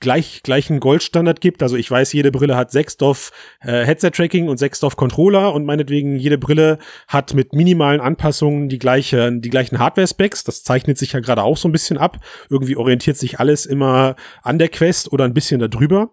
gleich, 0.00 0.42
gleichen 0.42 0.80
Goldstandard 0.80 1.40
gibt, 1.40 1.62
also 1.62 1.76
ich 1.76 1.90
weiß, 1.90 2.12
jede 2.12 2.30
Brille 2.32 2.56
hat 2.56 2.70
6 2.70 2.96
DOF 2.96 3.30
äh, 3.60 3.84
Headset-Tracking 3.84 4.48
und 4.48 4.58
6 4.58 4.80
DOF 4.80 4.96
Controller 4.96 5.54
und 5.54 5.64
meinetwegen 5.64 6.16
jede 6.16 6.38
Brille 6.38 6.78
hat 7.06 7.34
mit 7.34 7.52
minimalen 7.52 8.00
Anpassungen 8.00 8.68
die 8.68 8.78
gleiche, 8.78 9.32
die 9.32 9.50
gleichen 9.50 9.78
Hardware-Specs. 9.78 10.44
Das 10.44 10.62
zeichnet 10.62 10.98
sich 10.98 11.12
ja 11.12 11.20
gerade 11.20 11.42
auch 11.42 11.56
so 11.56 11.68
ein 11.68 11.72
bisschen 11.72 11.98
ab. 11.98 12.18
Irgendwie 12.50 12.76
orientiert 12.76 13.16
sich 13.16 13.38
alles 13.40 13.66
immer 13.66 14.16
an 14.42 14.58
der 14.58 14.68
Quest 14.68 15.12
oder 15.12 15.24
ein 15.24 15.34
bisschen 15.34 15.60
darüber. 15.60 16.10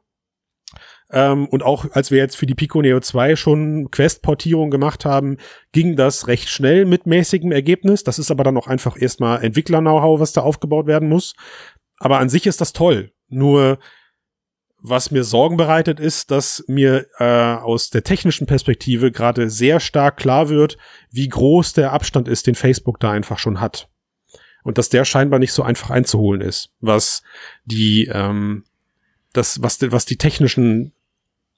Ähm, 1.11 1.47
und 1.47 1.63
auch 1.63 1.85
als 1.91 2.11
wir 2.11 2.17
jetzt 2.17 2.35
für 2.35 2.45
die 2.45 2.55
Pico 2.55 2.81
Neo 2.81 2.99
2 2.99 3.35
schon 3.35 3.91
Quest-Portierung 3.91 4.71
gemacht 4.71 5.05
haben, 5.05 5.37
ging 5.71 5.95
das 5.95 6.27
recht 6.27 6.49
schnell 6.49 6.85
mit 6.85 7.05
mäßigem 7.05 7.51
Ergebnis. 7.51 8.03
Das 8.03 8.19
ist 8.19 8.31
aber 8.31 8.43
dann 8.43 8.57
auch 8.57 8.67
einfach 8.67 8.99
erstmal 8.99 9.43
Entwickler-Know-how, 9.43 10.19
was 10.19 10.33
da 10.33 10.41
aufgebaut 10.41 10.87
werden 10.87 11.09
muss. 11.09 11.35
Aber 11.97 12.19
an 12.19 12.29
sich 12.29 12.47
ist 12.47 12.61
das 12.61 12.73
toll. 12.73 13.11
Nur 13.27 13.79
was 14.87 15.09
mir 15.09 15.23
Sorgen 15.23 15.57
bereitet, 15.57 15.99
ist, 15.99 16.31
dass 16.31 16.63
mir 16.67 17.07
äh, 17.17 17.55
aus 17.55 17.89
der 17.89 18.03
technischen 18.03 18.45
Perspektive 18.45 19.11
gerade 19.11 19.49
sehr 19.49 19.79
stark 19.79 20.17
klar 20.17 20.49
wird, 20.49 20.77
wie 21.09 21.27
groß 21.27 21.73
der 21.73 21.91
Abstand 21.91 22.27
ist, 22.27 22.45
den 22.45 22.55
Facebook 22.55 22.99
da 22.99 23.11
einfach 23.11 23.39
schon 23.39 23.59
hat. 23.61 23.89
Und 24.63 24.77
dass 24.77 24.89
der 24.89 25.05
scheinbar 25.05 25.39
nicht 25.39 25.53
so 25.53 25.63
einfach 25.63 25.89
einzuholen 25.89 26.41
ist, 26.41 26.71
was 26.79 27.23
die, 27.65 28.09
ähm, 28.11 28.63
das, 29.37 29.61
was, 29.61 29.77
die- 29.77 29.91
was 29.91 30.05
die 30.05 30.17
technischen 30.17 30.93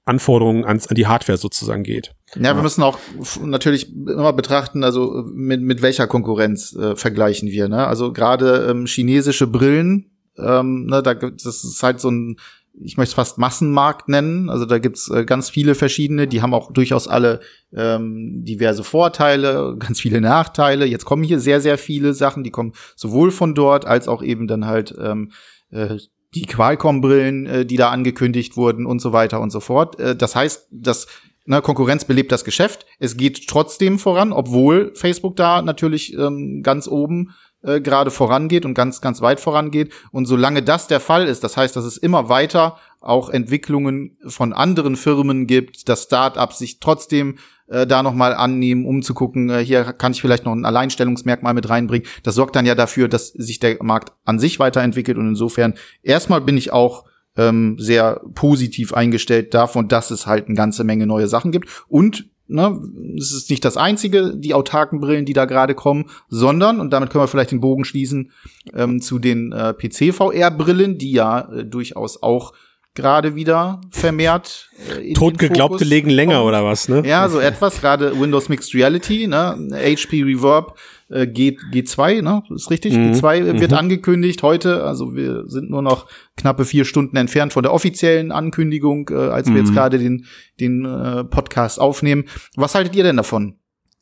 Anforderungen 0.05 0.63
ans, 0.63 0.87
an 0.87 0.95
die 0.95 1.05
Hardware 1.07 1.37
sozusagen 1.37 1.83
geht. 1.83 2.13
Ja, 2.35 2.55
wir 2.55 2.61
müssen 2.63 2.81
auch 2.81 2.97
natürlich 3.43 3.93
immer 3.93 4.31
betrachten, 4.31 4.83
also 4.85 5.25
mit, 5.33 5.61
mit 5.61 5.81
welcher 5.81 6.07
Konkurrenz 6.07 6.73
äh, 6.75 6.95
vergleichen 6.95 7.49
wir. 7.49 7.67
Ne? 7.67 7.85
Also 7.85 8.13
gerade 8.13 8.67
ähm, 8.69 8.85
chinesische 8.85 9.47
Brillen, 9.47 10.11
ähm, 10.37 10.85
ne, 10.85 11.03
da 11.03 11.13
gibt 11.13 11.45
das 11.45 11.63
ist 11.65 11.83
halt 11.83 11.99
so 11.99 12.09
ein, 12.09 12.37
ich 12.79 12.95
möchte 12.95 13.09
es 13.11 13.15
fast 13.15 13.37
Massenmarkt 13.37 14.07
nennen. 14.07 14.49
Also 14.49 14.65
da 14.65 14.77
gibt's 14.79 15.09
äh, 15.09 15.25
ganz 15.25 15.49
viele 15.49 15.75
verschiedene, 15.75 16.25
die 16.27 16.41
haben 16.41 16.53
auch 16.53 16.71
durchaus 16.71 17.09
alle 17.09 17.41
ähm, 17.73 18.45
diverse 18.45 18.85
Vorteile, 18.85 19.75
ganz 19.79 19.99
viele 19.99 20.21
Nachteile. 20.21 20.85
Jetzt 20.85 21.03
kommen 21.03 21.23
hier 21.23 21.39
sehr, 21.41 21.59
sehr 21.59 21.77
viele 21.77 22.13
Sachen, 22.13 22.45
die 22.45 22.51
kommen 22.51 22.71
sowohl 22.95 23.31
von 23.31 23.55
dort 23.55 23.85
als 23.85 24.07
auch 24.07 24.23
eben 24.23 24.47
dann 24.47 24.67
halt 24.67 24.95
ähm, 25.01 25.31
äh, 25.71 25.97
die 26.35 26.45
Qualcomm-Brillen, 26.45 27.45
äh, 27.45 27.65
die 27.65 27.77
da 27.77 27.89
angekündigt 27.89 28.57
wurden 28.57 28.85
und 28.85 28.99
so 28.99 29.13
weiter 29.13 29.41
und 29.41 29.51
so 29.51 29.59
fort. 29.59 29.99
Äh, 29.99 30.15
das 30.15 30.35
heißt, 30.35 30.67
dass 30.71 31.07
ne, 31.45 31.61
Konkurrenz 31.61 32.05
belebt 32.05 32.31
das 32.31 32.45
Geschäft. 32.45 32.85
Es 32.99 33.17
geht 33.17 33.47
trotzdem 33.47 33.97
voran, 33.99 34.31
obwohl 34.31 34.93
Facebook 34.95 35.35
da 35.35 35.61
natürlich 35.61 36.13
ähm, 36.13 36.61
ganz 36.63 36.87
oben 36.87 37.33
äh, 37.63 37.81
gerade 37.81 38.11
vorangeht 38.11 38.65
und 38.65 38.73
ganz, 38.73 39.01
ganz 39.01 39.21
weit 39.21 39.39
vorangeht. 39.39 39.91
Und 40.11 40.25
solange 40.25 40.63
das 40.63 40.87
der 40.87 40.99
Fall 40.99 41.27
ist, 41.27 41.43
das 41.43 41.57
heißt, 41.57 41.75
dass 41.75 41.85
es 41.85 41.97
immer 41.97 42.29
weiter 42.29 42.77
auch 42.99 43.29
Entwicklungen 43.29 44.17
von 44.27 44.53
anderen 44.53 44.95
Firmen 44.95 45.47
gibt, 45.47 45.89
dass 45.89 46.03
Startups 46.03 46.59
sich 46.59 46.79
trotzdem 46.79 47.37
äh, 47.67 47.85
da 47.85 48.03
noch 48.03 48.13
mal 48.13 48.33
annehmen, 48.33 48.85
um 48.85 49.01
zu 49.01 49.13
gucken, 49.13 49.49
äh, 49.49 49.63
hier 49.63 49.83
kann 49.83 50.11
ich 50.11 50.21
vielleicht 50.21 50.45
noch 50.45 50.53
ein 50.53 50.65
Alleinstellungsmerkmal 50.65 51.53
mit 51.53 51.69
reinbringen. 51.69 52.07
Das 52.23 52.35
sorgt 52.35 52.55
dann 52.55 52.65
ja 52.65 52.75
dafür, 52.75 53.07
dass 53.07 53.29
sich 53.29 53.59
der 53.59 53.81
Markt 53.83 54.13
an 54.25 54.39
sich 54.39 54.59
weiterentwickelt 54.59 55.17
und 55.17 55.27
insofern 55.27 55.73
erstmal 56.01 56.41
bin 56.41 56.57
ich 56.57 56.71
auch 56.71 57.05
ähm, 57.35 57.77
sehr 57.79 58.21
positiv 58.33 58.93
eingestellt 58.93 59.53
davon, 59.53 59.87
dass 59.87 60.11
es 60.11 60.25
halt 60.25 60.47
eine 60.47 60.55
ganze 60.55 60.83
Menge 60.83 61.05
neue 61.05 61.27
Sachen 61.27 61.51
gibt 61.51 61.69
und 61.87 62.29
ne, 62.47 62.81
es 63.17 63.33
ist 63.33 63.49
nicht 63.49 63.63
das 63.65 63.77
einzige, 63.77 64.35
die 64.35 64.53
autarken 64.53 64.99
Brillen, 64.99 65.25
die 65.25 65.33
da 65.33 65.45
gerade 65.45 65.75
kommen, 65.75 66.05
sondern, 66.29 66.79
und 66.79 66.91
damit 66.91 67.09
können 67.09 67.23
wir 67.23 67.27
vielleicht 67.27 67.51
den 67.51 67.61
Bogen 67.61 67.85
schließen, 67.85 68.31
ähm, 68.73 69.01
zu 69.01 69.19
den 69.19 69.51
äh, 69.51 69.73
PC-VR-Brillen, 69.73 70.97
die 70.97 71.11
ja 71.11 71.51
äh, 71.51 71.65
durchaus 71.65 72.21
auch 72.21 72.53
gerade 72.97 73.35
wieder 73.35 73.79
vermehrt 73.91 74.69
äh, 74.99 75.13
Totgeglaubte 75.13 75.85
legen 75.85 76.09
länger 76.09 76.43
oder 76.43 76.65
was, 76.65 76.89
ne? 76.89 77.03
Ja, 77.05 77.29
so 77.29 77.39
etwas, 77.39 77.79
gerade 77.79 78.19
Windows 78.19 78.49
Mixed 78.49 78.73
Reality, 78.73 79.27
ne? 79.27 79.55
HP 79.71 80.23
Reverb 80.23 80.75
äh, 81.09 81.27
G, 81.27 81.55
G2, 81.71 82.21
ne? 82.21 82.43
Ist 82.53 82.69
richtig? 82.69 82.95
Mhm. 82.95 83.13
G2 83.13 83.59
wird 83.59 83.73
angekündigt 83.73 84.43
heute. 84.43 84.83
Also 84.83 85.15
wir 85.15 85.43
sind 85.47 85.69
nur 85.69 85.81
noch 85.81 86.07
knappe 86.35 86.65
vier 86.65 86.83
Stunden 86.83 87.15
entfernt 87.15 87.53
von 87.53 87.63
der 87.63 87.71
offiziellen 87.71 88.31
Ankündigung, 88.31 89.09
äh, 89.11 89.15
als 89.15 89.47
wir 89.47 89.57
jetzt 89.57 89.73
gerade 89.73 89.99
den, 89.99 90.25
den 90.59 90.83
äh, 90.85 91.23
Podcast 91.23 91.79
aufnehmen. 91.79 92.25
Was 92.55 92.75
haltet 92.75 92.95
ihr 92.95 93.03
denn 93.03 93.17
davon? 93.17 93.55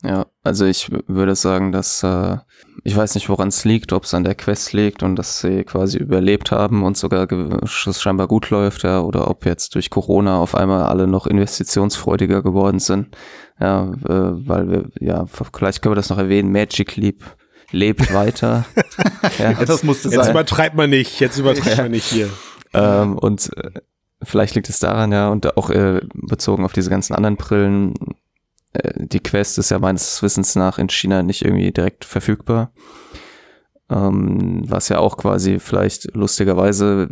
Ja, 0.06 0.26
also 0.44 0.64
ich 0.66 0.88
würde 1.08 1.34
sagen, 1.34 1.72
dass 1.72 2.02
äh, 2.04 2.36
ich 2.84 2.96
weiß 2.96 3.16
nicht, 3.16 3.28
woran 3.28 3.48
es 3.48 3.64
liegt, 3.64 3.92
ob 3.92 4.04
es 4.04 4.14
an 4.14 4.22
der 4.22 4.36
Quest 4.36 4.72
liegt 4.72 5.02
und 5.02 5.16
dass 5.16 5.40
sie 5.40 5.64
quasi 5.64 5.98
überlebt 5.98 6.52
haben 6.52 6.84
und 6.84 6.96
sogar 6.96 7.26
es 7.32 8.00
scheinbar 8.00 8.28
gut 8.28 8.50
läuft, 8.50 8.84
ja, 8.84 9.00
oder 9.00 9.28
ob 9.28 9.44
jetzt 9.44 9.74
durch 9.74 9.90
Corona 9.90 10.38
auf 10.38 10.54
einmal 10.54 10.84
alle 10.84 11.08
noch 11.08 11.26
investitionsfreudiger 11.26 12.42
geworden 12.42 12.78
sind. 12.78 13.16
Ja, 13.60 13.84
äh, 13.84 14.48
weil 14.48 14.70
wir, 14.70 14.84
ja, 15.00 15.26
vielleicht 15.26 15.82
können 15.82 15.92
wir 15.92 15.96
das 15.96 16.10
noch 16.10 16.18
erwähnen, 16.18 16.52
Magic 16.52 16.94
Leap 16.94 17.24
lebt 17.72 18.14
weiter. 18.14 18.64
ja, 19.38 19.54
das 19.54 19.82
musste 19.82 20.08
Jetzt 20.08 20.22
sein. 20.22 20.30
übertreibt 20.30 20.76
man 20.76 20.90
nicht, 20.90 21.18
jetzt 21.18 21.38
übertreibt 21.38 21.78
man 21.78 21.90
nicht 21.90 22.04
hier. 22.04 22.30
Ähm, 22.72 23.18
und 23.18 23.50
äh, 23.56 23.80
vielleicht 24.22 24.54
liegt 24.54 24.68
es 24.68 24.78
daran, 24.78 25.10
ja, 25.10 25.30
und 25.30 25.56
auch 25.56 25.70
äh, 25.70 26.02
bezogen 26.14 26.64
auf 26.64 26.72
diese 26.72 26.90
ganzen 26.90 27.14
anderen 27.14 27.36
Brillen, 27.36 27.94
die 28.96 29.20
Quest 29.20 29.58
ist 29.58 29.70
ja 29.70 29.78
meines 29.78 30.22
Wissens 30.22 30.54
nach 30.56 30.78
in 30.78 30.88
China 30.88 31.22
nicht 31.22 31.44
irgendwie 31.44 31.72
direkt 31.72 32.04
verfügbar. 32.04 32.72
Ähm, 33.88 34.62
was 34.66 34.88
ja 34.88 34.98
auch 34.98 35.16
quasi 35.16 35.58
vielleicht 35.58 36.14
lustigerweise 36.14 37.10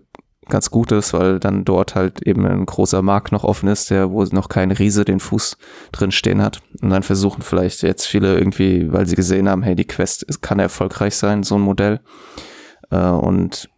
ganz 0.48 0.70
gut 0.70 0.92
ist, 0.92 1.12
weil 1.12 1.38
dann 1.38 1.64
dort 1.64 1.94
halt 1.94 2.22
eben 2.22 2.46
ein 2.46 2.66
großer 2.66 3.02
Markt 3.02 3.32
noch 3.32 3.44
offen 3.44 3.68
ist, 3.68 3.90
der, 3.90 4.10
wo 4.10 4.22
noch 4.24 4.48
kein 4.48 4.70
Riese 4.70 5.04
den 5.04 5.20
Fuß 5.20 5.56
drin 5.92 6.10
stehen 6.10 6.42
hat. 6.42 6.60
Und 6.82 6.90
dann 6.90 7.02
versuchen 7.02 7.42
vielleicht 7.42 7.82
jetzt 7.82 8.06
viele 8.06 8.36
irgendwie, 8.36 8.92
weil 8.92 9.06
sie 9.06 9.16
gesehen 9.16 9.48
haben, 9.48 9.62
hey, 9.62 9.74
die 9.74 9.86
Quest 9.86 10.42
kann 10.42 10.58
erfolgreich 10.58 11.16
sein, 11.16 11.42
so 11.42 11.54
ein 11.56 11.60
Modell. 11.60 12.00
Äh, 12.90 12.98
und 12.98 13.70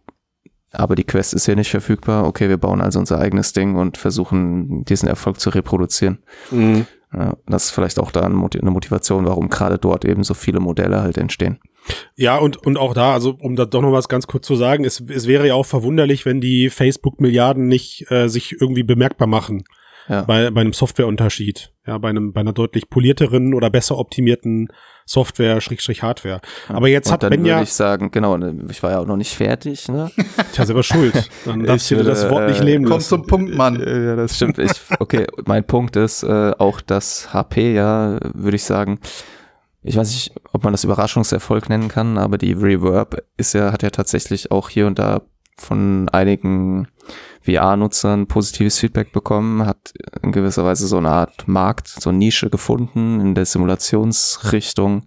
aber 0.71 0.95
die 0.95 1.05
Quest 1.05 1.33
ist 1.33 1.45
hier 1.45 1.55
nicht 1.55 1.71
verfügbar. 1.71 2.25
Okay, 2.25 2.49
wir 2.49 2.57
bauen 2.57 2.81
also 2.81 2.99
unser 2.99 3.19
eigenes 3.19 3.53
Ding 3.53 3.75
und 3.75 3.97
versuchen 3.97 4.83
diesen 4.85 5.07
Erfolg 5.07 5.39
zu 5.39 5.49
reproduzieren. 5.49 6.19
Mhm. 6.51 6.85
Ja, 7.13 7.37
das 7.45 7.65
ist 7.65 7.71
vielleicht 7.71 7.99
auch 7.99 8.11
da 8.11 8.21
eine 8.21 8.35
Moti- 8.35 8.59
eine 8.59 8.71
Motivation, 8.71 9.25
warum 9.25 9.47
gerade 9.49 9.77
dort 9.77 10.03
eben 10.03 10.23
so 10.23 10.33
viele 10.33 10.59
Modelle 10.59 11.01
halt 11.01 11.17
entstehen. 11.17 11.59
Ja, 12.15 12.37
und, 12.37 12.57
und 12.57 12.77
auch 12.77 12.93
da, 12.93 13.13
also 13.13 13.37
um 13.39 13.55
da 13.55 13.65
doch 13.65 13.81
noch 13.81 13.93
was 13.93 14.09
ganz 14.09 14.27
kurz 14.27 14.45
zu 14.45 14.55
sagen, 14.55 14.83
es, 14.83 14.99
es 15.07 15.25
wäre 15.25 15.47
ja 15.47 15.53
auch 15.53 15.65
verwunderlich, 15.65 16.25
wenn 16.25 16.41
die 16.41 16.69
Facebook-Milliarden 16.69 17.67
nicht 17.67 18.11
äh, 18.11 18.27
sich 18.27 18.59
irgendwie 18.59 18.83
bemerkbar 18.83 19.27
machen 19.27 19.63
Ja. 20.09 20.23
bei, 20.23 20.51
bei 20.51 20.59
einem 20.61 20.73
Softwareunterschied. 20.73 21.71
Ja, 21.85 21.97
bei 21.97 22.09
einem, 22.09 22.33
bei 22.33 22.41
einer 22.41 22.51
deutlich 22.51 22.89
polierteren 22.89 23.53
oder 23.53 23.69
besser 23.69 23.97
optimierten 23.97 24.67
Software, 25.07 25.61
Schrägstrich 25.61 26.03
Hardware. 26.03 26.41
Aber 26.67 26.89
jetzt 26.89 27.07
und 27.07 27.13
hat 27.13 27.23
dann 27.23 27.29
Ben 27.31 27.45
ja, 27.45 27.55
würde 27.55 27.63
ich 27.63 27.73
sagen, 27.73 28.11
genau, 28.11 28.37
ne, 28.37 28.53
ich 28.69 28.83
war 28.83 28.91
ja 28.91 28.99
auch 28.99 29.05
noch 29.05 29.15
nicht 29.15 29.33
fertig, 29.33 29.87
ne? 29.87 30.11
tja, 30.53 30.65
selber 30.65 30.83
schuld. 30.83 31.29
Dann 31.45 31.63
darfst 31.63 31.89
du 31.89 31.95
dir 31.95 31.99
würde, 32.01 32.09
das 32.09 32.29
Wort 32.29 32.49
nicht 32.49 32.61
äh, 32.61 32.65
nehmen 32.65 32.85
Kommt 32.85 32.97
lassen. 32.97 33.09
zum 33.09 33.25
Punkt, 33.25 33.55
Mann. 33.55 33.81
Äh, 33.81 34.05
Ja, 34.05 34.15
das 34.17 34.35
stimmt. 34.35 34.59
Ich, 34.59 34.71
okay, 34.99 35.25
mein 35.45 35.65
Punkt 35.65 35.95
ist 35.95 36.23
äh, 36.23 36.51
auch 36.57 36.81
das 36.81 37.33
HP, 37.33 37.73
ja, 37.73 38.19
würde 38.33 38.55
ich 38.57 38.65
sagen. 38.65 38.99
Ich 39.81 39.95
weiß 39.95 40.09
nicht, 40.09 40.33
ob 40.51 40.65
man 40.65 40.73
das 40.73 40.83
Überraschungserfolg 40.83 41.69
nennen 41.69 41.87
kann, 41.87 42.17
aber 42.17 42.37
die 42.37 42.51
Reverb 42.51 43.23
ist 43.37 43.53
ja, 43.53 43.71
hat 43.71 43.83
ja 43.83 43.89
tatsächlich 43.89 44.51
auch 44.51 44.67
hier 44.67 44.85
und 44.87 44.99
da 44.99 45.21
von 45.57 46.09
einigen 46.09 46.87
VR-Nutzern 47.41 48.27
positives 48.27 48.77
Feedback 48.79 49.11
bekommen, 49.11 49.65
hat 49.65 49.93
in 50.21 50.31
gewisser 50.31 50.65
Weise 50.65 50.87
so 50.87 50.97
eine 50.97 51.09
Art 51.09 51.47
Markt, 51.47 51.87
so 51.87 52.09
eine 52.09 52.17
Nische 52.19 52.49
gefunden 52.49 53.19
in 53.19 53.35
der 53.35 53.45
Simulationsrichtung. 53.45 55.03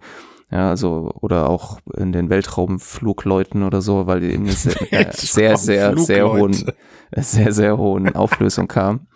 Ja, 0.51 0.71
also, 0.71 1.13
oder 1.21 1.49
auch 1.49 1.79
in 1.97 2.11
den 2.11 2.29
Weltraumflugleuten 2.29 3.63
oder 3.63 3.81
so, 3.83 4.09
weil 4.09 4.21
die 4.21 4.33
eben 4.33 4.45
eine 4.45 4.53
sehr, 4.53 4.93
äh, 4.93 5.13
sehr, 5.15 5.57
sehr, 5.57 5.97
sehr 5.97 6.33
hohen, 6.33 6.73
sehr, 7.15 7.53
sehr 7.53 7.79
hohen 7.79 8.17
Auflösung 8.17 8.67
kam. 8.67 9.07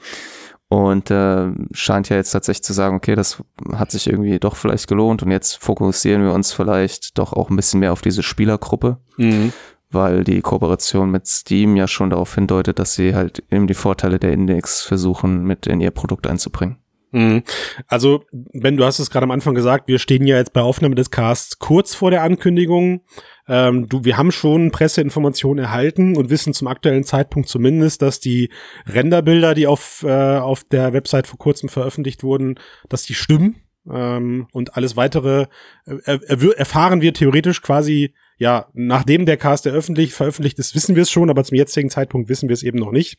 Und 0.69 1.11
äh, 1.11 1.51
scheint 1.73 2.09
ja 2.09 2.17
jetzt 2.17 2.31
tatsächlich 2.31 2.65
zu 2.65 2.73
sagen, 2.73 2.97
okay, 2.97 3.15
das 3.15 3.43
hat 3.75 3.91
sich 3.91 4.07
irgendwie 4.07 4.39
doch 4.39 4.57
vielleicht 4.57 4.89
gelohnt 4.89 5.23
und 5.23 5.31
jetzt 5.31 5.63
fokussieren 5.63 6.23
wir 6.23 6.33
uns 6.33 6.53
vielleicht 6.53 7.19
doch 7.19 7.33
auch 7.33 7.51
ein 7.51 7.57
bisschen 7.57 7.81
mehr 7.81 7.93
auf 7.93 8.01
diese 8.01 8.23
Spielergruppe, 8.23 8.99
Mhm. 9.17 9.53
Weil 9.95 10.25
die 10.25 10.41
Kooperation 10.41 11.11
mit 11.11 11.27
Steam 11.27 11.77
ja 11.77 11.89
schon 11.89 12.11
darauf 12.11 12.35
hindeutet, 12.35 12.79
dass 12.79 12.95
sie 12.95 13.15
halt 13.15 13.43
eben 13.51 13.67
die 13.67 13.75
Vorteile 13.75 14.19
der 14.19 14.33
Index 14.33 14.83
versuchen 14.83 15.45
mit 15.45 15.67
in 15.67 15.81
ihr 15.81 15.91
Produkt 15.91 16.27
einzubringen. 16.27 16.79
Mhm. 17.15 17.45
Also, 17.87 18.25
Ben, 18.33 18.77
du 18.77 18.85
hast 18.85 18.99
es 18.99 19.09
gerade 19.09 19.23
am 19.23 19.31
Anfang 19.31 19.55
gesagt, 19.55 19.87
wir 19.87 20.01
stehen 20.01 20.27
ja 20.27 20.37
jetzt 20.37 20.53
bei 20.53 20.61
Aufnahme 20.61 20.97
des 20.97 21.13
Casts 21.13 21.61
kurz 21.61 21.95
vor 21.95 22.11
der 22.11 22.25
Ankündigung. 22.25 23.03
Ähm, 23.47 23.89
du, 23.89 24.05
wir 24.05 24.17
haben 24.17 24.33
schon 24.33 24.73
Presseinformationen 24.73 25.65
erhalten 25.65 26.17
und 26.17 26.29
wissen 26.29 26.55
zum 26.55 26.67
aktuellen 26.67 27.05
Zeitpunkt 27.05 27.49
zumindest, 27.49 28.03
dass 28.03 28.19
die 28.19 28.51
Renderbilder, 28.87 29.55
die 29.55 29.69
auf, 29.69 30.03
äh, 30.03 30.39
auf 30.39 30.65
der 30.65 30.93
Website 30.93 31.29
vor 31.29 31.39
kurzem 31.39 31.69
veröffentlicht 31.69 32.25
wurden, 32.25 32.59
dass 32.89 33.05
die 33.05 33.15
stimmen. 33.15 33.61
Ähm, 33.89 34.49
und 34.51 34.77
alles 34.77 34.97
weitere 34.97 35.47
äh, 35.87 35.99
er, 36.05 36.59
erfahren 36.59 37.01
wir 37.01 37.15
theoretisch 37.15 37.63
quasi, 37.63 38.13
ja, 38.39 38.69
nachdem 38.75 39.27
der 39.27 39.37
Cast 39.37 39.67
eröffentlicht, 39.67 40.13
veröffentlicht 40.13 40.59
ist, 40.59 40.75
wissen 40.75 40.97
wir 40.97 41.03
es 41.03 41.11
schon, 41.11 41.31
aber 41.31 41.45
zum 41.45 41.57
jetzigen 41.57 41.91
Zeitpunkt 41.91 42.29
wissen 42.29 42.49
wir 42.49 42.55
es 42.55 42.63
eben 42.63 42.79
noch 42.79 42.91
nicht 42.93 43.19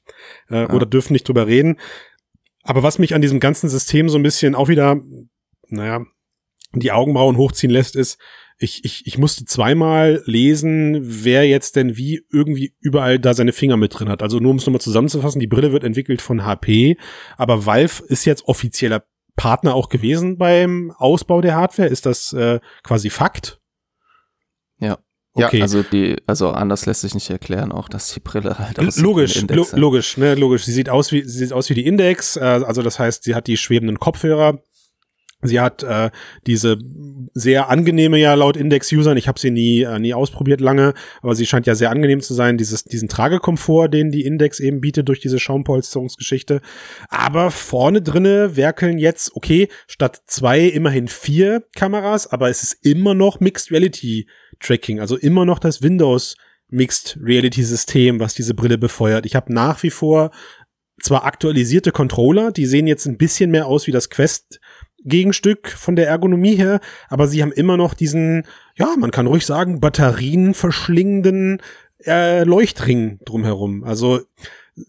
äh, 0.49 0.63
Ja. 0.63 0.70
oder 0.74 0.86
dürfen 0.86 1.13
nicht 1.13 1.28
drüber 1.28 1.47
reden. 1.47 1.78
Aber 2.63 2.84
was 2.84 2.99
mich 2.99 3.13
an 3.16 3.22
diesem 3.22 3.39
ganzen 3.39 3.70
System 3.70 4.09
so 4.09 4.18
ein 4.18 4.24
bisschen 4.24 4.55
auch 4.55 4.68
wieder, 4.70 4.97
naja, 5.70 6.03
die 6.74 6.91
Augenbrauen 6.91 7.38
hochziehen 7.38 7.72
lässt, 7.72 7.95
ist, 7.95 8.20
ich, 8.57 8.86
ich, 8.86 9.05
ich 9.05 9.18
musste 9.18 9.45
zweimal 9.45 10.24
lesen, 10.26 10.97
wer 11.01 11.45
jetzt 11.47 11.76
denn 11.76 11.97
wie 11.97 12.22
irgendwie 12.32 12.74
überall 12.80 13.20
da 13.20 13.34
seine 13.34 13.51
Finger 13.53 13.76
mit 13.78 13.97
drin 13.99 14.07
hat. 14.09 14.22
Also 14.24 14.39
nur 14.39 14.51
um 14.51 14.57
es 14.57 14.66
nochmal 14.66 14.82
zusammenzufassen, 14.82 15.39
die 15.41 15.47
Brille 15.47 15.72
wird 15.74 15.84
entwickelt 15.84 16.22
von 16.22 16.45
HP, 16.45 16.97
aber 17.38 17.66
Valve 17.66 18.03
ist 18.07 18.26
jetzt 18.26 18.47
offizieller 18.47 19.03
Partner 19.36 19.76
auch 19.76 19.89
gewesen 19.89 20.38
beim 20.38 20.91
Ausbau 20.95 21.41
der 21.41 21.55
Hardware. 21.55 21.89
Ist 21.89 22.05
das 22.05 22.32
äh, 22.32 22.59
quasi 22.84 23.09
Fakt? 23.09 23.59
Ja. 24.80 24.99
Okay. 25.38 25.61
Also 25.61 25.83
die, 25.83 26.15
also 26.27 26.51
anders 26.51 26.86
lässt 26.86 27.01
sich 27.01 27.13
nicht 27.13 27.29
erklären, 27.29 27.73
auch 27.73 27.89
dass 27.89 28.13
die 28.13 28.21
Brille 28.21 28.57
halt 28.57 28.79
aussieht 28.79 28.95
wie 28.97 29.01
logisch, 29.01 29.41
lo 29.49 29.67
logisch, 29.73 30.17
ne, 30.17 30.33
logisch. 30.36 30.63
Sie 30.63 30.71
sieht 30.71 30.89
aus 30.89 31.11
wie 31.11 31.23
sie 31.23 31.39
sieht 31.39 31.51
aus 31.51 31.69
wie 31.69 31.73
die 31.73 31.86
Index, 31.86 32.38
äh, 32.38 32.39
also 32.39 32.81
das 32.81 32.99
heißt, 32.99 33.25
sie 33.25 33.36
hat 33.36 33.47
die 33.47 33.57
schwebenden 33.57 33.99
Kopfhörer. 33.99 34.59
Sie 35.47 35.59
hat 35.59 35.83
äh, 35.83 36.11
diese 36.47 36.77
sehr 37.33 37.69
angenehme 37.69 38.17
ja 38.17 38.33
laut 38.33 38.57
Index-Usern. 38.57 39.17
Ich 39.17 39.27
habe 39.27 39.39
sie 39.39 39.51
nie 39.51 39.83
äh, 39.83 39.99
nie 39.99 40.13
ausprobiert 40.13 40.61
lange, 40.61 40.93
aber 41.21 41.35
sie 41.35 41.45
scheint 41.45 41.67
ja 41.67 41.75
sehr 41.75 41.89
angenehm 41.89 42.21
zu 42.21 42.33
sein. 42.33 42.57
Dieses 42.57 42.83
diesen 42.83 43.09
Tragekomfort, 43.09 43.89
den 43.89 44.11
die 44.11 44.25
Index 44.25 44.59
eben 44.59 44.81
bietet 44.81 45.07
durch 45.07 45.19
diese 45.19 45.39
Schaumpolsterungsgeschichte. 45.39 46.61
Aber 47.09 47.51
vorne 47.51 48.01
drinne 48.01 48.55
werkeln 48.55 48.97
jetzt 48.97 49.35
okay 49.35 49.67
statt 49.87 50.21
zwei 50.27 50.61
immerhin 50.61 51.07
vier 51.07 51.63
Kameras, 51.75 52.27
aber 52.27 52.49
es 52.49 52.63
ist 52.63 52.85
immer 52.85 53.13
noch 53.13 53.39
Mixed 53.39 53.71
Reality 53.71 54.27
Tracking, 54.59 54.99
also 54.99 55.17
immer 55.17 55.45
noch 55.45 55.59
das 55.59 55.81
Windows 55.81 56.35
Mixed 56.69 57.17
Reality 57.21 57.63
System, 57.63 58.19
was 58.19 58.33
diese 58.33 58.53
Brille 58.53 58.77
befeuert. 58.77 59.25
Ich 59.25 59.35
habe 59.35 59.53
nach 59.53 59.83
wie 59.83 59.89
vor 59.89 60.31
zwar 61.01 61.25
aktualisierte 61.25 61.91
Controller, 61.91 62.51
die 62.51 62.65
sehen 62.65 62.87
jetzt 62.87 63.05
ein 63.05 63.17
bisschen 63.17 63.51
mehr 63.51 63.67
aus 63.67 63.85
wie 63.87 63.91
das 63.91 64.09
Quest 64.09 64.59
Gegenstück 65.06 65.70
von 65.70 65.95
der 65.95 66.08
Ergonomie 66.08 66.56
her, 66.56 66.82
aber 67.10 67.28
sie 67.28 67.41
haben 67.41 67.51
immer 67.51 67.78
noch 67.78 67.93
diesen, 67.93 68.43
ja, 68.76 68.88
man 68.97 69.12
kann 69.12 69.28
ruhig 69.28 69.45
sagen, 69.45 69.80
Batterien 69.80 70.53
verschlingenden 70.53 71.62
äh, 72.06 72.43
Leuchtring 72.43 73.20
drumherum. 73.24 73.84
Also 73.84 74.22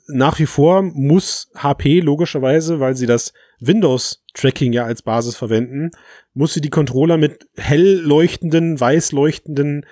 nach 0.08 0.38
wie 0.38 0.46
vor 0.46 0.82
muss 0.82 1.50
HP 1.54 2.00
logischerweise, 2.00 2.80
weil 2.80 2.96
sie 2.96 3.06
das 3.06 3.32
Windows-Tracking 3.60 4.72
ja 4.72 4.84
als 4.84 5.02
Basis 5.02 5.36
verwenden, 5.36 5.90
muss 6.34 6.54
sie 6.54 6.60
die 6.60 6.70
Controller 6.70 7.18
mit 7.18 7.48
hell 7.56 8.00
leuchtenden, 8.00 8.80
weiß 8.80 9.12
leuchtenden, 9.12 9.86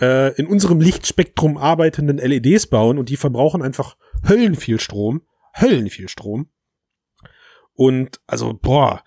äh, 0.00 0.34
in 0.34 0.46
unserem 0.46 0.80
Lichtspektrum 0.80 1.56
arbeitenden 1.56 2.18
LEDs 2.18 2.66
bauen 2.66 2.98
und 2.98 3.08
die 3.08 3.16
verbrauchen 3.16 3.62
einfach 3.62 3.96
höllenviel 4.28 4.80
Strom. 4.80 5.22
Höllenviel 5.58 6.08
Strom. 6.08 6.48
Und 7.72 8.20
also, 8.26 8.54
boah, 8.54 9.02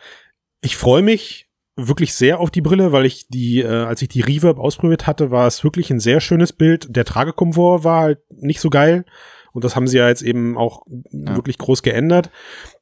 ich 0.62 0.76
freue 0.78 1.02
mich 1.02 1.48
wirklich 1.76 2.14
sehr 2.14 2.40
auf 2.40 2.52
die 2.52 2.62
Brille, 2.62 2.92
weil 2.92 3.06
ich 3.06 3.28
die, 3.30 3.62
äh, 3.62 3.68
als 3.68 4.02
ich 4.02 4.10
die 4.10 4.22
Reverb 4.22 4.60
ausprobiert 4.60 5.08
hatte, 5.08 5.32
war 5.32 5.48
es 5.48 5.64
wirklich 5.64 5.90
ein 5.92 6.00
sehr 6.00 6.20
schönes 6.20 6.52
Bild. 6.52 6.88
Der 6.90 7.06
Tragekomfort 7.06 7.84
war 7.86 8.02
halt 8.02 8.20
nicht 8.30 8.60
so 8.60 8.70
geil. 8.70 9.06
Und 9.54 9.64
das 9.64 9.76
haben 9.76 9.88
sie 9.88 9.98
ja 9.98 10.08
jetzt 10.10 10.22
eben 10.22 10.58
auch 10.58 10.84
Ja. 11.12 11.36
wirklich 11.36 11.58
groß 11.58 11.82
geändert. 11.82 12.30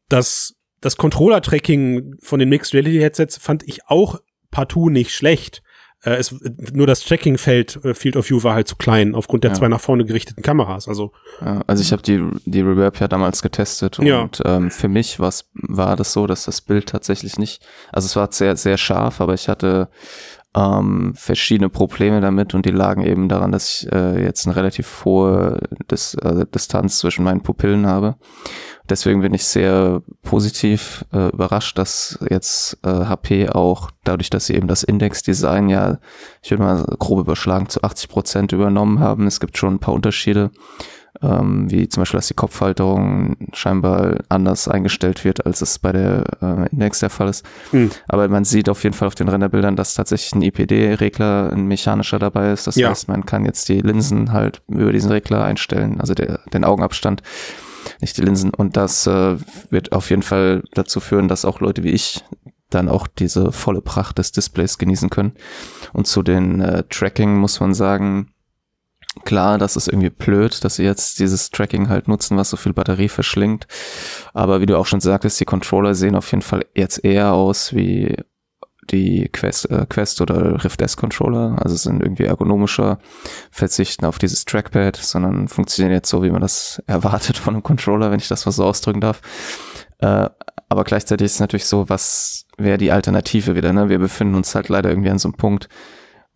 Das, 0.09 0.55
das 0.81 0.97
Controller-Tracking 0.97 2.15
von 2.21 2.39
den 2.39 2.49
Mixed 2.49 2.73
Reality 2.73 2.99
Headsets 2.99 3.37
fand 3.37 3.63
ich 3.67 3.85
auch 3.87 4.19
partout 4.51 4.89
nicht 4.89 5.11
schlecht. 5.11 5.61
Äh, 6.03 6.11
es, 6.17 6.33
nur 6.73 6.85
das 6.85 7.01
Tracking-Feld, 7.01 7.83
äh, 7.83 7.93
Field 7.95 8.15
of 8.17 8.29
View 8.29 8.43
war 8.43 8.53
halt 8.53 8.67
zu 8.67 8.75
klein, 8.75 9.15
aufgrund 9.15 9.43
der 9.43 9.51
Ja. 9.51 9.55
zwei 9.57 9.67
nach 9.67 9.79
vorne 9.81 10.05
gerichteten 10.05 10.43
Kameras. 10.43 10.87
Also, 10.87 11.11
Ja, 11.41 11.61
also 11.65 11.81
ich 11.81 11.91
habe 11.91 12.01
die, 12.03 12.23
die 12.45 12.61
Reverb 12.61 12.99
ja 12.99 13.07
damals 13.07 13.41
getestet 13.41 13.97
und 13.99 14.05
Ja. 14.05 14.29
ähm, 14.45 14.69
für 14.69 14.89
mich 14.89 15.19
war 15.19 15.95
das 15.95 16.13
so, 16.13 16.27
dass 16.27 16.45
das 16.45 16.61
Bild 16.61 16.87
tatsächlich 16.89 17.37
nicht, 17.39 17.65
also 17.91 18.05
es 18.05 18.15
war 18.15 18.31
sehr, 18.31 18.55
sehr 18.57 18.77
scharf, 18.77 19.21
aber 19.21 19.33
ich 19.33 19.49
hatte 19.49 19.89
ähm, 20.57 21.13
verschiedene 21.15 21.69
Probleme 21.69 22.19
damit 22.19 22.55
und 22.55 22.65
die 22.65 22.71
lagen 22.71 23.03
eben 23.03 23.29
daran, 23.29 23.51
dass 23.51 23.83
ich 23.83 23.91
äh, 23.91 24.23
jetzt 24.23 24.47
eine 24.47 24.55
relativ 24.55 25.05
hohe 25.05 25.59
Dis 25.91 26.15
äh, 26.15 26.45
Distanz 26.53 26.97
zwischen 26.97 27.23
meinen 27.23 27.43
Pupillen 27.43 27.85
habe. 27.85 28.15
Deswegen 28.89 29.21
bin 29.21 29.33
ich 29.33 29.43
sehr 29.43 30.01
positiv 30.23 31.05
äh, 31.13 31.29
überrascht, 31.29 31.77
dass 31.77 32.17
jetzt 32.29 32.77
äh, 32.85 32.89
HP 32.89 33.49
auch 33.49 33.91
dadurch, 34.03 34.29
dass 34.29 34.47
sie 34.47 34.55
eben 34.55 34.67
das 34.67 34.83
Index-Design 34.83 35.69
ja, 35.69 35.99
ich 36.41 36.51
würde 36.51 36.63
mal 36.63 36.85
grob 36.97 37.19
überschlagen, 37.19 37.69
zu 37.69 37.83
80 37.83 38.09
Prozent 38.09 38.51
übernommen 38.53 38.99
haben. 38.99 39.27
Es 39.27 39.39
gibt 39.39 39.57
schon 39.57 39.75
ein 39.75 39.79
paar 39.79 39.93
Unterschiede, 39.93 40.51
ähm, 41.21 41.69
wie 41.71 41.87
zum 41.89 42.01
Beispiel, 42.01 42.17
dass 42.19 42.27
die 42.27 42.33
Kopfhalterung 42.33 43.35
scheinbar 43.53 44.17
anders 44.29 44.67
eingestellt 44.67 45.23
wird, 45.25 45.45
als 45.45 45.61
es 45.61 45.79
bei 45.79 45.91
der 45.91 46.23
äh, 46.41 46.69
Index 46.71 46.99
der 46.99 47.09
Fall 47.09 47.29
ist. 47.29 47.45
Hm. 47.71 47.89
Aber 48.07 48.27
man 48.27 48.45
sieht 48.45 48.69
auf 48.69 48.83
jeden 48.83 48.93
Fall 48.95 49.07
auf 49.07 49.15
den 49.15 49.27
Renderbildern, 49.27 49.75
dass 49.75 49.93
tatsächlich 49.95 50.33
ein 50.35 50.41
IPD-Regler, 50.41 51.51
ein 51.51 51.65
mechanischer 51.67 52.19
dabei 52.19 52.51
ist. 52.51 52.67
Das 52.67 52.75
Ja. 52.75 52.89
heißt, 52.89 53.07
man 53.07 53.25
kann 53.25 53.45
jetzt 53.45 53.69
die 53.69 53.81
Linsen 53.81 54.31
halt 54.33 54.61
über 54.67 54.91
diesen 54.91 55.11
Regler 55.11 55.43
einstellen, 55.43 55.99
also 55.99 56.13
der, 56.13 56.39
den 56.53 56.63
Augenabstand, 56.63 57.21
nicht 58.01 58.17
die 58.17 58.21
Linsen. 58.21 58.53
Und 58.53 58.77
das 58.77 59.07
äh, 59.07 59.37
wird 59.69 59.91
auf 59.93 60.09
jeden 60.09 60.23
Fall 60.23 60.63
dazu 60.73 60.99
führen, 60.99 61.27
dass 61.27 61.45
auch 61.45 61.59
Leute 61.61 61.83
wie 61.83 61.91
ich 61.91 62.23
dann 62.69 62.89
auch 62.89 63.07
diese 63.07 63.53
volle 63.53 63.81
Pracht 63.81 64.17
des 64.17 64.33
Displays 64.33 64.77
genießen 64.77 65.09
können. 65.09 65.31
Und 65.93 66.05
zu 66.05 66.21
den 66.21 66.59
äh, 66.59 66.83
Tracking 66.89 67.37
muss 67.37 67.59
man 67.61 67.73
sagen, 67.73 68.33
klar, 69.25 69.57
das 69.57 69.75
ist 69.75 69.87
irgendwie 69.87 70.09
blöd, 70.09 70.63
dass 70.63 70.75
sie 70.75 70.83
jetzt 70.83 71.19
dieses 71.19 71.49
Tracking 71.49 71.89
halt 71.89 72.07
nutzen, 72.07 72.37
was 72.37 72.49
so 72.49 72.57
viel 72.57 72.73
Batterie 72.73 73.09
verschlingt. 73.09 73.67
Aber 74.33 74.61
wie 74.61 74.65
du 74.65 74.77
auch 74.77 74.85
schon 74.85 75.01
sagtest, 75.01 75.39
die 75.39 75.45
Controller 75.45 75.95
sehen 75.95 76.15
auf 76.15 76.31
jeden 76.31 76.41
Fall 76.41 76.65
jetzt 76.75 77.03
eher 77.03 77.33
aus 77.33 77.73
wie 77.73 78.15
die 78.89 79.29
Quest, 79.31 79.69
äh, 79.69 79.85
Quest 79.87 80.21
oder 80.21 80.63
Rift 80.63 80.81
S 80.81 80.97
Controller, 80.97 81.57
also 81.61 81.75
sind 81.75 82.01
irgendwie 82.01 82.23
ergonomischer, 82.23 82.99
verzichten 83.51 84.05
auf 84.05 84.17
dieses 84.17 84.45
Trackpad, 84.45 84.95
sondern 84.95 85.47
funktionieren 85.47 85.93
jetzt 85.93 86.09
so, 86.09 86.23
wie 86.23 86.31
man 86.31 86.41
das 86.41 86.81
erwartet 86.87 87.37
von 87.37 87.55
einem 87.55 87.63
Controller, 87.63 88.11
wenn 88.11 88.19
ich 88.19 88.27
das 88.27 88.45
mal 88.45 88.51
so 88.51 88.63
ausdrücken 88.63 89.01
darf. 89.01 89.21
Äh, 89.99 90.29
aber 90.69 90.83
gleichzeitig 90.83 91.25
ist 91.25 91.35
es 91.35 91.39
natürlich 91.39 91.65
so, 91.65 91.89
was 91.89 92.45
wäre 92.57 92.77
die 92.77 92.91
Alternative 92.91 93.55
wieder, 93.55 93.71
ne? 93.71 93.89
Wir 93.89 93.99
befinden 93.99 94.35
uns 94.35 94.53
halt 94.53 94.67
leider 94.69 94.89
irgendwie 94.89 95.09
an 95.09 95.19
so 95.19 95.29
einem 95.29 95.37
Punkt, 95.37 95.69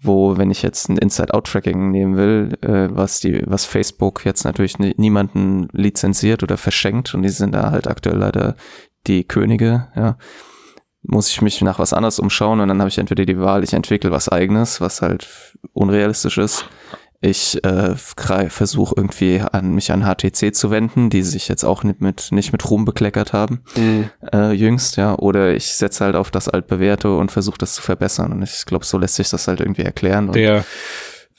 wo, 0.01 0.37
wenn 0.37 0.49
ich 0.49 0.63
jetzt 0.63 0.89
ein 0.89 0.97
Inside-Out-Tracking 0.97 1.91
nehmen 1.91 2.17
will, 2.17 2.57
äh, 2.61 2.89
was 2.91 3.19
die, 3.19 3.43
was 3.45 3.65
Facebook 3.65 4.25
jetzt 4.25 4.43
natürlich 4.43 4.79
nie, 4.79 4.95
niemanden 4.97 5.67
lizenziert 5.73 6.41
oder 6.41 6.57
verschenkt 6.57 7.13
und 7.13 7.21
die 7.21 7.29
sind 7.29 7.53
da 7.53 7.71
halt 7.71 7.87
aktuell 7.87 8.17
leider 8.17 8.55
die 9.07 9.23
Könige, 9.23 9.87
ja, 9.95 10.17
muss 11.03 11.29
ich 11.29 11.41
mich 11.41 11.61
nach 11.61 11.79
was 11.79 11.93
anderes 11.93 12.19
umschauen 12.19 12.59
und 12.59 12.67
dann 12.67 12.79
habe 12.79 12.89
ich 12.89 12.97
entweder 12.97 13.25
die 13.25 13.39
Wahl, 13.39 13.63
ich 13.63 13.73
entwickle 13.73 14.11
was 14.11 14.29
eigenes, 14.29 14.81
was 14.81 15.01
halt 15.01 15.57
unrealistisch 15.73 16.37
ist. 16.37 16.65
Ich 17.21 17.63
äh, 17.63 17.95
versuche 17.95 18.95
irgendwie 18.97 19.41
an 19.41 19.73
mich 19.73 19.91
an 19.91 20.03
HTC 20.03 20.55
zu 20.55 20.71
wenden, 20.71 21.09
die 21.11 21.21
sich 21.21 21.47
jetzt 21.47 21.63
auch 21.63 21.83
nicht 21.83 22.01
mit 22.01 22.31
nicht 22.31 22.51
mit 22.51 22.69
Ruhm 22.69 22.83
bekleckert 22.83 23.31
haben 23.31 23.61
äh, 24.33 24.51
jüngst, 24.53 24.97
ja, 24.97 25.15
oder 25.15 25.53
ich 25.53 25.73
setze 25.73 26.03
halt 26.05 26.15
auf 26.15 26.31
das 26.31 26.49
altbewährte 26.49 27.15
und 27.15 27.31
versuche 27.31 27.57
das 27.57 27.75
zu 27.75 27.81
verbessern. 27.81 28.31
Und 28.31 28.41
ich 28.41 28.65
glaube, 28.65 28.85
so 28.85 28.97
lässt 28.97 29.15
sich 29.15 29.29
das 29.29 29.47
halt 29.47 29.59
irgendwie 29.59 29.83
erklären. 29.83 30.27
Und 30.27 30.35
der, 30.35 30.65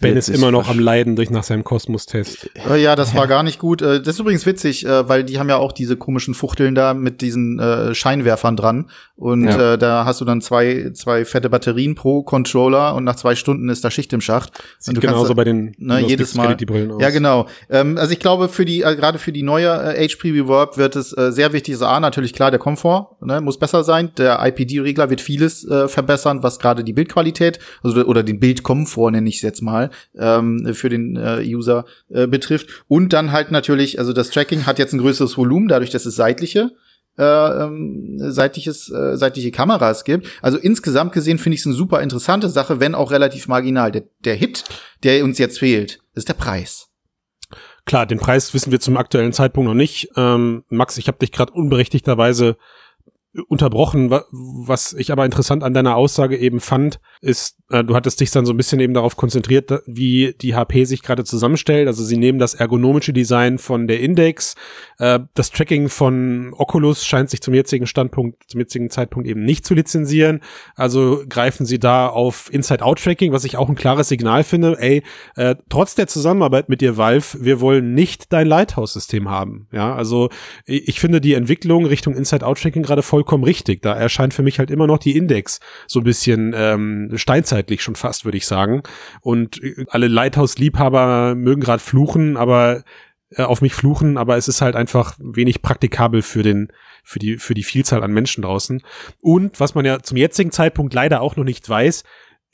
Ben 0.03 0.17
ist 0.17 0.29
immer 0.29 0.51
noch 0.51 0.69
am 0.69 0.79
Leiden 0.79 1.17
durch 1.17 1.31
nach 1.31 1.43
seinem 1.45 1.65
Kosmos-Test. 1.65 2.51
Äh, 2.71 2.83
ja, 2.83 2.95
das 2.97 3.15
war 3.15 3.27
gar 3.27 3.43
nicht 3.43 3.59
gut. 3.59 3.81
Äh, 3.83 4.01
das 4.03 4.15
ist 4.17 4.21
übrigens 4.21 4.45
witzig, 4.47 4.85
äh, 4.85 5.09
weil 5.09 5.25
die 5.25 5.39
haben 5.39 5.49
ja 5.49 5.57
auch 5.57 5.73
diese 5.73 5.97
komischen 5.97 6.35
Fuchteln 6.35 6.75
da 6.75 6.93
mit 6.95 7.21
diesen 7.21 7.61
Scheinwerfern 7.95 8.57
dran. 8.57 8.91
Und 9.17 9.45
Ja. 9.45 9.77
da 9.77 10.05
hast 10.05 10.21
du 10.21 10.25
dann 10.25 10.41
zwei, 10.41 10.91
zwei 10.95 11.25
fette 11.25 11.49
Batterien 11.49 11.95
pro 11.95 12.23
Controller 12.23 12.95
und 12.95 13.05
nach 13.05 13.17
zwei 13.17 13.35
Stunden 13.37 13.69
ist 13.69 13.85
da 13.85 13.91
Schicht 13.91 14.13
im 14.13 14.21
Schacht. 14.21 14.53
Sieht 14.79 14.89
und 14.91 14.97
du 14.97 15.01
kannst- 15.01 15.15
genauso 15.17 15.35
bei 15.35 15.45
den 15.45 15.75
Ne, 15.79 16.01
jedes 16.01 16.35
Mal. 16.35 16.57
die 16.57 16.67
Brillen 16.67 16.91
aus. 16.93 17.01
Ja, 17.03 17.11
genau. 17.11 17.47
Ähm, 17.71 17.97
also 17.99 18.13
ich 18.13 18.19
glaube, 18.19 18.49
für 18.49 18.65
die, 18.65 18.79
gerade 18.81 19.19
für 19.19 19.33
die 19.33 19.43
neue 19.43 19.71
HP 19.73 20.31
Reverb 20.33 20.77
wird 20.77 20.97
es 20.97 21.11
sehr 21.11 21.53
wichtig. 21.53 21.77
So, 21.77 21.87
A, 21.87 22.01
natürlich 22.01 22.33
klar, 22.33 22.51
der 22.51 22.59
Komfort 22.59 23.17
ne, 23.21 23.41
muss 23.41 23.59
besser 23.59 23.85
sein. 23.85 24.11
Der 24.19 24.45
IPD-Regler 24.45 25.09
wird 25.11 25.21
vieles 25.21 25.65
äh, 25.69 25.87
verbessern, 25.89 26.43
was 26.43 26.59
gerade 26.59 26.83
die 26.85 26.93
Bildqualität, 26.93 27.59
also 27.83 28.03
oder 28.05 28.23
den 28.23 28.41
Bildkomfort 28.41 29.11
nenne 29.13 29.29
ich 29.29 29.37
es 29.37 29.43
jetzt 29.43 29.63
mal, 29.63 29.91
ähm, 30.17 30.75
für 30.75 30.89
den 30.89 31.17
äh, 31.17 31.43
User 31.45 31.85
äh, 32.09 32.27
betrifft. 32.27 32.85
Und 32.89 33.13
dann 33.13 33.33
halt 33.33 33.51
natürlich, 33.51 33.99
also 33.99 34.13
das 34.13 34.31
Tracking 34.31 34.67
hat 34.67 34.79
jetzt 34.79 34.93
ein 34.93 35.01
größeres 35.01 35.37
Volumen, 35.37 35.69
dadurch, 35.69 35.91
dass 35.91 36.07
es 36.07 36.17
seitliche 36.17 36.73
äh, 37.19 37.23
ähm, 37.25 38.17
seitliches, 38.19 38.91
äh, 38.91 39.17
seitliche 39.19 39.51
Kameras 39.51 40.05
gibt. 40.05 40.27
Also 40.41 40.57
insgesamt 40.57 41.13
gesehen 41.13 41.37
finde 41.39 41.55
ich 41.55 41.61
es 41.61 41.67
eine 41.67 41.75
super 41.75 42.01
interessante 42.01 42.49
Sache, 42.49 42.81
wenn 42.81 42.95
auch 42.95 43.11
relativ 43.11 43.49
marginal. 43.49 43.93
Der, 43.93 44.05
der 44.25 44.35
Hit, 44.35 44.65
der 45.03 45.23
uns 45.23 45.37
jetzt 45.39 45.59
fehlt, 45.59 45.99
ist 46.15 46.29
der 46.29 46.35
Preis. 46.35 46.89
Klar, 47.85 48.07
den 48.07 48.19
Preis 48.19 48.55
wissen 48.55 48.73
wir 48.73 48.81
zum 48.81 48.97
aktuellen 48.97 49.35
Zeitpunkt 49.35 49.69
noch 49.69 49.75
nicht. 49.75 50.09
Ähm, 50.17 50.65
Max, 50.71 50.97
ich 50.97 51.07
habe 51.09 51.19
dich 51.19 51.33
gerade 51.33 51.53
unberechtigterweise 51.53 52.57
unterbrochen. 53.49 54.09
Wa- 54.09 54.25
Was 54.31 54.95
ich 54.95 55.13
aber 55.13 55.25
interessant 55.27 55.65
an 55.65 55.75
deiner 55.75 55.97
Aussage 55.97 56.39
eben 56.39 56.61
fand, 56.61 57.01
ist, 57.21 57.57
du 57.73 57.95
hattest 57.95 58.21
dich 58.21 58.31
dann 58.31 58.45
so 58.45 58.53
ein 58.53 58.57
bisschen 58.57 58.81
eben 58.81 58.95
darauf 58.95 59.17
konzentriert, 59.17 59.83
wie 59.87 60.35
die 60.41 60.55
HP 60.55 60.85
sich 60.85 61.03
gerade 61.03 61.25
zusammenstellt. 61.25 61.89
Also 61.89 62.05
sie 62.05 62.17
nehmen 62.17 62.39
das 62.39 62.55
ergonomische 62.55 63.13
Design 63.13 63.59
von 63.59 63.87
der 63.87 64.01
Index. 64.01 64.55
Äh, 64.99 65.21
das 65.35 65.51
Tracking 65.51 65.89
von 65.89 66.53
Oculus 66.57 67.07
scheint 67.07 67.31
sich 67.31 67.41
zum 67.41 67.55
jetzigen 67.55 67.87
Standpunkt, 67.87 68.51
zum 68.51 68.61
jetzigen 68.61 68.91
Zeitpunkt 68.91 69.29
eben 69.29 69.45
nicht 69.45 69.65
zu 69.65 69.75
lizenzieren. 69.75 70.41
Also 70.77 71.23
greifen 71.29 71.67
sie 71.67 71.79
da 71.79 72.09
auf 72.09 72.53
Inside-Out-Tracking, 72.53 73.33
was 73.33 73.45
ich 73.45 73.57
auch 73.57 73.69
ein 73.69 73.75
klares 73.75 74.09
Signal 74.09 74.45
finde. 74.45 74.77
Ey, 74.79 75.03
äh, 75.37 75.57
trotz 75.69 75.95
der 75.95 76.07
Zusammenarbeit 76.07 76.69
mit 76.69 76.81
dir, 76.81 76.97
Valve, 76.97 77.39
wir 77.41 77.61
wollen 77.61 77.95
nicht 77.95 78.33
dein 78.33 78.47
Lighthouse-System 78.47 79.31
haben. 79.31 79.67
Ja, 79.73 79.95
also 79.95 80.29
ich, 80.67 81.01
finde 81.01 81.21
die 81.21 81.35
Entwicklung 81.35 81.87
Richtung 81.87 82.15
Inside-Out-Tracking 82.15 82.83
gerade 82.83 83.03
vollkommen 83.03 83.45
richtig. 83.45 83.83
Da 83.83 83.95
erscheint 83.95 84.35
für 84.35 84.43
mich 84.43 84.59
halt 84.59 84.71
immer 84.71 84.87
noch 84.87 84.99
die 84.99 85.17
Index 85.17 85.61
so 85.87 86.01
ein 86.01 86.05
bisschen 86.05 86.55
ähm, 86.57 87.09
steinzeitlich 87.63 87.83
schon 87.83 87.97
fast, 87.97 88.25
würde 88.25 88.39
ich 88.39 88.47
sagen. 88.47 88.83
Und 89.21 89.63
äh, 89.63 89.85
alle 89.89 90.09
Lighthouse-Liebhaber 90.09 91.35
mögen 91.35 91.61
gerade 91.61 91.83
fluchen, 91.83 92.37
aber 92.37 92.85
äh, 93.31 93.43
auf 93.43 93.63
mich 93.63 93.75
fluchen, 93.75 94.19
aber 94.19 94.37
es 94.37 94.49
ist 94.49 94.61
halt 94.61 94.77
einfach 94.77 95.17
wenig 95.19 95.63
praktikabel 95.63 96.23
für 96.23 96.43
den 96.43 96.69
für 97.05 97.19
die 97.19 97.39
für 97.39 97.55
die 97.55 97.65
Vielzahl 97.65 98.03
an 98.03 98.13
Menschen 98.13 98.43
draußen. 98.43 98.83
Und 99.21 99.59
was 99.61 99.75
man 99.75 99.85
ja 99.85 100.01
zum 100.03 100.17
jetzigen 100.17 100.53
Zeitpunkt 100.53 100.95
leider 100.95 101.21
auch 101.21 101.37
noch 101.37 101.45
nicht 101.45 101.69
weiß, 101.69 102.05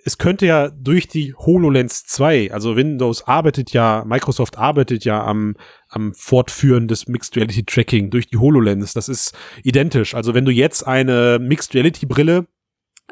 es 0.05 0.17
könnte 0.17 0.47
ja 0.47 0.71
durch 0.71 1.09
die 1.09 1.35
HoloLens 1.35 2.07
2, 2.07 2.53
also 2.53 2.77
Windows 2.77 3.27
arbeitet 3.27 3.73
ja, 3.73 4.05
Microsoft 4.07 4.57
arbeitet 4.57 5.05
ja 5.05 5.23
am, 5.23 5.57
am 5.89 6.15
Fortführen 6.15 6.89
des 6.89 7.09
Mixed 7.09 7.37
Reality 7.37 7.65
Tracking 7.65 8.09
durch 8.09 8.29
die 8.29 8.39
HoloLens. 8.39 8.95
Das 8.95 9.09
ist 9.09 9.37
identisch. 9.65 10.15
Also 10.15 10.35
wenn 10.35 10.45
du 10.47 10.53
jetzt 10.53 10.87
eine 10.87 11.39
Mixed 11.41 11.75
Reality 11.75 12.07
Brille 12.07 12.47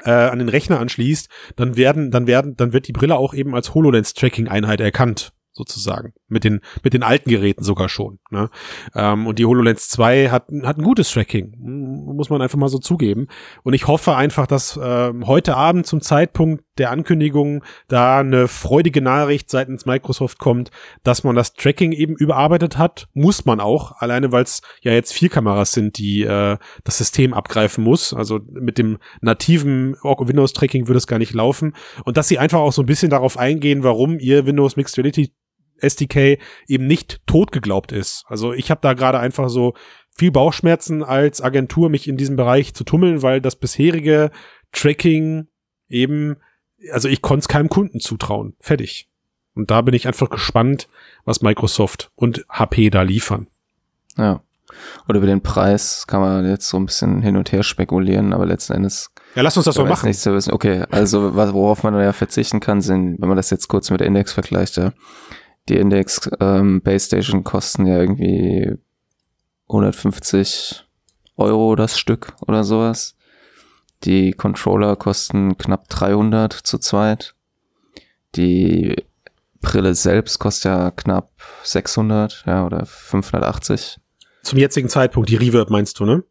äh, 0.05 0.11
an 0.11 0.39
den 0.39 0.49
Rechner 0.49 0.81
anschließt, 0.81 1.29
dann 1.57 1.77
werden, 1.77 2.11
dann 2.11 2.27
werden, 2.27 2.57
dann 2.57 2.73
wird 2.73 2.89
die 2.89 2.93
Brille 2.93 3.17
auch 3.17 3.35
eben 3.35 3.55
als 3.55 3.75
HoloLens 3.75 4.15
Tracking 4.15 4.49
Einheit 4.49 4.81
erkannt 4.81 5.33
sozusagen. 5.57 6.13
Mit 6.29 6.45
den, 6.45 6.61
mit 6.85 6.93
den 6.93 7.03
alten 7.03 7.31
Geräten 7.31 7.65
sogar 7.65 7.89
schon. 7.89 8.19
Ne? 8.31 8.51
Ähm, 8.95 9.27
und 9.27 9.39
die 9.39 9.47
HoloLens 9.47 9.89
2 9.89 10.29
hat, 10.29 10.49
hat 10.63 10.79
ein 10.79 10.85
gutes 10.85 11.11
Tracking. 11.11 11.55
Muss 11.59 12.31
man 12.31 12.43
einfach 12.43 12.59
mal 12.59 12.69
so 12.69 12.79
zugeben. 12.79 13.27
Und 13.63 13.73
ich 13.73 13.87
hoffe 13.87 14.15
einfach, 14.15 14.47
dass 14.47 14.79
ähm, 14.81 15.27
heute 15.27 15.57
Abend 15.57 15.87
zum 15.87 16.03
Zeitpunkt 16.03 16.66
der 16.79 16.91
Ankündigung 16.91 17.65
da 17.89 18.21
eine 18.21 18.49
freudige 18.49 19.01
Nachricht 19.01 19.51
seitens 19.51 19.87
Microsoft 19.87 20.39
kommt, 20.39 20.71
dass 21.03 21.25
man 21.25 21.37
das 21.37 21.55
Tracking 21.55 21.93
eben 21.93 22.17
überarbeitet 22.17 22.79
hat. 22.79 23.09
Muss 23.15 23.45
man 23.45 23.61
auch, 23.61 23.93
alleine 23.99 24.33
weil 24.33 24.45
es 24.45 24.63
ja 24.83 24.93
jetzt 24.93 25.13
vier 25.13 25.29
Kameras 25.29 25.73
sind, 25.73 25.99
die 25.99 26.23
äh, 26.23 26.57
das 26.85 26.99
System 26.99 27.35
abgreifen 27.35 27.85
muss. 27.85 28.13
Also 28.13 28.41
mit 28.53 28.79
dem 28.79 28.99
nativen 29.21 29.95
Windows-Tracking 30.03 30.89
würde 30.89 30.99
es 30.99 31.07
gar 31.07 31.19
nicht 31.19 31.35
laufen. 31.35 31.75
Und 32.05 32.17
dass 32.17 32.29
sie 32.29 32.39
einfach 32.39 32.61
auch 32.61 32.73
so 32.73 32.83
ein 32.83 32.87
bisschen 32.87 33.11
darauf 33.11 33.39
eingehen, 33.39 33.83
warum 33.83 34.19
ihr 34.19 34.47
Windows 34.47 34.77
Mixed 34.77 34.99
Reality 34.99 35.33
SDK 35.79 36.39
eben 36.67 36.87
nicht 36.87 37.21
tot 37.27 37.53
geglaubt 37.53 37.93
ist. 37.93 38.25
Also 38.29 38.53
ich 38.53 38.71
habe 38.71 38.81
da 38.83 38.95
gerade 38.95 39.19
einfach 39.19 39.49
so 39.49 39.75
viel 40.17 40.31
Bauchschmerzen 40.31 41.03
als 41.03 41.43
Agentur, 41.43 41.91
mich 41.91 42.09
in 42.09 42.17
diesem 42.17 42.37
Bereich 42.37 42.75
zu 42.75 42.85
tummeln, 42.85 43.23
weil 43.23 43.41
das 43.41 43.57
bisherige 43.57 44.31
Tracking 44.73 45.49
eben, 45.89 46.37
also 46.93 47.09
ich 47.09 47.23
konnte 47.23 47.41
es 47.41 47.49
keinem 47.49 47.69
Kunden 47.69 48.01
zutrauen. 48.01 48.55
Fertig. 48.61 49.09
Und 49.55 49.71
da 49.71 49.81
bin 49.81 49.95
ich 49.95 50.07
einfach 50.07 50.29
gespannt, 50.29 50.89
was 51.25 51.41
Microsoft 51.41 52.11
und 52.15 52.45
HP 52.51 52.91
da 52.91 53.03
liefern. 53.03 53.49
Ja. 54.17 54.43
Und 55.07 55.15
über 55.17 55.27
den 55.27 55.41
Preis 55.41 56.07
kann 56.07 56.21
man 56.21 56.47
jetzt 56.47 56.69
so 56.69 56.77
ein 56.77 56.87
bisschen 56.87 57.23
hin 57.23 57.37
und 57.37 57.53
her 57.53 57.63
spekulieren, 57.63 58.33
aber 58.33 58.47
letzten 58.47 58.75
Endes 58.75 59.11
Ja, 59.35 59.43
lass 59.43 59.57
uns 59.57 59.65
das 59.65 59.77
Da 59.77 59.83
doch 59.83 59.89
machen. 59.89 60.07
Nichts 60.07 60.23
zu 60.23 60.35
wissen. 60.35 60.53
Okay, 60.53 60.85
also 60.91 61.35
worauf 61.55 61.83
man 61.83 61.95
ja 61.95 62.13
verzichten 62.13 62.61
kann, 62.61 62.81
sind, 62.81 63.21
wenn 63.21 63.29
man 63.29 63.37
das 63.37 63.51
jetzt 63.51 63.69
kurz 63.69 63.91
mit 63.91 64.01
der 64.01 64.07
Index 64.07 64.33
vergleicht, 64.33 64.77
ja, 64.77 64.93
die 65.69 65.77
Index 65.77 66.29
ähm, 66.41 66.83
Base 66.83 67.07
Station 67.07 67.45
kosten 67.45 67.87
ja 67.87 67.99
irgendwie 67.99 68.77
150 69.69 70.85
Euro 71.37 71.77
das 71.77 71.99
Stück 71.99 72.35
oder 72.47 72.65
sowas. 72.65 73.16
Die 74.05 74.33
Controller 74.33 74.97
kosten 74.97 75.57
knapp 75.59 75.89
300 75.89 76.53
zu 76.53 76.79
zweit. 76.79 77.35
Die 78.35 78.95
Brille 79.61 79.95
selbst 79.95 80.39
kostet 80.39 80.65
ja 80.67 80.91
knapp 80.91 81.31
600, 81.65 82.45
ja, 82.47 82.67
oder 82.67 82.85
580. 82.87 83.99
Zum 84.43 84.59
jetzigen 84.59 84.89
Zeitpunkt, 84.89 85.29
die 85.29 85.37
Reverb 85.37 85.71
meinst 85.71 85.99
du, 85.99 86.05
ne? 86.05 86.23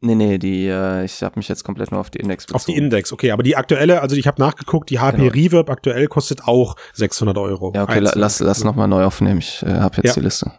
Nee, 0.00 0.14
nee, 0.14 0.38
die, 0.38 0.66
äh, 0.66 1.04
ich 1.04 1.22
habe 1.22 1.38
mich 1.38 1.48
jetzt 1.48 1.64
komplett 1.64 1.90
nur 1.90 1.98
auf 2.00 2.10
die 2.10 2.18
Index 2.18 2.44
bezogen. 2.44 2.56
Auf 2.56 2.64
die 2.66 2.76
Index, 2.76 3.12
okay. 3.12 3.30
Aber 3.32 3.42
die 3.42 3.56
aktuelle, 3.56 4.02
also 4.02 4.16
ich 4.16 4.26
habe 4.26 4.40
nachgeguckt, 4.40 4.90
die 4.90 4.98
HP 5.00 5.16
Genau. 5.16 5.32
Reverb 5.32 5.70
aktuell 5.70 6.08
kostet 6.08 6.44
auch 6.44 6.76
600 6.92 7.36
Euro. 7.38 7.72
Ja, 7.74 7.84
okay, 7.84 8.00
la, 8.00 8.12
lass, 8.14 8.40
lass 8.40 8.64
noch 8.64 8.74
mal 8.76 8.86
neu 8.86 9.04
aufnehmen. 9.04 9.38
Ich 9.38 9.62
äh, 9.62 9.72
habe 9.80 9.96
jetzt 9.96 10.06
Ja. 10.08 10.14
die 10.14 10.20
Liste. 10.20 10.52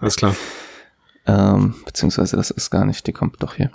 Alles 0.00 0.16
klar. 0.16 0.34
Ähm, 1.26 1.74
beziehungsweise 1.86 2.36
das 2.36 2.50
ist 2.50 2.68
gar 2.68 2.84
nicht, 2.84 3.06
die 3.06 3.14
kommt 3.14 3.42
doch 3.42 3.54
hier. 3.54 3.70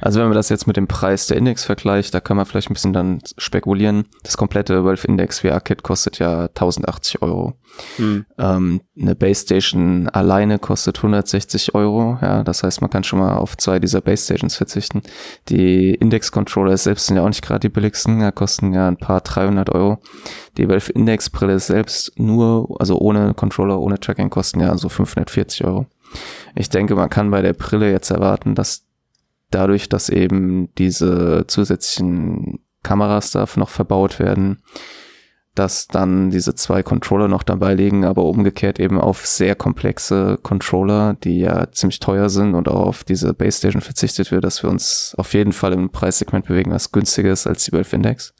Also 0.00 0.20
wenn 0.20 0.28
man 0.28 0.36
das 0.36 0.48
jetzt 0.48 0.66
mit 0.66 0.76
dem 0.76 0.88
Preis 0.88 1.26
der 1.26 1.36
Index 1.36 1.64
vergleicht, 1.64 2.14
da 2.14 2.20
kann 2.20 2.36
man 2.36 2.46
vielleicht 2.46 2.70
ein 2.70 2.74
bisschen 2.74 2.92
dann 2.92 3.20
spekulieren. 3.38 4.06
Das 4.22 4.36
komplette 4.36 4.84
Valve 4.84 5.06
Index 5.06 5.40
VR 5.40 5.60
Kit 5.60 5.82
kostet 5.82 6.18
ja 6.18 6.46
1080 6.46 7.22
Euro. 7.22 7.54
Hm. 7.96 8.24
Ähm, 8.38 8.80
eine 8.98 9.14
Base 9.14 9.42
Station 9.42 10.08
alleine 10.08 10.58
kostet 10.58 10.98
160 10.98 11.74
Euro. 11.74 12.18
Ja, 12.22 12.42
das 12.42 12.62
heißt, 12.62 12.80
man 12.80 12.90
kann 12.90 13.04
schon 13.04 13.18
mal 13.18 13.36
auf 13.36 13.56
zwei 13.56 13.78
dieser 13.78 14.00
Base 14.00 14.24
Stations 14.24 14.56
verzichten. 14.56 15.02
Die 15.48 15.94
Index 15.94 16.32
Controller 16.32 16.76
selbst 16.76 17.06
sind 17.06 17.16
ja 17.16 17.22
auch 17.22 17.28
nicht 17.28 17.42
gerade 17.42 17.60
die 17.60 17.68
billigsten. 17.68 18.20
Da 18.20 18.30
kosten 18.30 18.72
ja 18.72 18.88
ein 18.88 18.96
paar 18.96 19.20
300 19.20 19.70
Euro. 19.70 19.98
Die 20.56 20.68
Valve 20.68 20.92
Index 20.92 21.30
Brille 21.30 21.58
selbst 21.58 22.12
nur, 22.18 22.76
also 22.78 22.98
ohne 22.98 23.34
Controller, 23.34 23.80
ohne 23.80 24.00
Tracking 24.00 24.30
kosten 24.30 24.60
ja 24.60 24.76
so 24.78 24.88
540 24.88 25.64
Euro. 25.64 25.86
Ich 26.54 26.70
denke, 26.70 26.94
man 26.94 27.10
kann 27.10 27.30
bei 27.30 27.42
der 27.42 27.52
Brille 27.52 27.90
jetzt 27.90 28.10
erwarten, 28.10 28.54
dass 28.54 28.85
dadurch, 29.50 29.88
dass 29.88 30.08
eben 30.08 30.74
diese 30.76 31.44
zusätzlichen 31.46 32.60
Kameras 32.82 33.30
da 33.30 33.46
noch 33.56 33.70
verbaut 33.70 34.18
werden, 34.18 34.62
dass 35.56 35.88
dann 35.88 36.30
diese 36.30 36.54
zwei 36.54 36.82
Controller 36.82 37.28
noch 37.28 37.42
dabei 37.42 37.74
liegen, 37.74 38.04
aber 38.04 38.24
umgekehrt 38.24 38.78
eben 38.78 39.00
auf 39.00 39.26
sehr 39.26 39.54
komplexe 39.54 40.38
Controller, 40.42 41.14
die 41.14 41.40
ja 41.40 41.70
ziemlich 41.72 41.98
teuer 41.98 42.28
sind 42.28 42.54
und 42.54 42.68
auch 42.68 42.86
auf 42.86 43.04
diese 43.04 43.32
Base 43.32 43.58
Station 43.58 43.80
verzichtet 43.80 44.30
wird, 44.30 44.44
dass 44.44 44.62
wir 44.62 44.68
uns 44.68 45.14
auf 45.16 45.32
jeden 45.32 45.52
Fall 45.52 45.72
im 45.72 45.90
Preissegment 45.90 46.46
bewegen, 46.46 46.72
was 46.72 46.92
günstiger 46.92 47.32
ist 47.32 47.46
als 47.46 47.64
die 47.64 47.72
Valve 47.72 47.96
Index. 47.96 48.34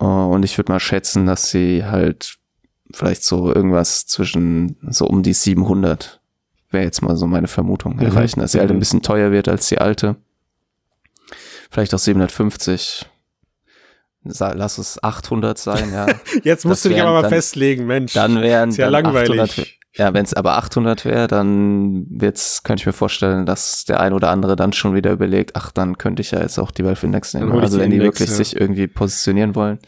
Äh, 0.00 0.04
Und 0.04 0.44
ich 0.44 0.56
würde 0.56 0.72
mal 0.72 0.80
schätzen, 0.80 1.26
dass 1.26 1.50
sie 1.50 1.84
halt 1.84 2.36
vielleicht 2.92 3.24
so 3.24 3.52
irgendwas 3.52 4.06
zwischen 4.06 4.76
so 4.88 5.06
um 5.06 5.22
die 5.22 5.32
700 5.32 6.19
wäre 6.70 6.84
jetzt 6.84 7.02
mal 7.02 7.16
so 7.16 7.26
meine 7.26 7.48
Vermutung 7.48 7.96
Mhm. 7.96 8.02
erreichen, 8.02 8.40
dass 8.40 8.52
sie 8.52 8.58
halt 8.60 8.70
Mhm. 8.70 8.76
ein 8.76 8.80
bisschen 8.80 9.02
teuer 9.02 9.30
wird 9.32 9.48
als 9.48 9.68
die 9.68 9.78
alte. 9.78 10.16
Vielleicht 11.70 11.94
auch 11.94 11.98
750. 11.98 13.06
Sa- 14.24 14.52
Lass 14.52 14.78
es 14.78 15.02
800 15.02 15.56
sein, 15.58 15.92
ja. 15.92 16.06
Jetzt 16.44 16.64
musst 16.64 16.78
Das 16.78 16.82
du 16.82 16.88
dich 16.90 16.98
wären 16.98 17.06
aber 17.06 17.16
mal 17.16 17.22
dann- 17.22 17.30
festlegen, 17.30 17.86
Mensch. 17.86 18.12
Dann 18.12 18.40
wären 18.42 18.70
ist 18.70 18.76
ja 18.76 18.90
dann 18.90 19.04
langweilig. 19.04 19.40
800, 19.40 19.66
ja, 19.96 20.12
wenn 20.12 20.24
es 20.24 20.34
aber 20.34 20.56
800 20.58 21.04
wäre, 21.04 21.26
dann 21.26 22.06
wird's, 22.10 22.62
könnte 22.62 22.82
ich 22.82 22.86
mir 22.86 22.92
vorstellen, 22.92 23.46
dass 23.46 23.84
der 23.86 24.00
ein 24.00 24.12
oder 24.12 24.28
andere 24.30 24.56
dann 24.56 24.72
schon 24.72 24.94
wieder 24.94 25.10
überlegt, 25.12 25.56
ach, 25.56 25.70
dann 25.72 25.96
könnte 25.96 26.20
ich 26.22 26.32
ja 26.32 26.40
jetzt 26.40 26.58
auch 26.58 26.70
die 26.70 26.84
Valve 26.84 27.06
Index 27.06 27.32
nehmen. 27.34 27.50
Also 27.52 27.78
die 27.78 27.82
wenn 27.84 27.90
die 27.90 27.96
Index, 27.96 28.20
wirklich 28.20 28.30
ja. 28.30 28.36
sich 28.44 28.60
irgendwie 28.60 28.86
positionieren 28.86 29.54
wollen. 29.54 29.78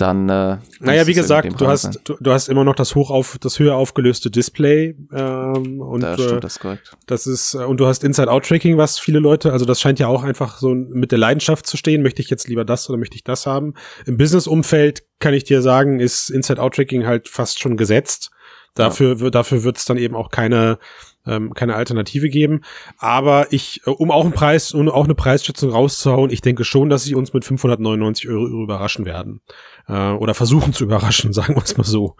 Dann. 0.00 0.28
Äh, 0.28 0.58
naja, 0.80 1.06
wie 1.06 1.14
gesagt, 1.14 1.60
du 1.60 1.66
hast, 1.66 2.00
du, 2.04 2.16
du, 2.20 2.32
hast 2.32 2.48
immer 2.48 2.64
noch 2.64 2.74
das 2.74 2.94
hoch 2.94 3.10
auf, 3.10 3.38
das 3.40 3.58
höher 3.58 3.76
aufgelöste 3.76 4.30
Display 4.30 4.96
ähm, 5.12 5.80
und 5.80 6.00
da 6.02 6.14
stimmt, 6.14 6.44
das, 6.44 6.58
korrekt. 6.58 6.96
das 7.06 7.26
ist 7.26 7.54
und 7.54 7.78
du 7.78 7.86
hast 7.86 8.04
Inside-Out-Tracking, 8.04 8.76
was 8.76 8.98
viele 8.98 9.18
Leute, 9.18 9.52
also 9.52 9.64
das 9.64 9.80
scheint 9.80 9.98
ja 9.98 10.08
auch 10.08 10.22
einfach 10.22 10.58
so 10.58 10.74
mit 10.74 11.12
der 11.12 11.18
Leidenschaft 11.18 11.66
zu 11.66 11.76
stehen. 11.76 12.02
Möchte 12.02 12.22
ich 12.22 12.30
jetzt 12.30 12.48
lieber 12.48 12.64
das 12.64 12.88
oder 12.88 12.98
möchte 12.98 13.16
ich 13.16 13.24
das 13.24 13.46
haben? 13.46 13.74
Im 14.06 14.16
Business-Umfeld 14.16 15.04
kann 15.18 15.34
ich 15.34 15.44
dir 15.44 15.62
sagen, 15.62 16.00
ist 16.00 16.30
Inside-Out-Tracking 16.30 17.06
halt 17.06 17.28
fast 17.28 17.60
schon 17.60 17.76
gesetzt. 17.76 18.30
Dafür, 18.74 19.16
ja. 19.16 19.30
dafür 19.30 19.64
wird 19.64 19.78
es 19.78 19.84
dann 19.84 19.96
eben 19.96 20.14
auch 20.14 20.30
keine 20.30 20.78
ähm, 21.26 21.52
keine 21.54 21.74
Alternative 21.74 22.28
geben. 22.28 22.62
Aber 22.98 23.52
ich, 23.52 23.82
äh, 23.86 23.90
um 23.90 24.10
auch 24.10 24.24
einen 24.24 24.32
Preis, 24.32 24.72
um 24.72 24.88
auch 24.88 25.04
eine 25.04 25.14
Preisschätzung 25.14 25.70
rauszuhauen, 25.70 26.30
ich 26.30 26.40
denke 26.40 26.64
schon, 26.64 26.88
dass 26.88 27.04
sie 27.04 27.14
uns 27.14 27.32
mit 27.32 27.44
599 27.44 28.28
Euro 28.28 28.46
überraschen 28.62 29.04
werden. 29.04 29.40
Äh, 29.86 30.12
oder 30.12 30.34
versuchen 30.34 30.72
zu 30.72 30.84
überraschen, 30.84 31.32
sagen 31.34 31.54
wir 31.54 31.62
es 31.62 31.76
mal 31.76 31.84
so. 31.84 32.16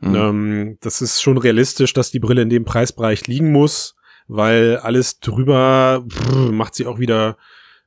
Mhm. 0.00 0.14
Ähm, 0.14 0.78
das 0.80 1.02
ist 1.02 1.20
schon 1.20 1.38
realistisch, 1.38 1.92
dass 1.92 2.10
die 2.10 2.20
Brille 2.20 2.42
in 2.42 2.50
dem 2.50 2.64
Preisbereich 2.64 3.26
liegen 3.26 3.52
muss, 3.52 3.96
weil 4.28 4.78
alles 4.78 5.20
drüber 5.20 6.04
pff, 6.08 6.50
macht 6.50 6.74
sie 6.74 6.86
auch 6.86 6.98
wieder, 6.98 7.36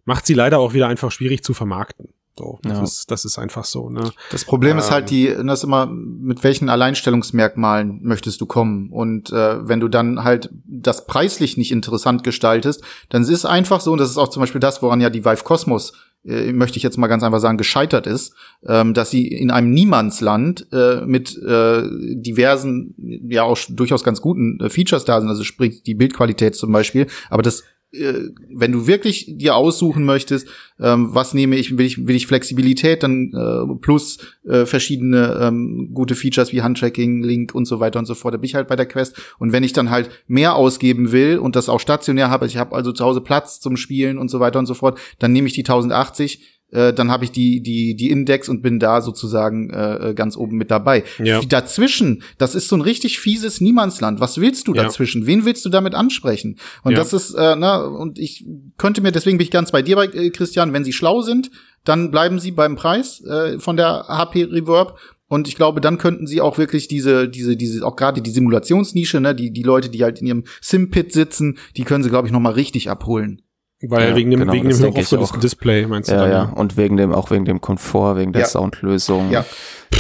macht 0.06 0.26
sie 0.26 0.34
leider 0.34 0.60
auch 0.60 0.74
wieder 0.74 0.88
einfach 0.88 1.12
schwierig 1.12 1.44
zu 1.44 1.54
vermarkten. 1.54 2.14
So, 2.38 2.60
das, 2.62 2.78
ja. 2.78 2.84
ist, 2.84 3.12
das 3.12 3.26
ist 3.26 3.40
einfach 3.40 3.66
so. 3.66 3.90
Ne? 3.90 4.12
Das 4.32 4.46
Problem 4.46 4.74
ähm, 4.74 4.80
ist 4.80 4.92
halt 4.92 5.12
ähm. 5.12 5.38
die, 5.38 5.48
das 5.48 5.60
ist 5.60 5.64
immer, 5.64 5.88
mit 5.88 6.44
welchen 6.44 6.70
Alleinstellungsmerkmalen 6.70 8.00
möchtest 8.04 8.40
du 8.42 8.46
kommen? 8.46 8.90
Und 8.92 9.32
äh, 9.32 9.68
wenn 9.68 9.80
du 9.80 9.88
dann 9.88 10.24
halt 10.24 10.50
das 10.66 11.08
preislich 11.08 11.58
nicht 11.58 11.72
interessant 11.72 12.24
gestaltest, 12.24 12.84
dann 13.10 13.24
ist 13.24 13.30
es 13.30 13.46
einfach 13.46 13.82
so, 13.82 13.92
und 13.92 14.00
das 14.00 14.10
ist 14.10 14.18
auch 14.18 14.30
zum 14.30 14.42
Beispiel 14.42 14.62
das, 14.62 14.82
woran 14.82 15.02
ja 15.02 15.10
die 15.10 15.26
Vive 15.26 15.44
Cosmos 15.44 15.94
äh, 16.26 16.52
möchte 16.52 16.78
ich 16.78 16.84
jetzt 16.84 16.98
mal 16.98 17.08
ganz 17.08 17.24
einfach 17.24 17.40
sagen, 17.40 17.58
gescheitert 17.58 18.06
ist, 18.06 18.34
ähm, 18.68 18.94
dass 18.94 19.10
sie 19.10 19.28
in 19.28 19.50
einem 19.50 19.72
Niemandsland 19.72 20.68
äh, 20.72 21.02
mit 21.06 21.38
äh, 21.38 21.84
diversen, 22.16 22.94
ja 23.30 23.44
auch 23.44 23.58
durchaus 23.70 24.04
ganz 24.04 24.22
guten 24.22 24.60
äh, 24.60 24.70
Features 24.70 25.06
da 25.06 25.20
sind, 25.20 25.30
also 25.30 25.44
sprich 25.44 25.84
die 25.84 25.96
Bildqualität 25.96 26.56
zum 26.56 26.72
Beispiel, 26.72 27.08
aber 27.30 27.44
das 27.44 27.64
wenn 27.92 28.72
du 28.74 28.86
wirklich 28.86 29.26
dir 29.38 29.56
aussuchen 29.56 30.04
möchtest, 30.04 30.48
ähm, 30.80 31.14
was 31.14 31.34
nehme 31.34 31.56
ich, 31.56 31.78
will 31.78 31.86
ich, 31.86 32.06
will 32.06 32.16
ich 32.16 32.28
Flexibilität, 32.28 33.02
dann 33.02 33.32
äh, 33.34 33.76
plus 33.80 34.18
äh, 34.46 34.66
verschiedene 34.66 35.40
ähm, 35.42 35.92
gute 35.94 36.16
Features 36.16 36.52
wie 36.52 36.62
Handtracking, 36.62 37.24
Link 37.24 37.56
und 37.56 37.66
so 37.66 37.80
weiter 37.80 38.00
und 38.00 38.06
so 38.06 38.14
fort, 38.14 38.34
da 38.34 38.38
bin 38.38 38.46
ich 38.46 38.56
halt 38.56 38.68
bei 38.68 38.76
der 38.76 38.88
Quest. 38.88 39.16
Und 39.40 39.54
wenn 39.54 39.64
ich 39.64 39.72
dann 39.72 39.90
halt 39.90 40.10
mehr 40.28 40.56
ausgeben 40.56 41.14
will 41.14 41.38
und 41.38 41.56
das 41.56 41.70
auch 41.70 41.80
stationär 41.80 42.30
habe, 42.30 42.46
ich 42.46 42.58
habe 42.58 42.76
also 42.76 42.92
zu 42.92 43.06
Hause 43.06 43.22
Platz 43.22 43.62
zum 43.62 43.78
Spielen 43.78 44.18
und 44.18 44.30
so 44.30 44.42
weiter 44.42 44.60
und 44.60 44.66
so 44.66 44.74
fort, 44.74 45.00
dann 45.20 45.32
nehme 45.32 45.48
ich 45.48 45.54
die 45.54 45.62
1080 45.62 46.57
äh, 46.72 46.94
dann 46.94 47.12
habe 47.12 47.24
ich 47.24 47.32
die 47.32 47.62
die 47.62 47.96
die 47.96 48.10
Index 48.10 48.50
und 48.50 48.62
bin 48.62 48.80
da 48.80 49.02
sozusagen 49.02 49.70
äh, 49.70 50.10
äh, 50.10 50.14
ganz 50.14 50.36
oben 50.36 50.58
mit 50.58 50.72
dabei. 50.72 51.04
Ja. 51.24 51.42
Dazwischen, 51.42 52.24
das 52.38 52.56
ist 52.56 52.68
so 52.68 52.76
ein 52.76 52.82
richtig 52.82 53.20
fieses 53.20 53.62
Niemandsland. 53.62 54.20
Was 54.20 54.40
willst 54.40 54.68
du 54.68 54.74
ja. 54.74 54.84
dazwischen? 54.84 55.26
Wen 55.26 55.46
willst 55.46 55.66
du 55.66 55.70
damit 55.70 55.96
ansprechen? 55.96 56.58
Und 56.84 56.94
ja. 56.94 56.98
das 56.98 57.14
ist 57.14 57.34
äh, 57.34 57.56
na 57.56 57.78
und 57.78 58.20
ich 58.20 58.46
könnte 58.78 59.02
mir 59.02 59.12
deswegen 59.12 59.38
bin 59.38 59.46
ich 59.46 59.52
ganz 59.52 59.72
bei 59.72 59.82
dir 59.82 59.96
bei 59.96 60.06
äh, 60.06 60.30
Christian, 60.30 60.74
wenn 60.74 60.84
sie 60.84 60.94
schlau 60.94 61.22
sind, 61.22 61.52
dann 61.84 62.12
bleiben 62.12 62.40
sie 62.40 62.52
beim 62.52 62.76
Preis 62.76 63.24
äh, 63.24 63.60
von 63.60 63.78
der 63.78 64.06
HP 64.08 64.44
Reverb 64.44 64.98
und 65.30 65.48
ich 65.48 65.56
glaube, 65.56 65.82
dann 65.82 65.98
könnten 65.98 66.26
sie 66.26 66.40
auch 66.42 66.58
wirklich 66.58 66.88
diese, 66.88 67.28
diese, 67.28 67.58
diese, 67.58 67.86
auch 67.86 67.96
gerade 67.96 68.22
die 68.22 68.32
Simulationsnische, 68.32 69.20
ne, 69.20 69.36
die, 69.36 69.52
die 69.52 69.64
Leute, 69.64 69.90
die 69.90 70.04
halt 70.04 70.22
in 70.22 70.28
ihrem 70.28 70.44
Sim-Pit 70.62 71.12
sitzen, 71.12 71.58
die 71.76 71.84
können 71.84 72.04
sie, 72.04 72.10
glaube 72.10 72.28
ich, 72.28 72.34
noch 72.34 72.40
mal 72.40 72.54
richtig 72.54 72.90
abholen. 72.90 73.42
Weil 73.82 74.10
ja, 74.10 74.16
wegen 74.16 74.32
dem, 74.32 74.40
genau, 74.40 74.54
wegen 74.54 74.70
dem 74.70 74.80
hochaufgelösten 74.80 75.40
Display, 75.40 75.86
meinst 75.86 76.10
du? 76.10 76.16
Ja, 76.16 76.22
dann, 76.22 76.32
ja, 76.32 76.44
und 76.56 76.78
wegen 76.78 76.98
dem, 76.98 77.14
auch 77.14 77.30
wegen 77.30 77.46
dem 77.46 77.62
Komfort, 77.62 78.16
wegen 78.16 78.34
der 78.34 78.42
ja. 78.42 78.48
Soundlösung. 78.48 79.30
Ja. 79.30 79.46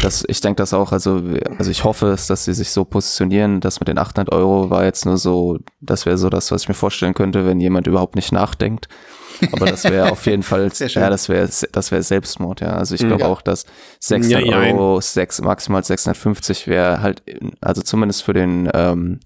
Das, 0.02 0.24
ich 0.28 0.42
denke 0.42 0.58
das 0.58 0.74
auch, 0.74 0.92
also, 0.92 1.22
also 1.60 1.70
ich 1.70 1.84
hoffe 1.84 2.08
es, 2.08 2.26
dass 2.26 2.46
sie 2.46 2.54
sich 2.54 2.72
so 2.72 2.86
positionieren, 2.86 3.62
dass 3.62 3.80
mit 3.80 3.88
den 3.88 4.00
800 4.00 4.34
Euro 4.34 4.72
war 4.72 4.84
jetzt 4.84 5.06
nur 5.06 5.18
so, 5.18 5.60
das 5.80 6.08
wäre 6.08 6.18
so 6.18 6.30
das, 6.30 6.52
was 6.52 6.64
ich 6.64 6.68
mir 6.68 6.74
vorstellen 6.74 7.14
könnte, 7.14 7.46
wenn 7.46 7.60
jemand 7.60 7.86
überhaupt 7.86 8.16
nicht 8.16 8.32
nachdenkt. 8.32 8.88
Aber 9.52 9.68
das 9.68 9.84
wäre 9.84 10.12
auf 10.12 10.26
jeden 10.26 10.42
Fall, 10.42 10.72
ja, 10.76 11.10
das 11.12 11.30
wäre, 11.30 11.48
das 11.72 11.92
wäre 11.92 12.02
Selbstmord, 12.02 12.62
ja. 12.62 12.70
Also 12.70 12.96
ich 12.96 13.02
glaube 13.02 13.22
ja. 13.22 13.28
auch, 13.28 13.44
dass 13.44 13.66
600 14.00 14.44
ja, 14.44 14.58
Euro, 14.58 15.00
6, 15.00 15.42
maximal 15.42 15.84
650 15.84 16.68
wäre 16.68 17.02
halt, 17.02 17.22
also 17.62 17.84
zumindest 17.84 18.24
für 18.24 18.34
den, 18.34 18.70
ähm, 18.74 19.20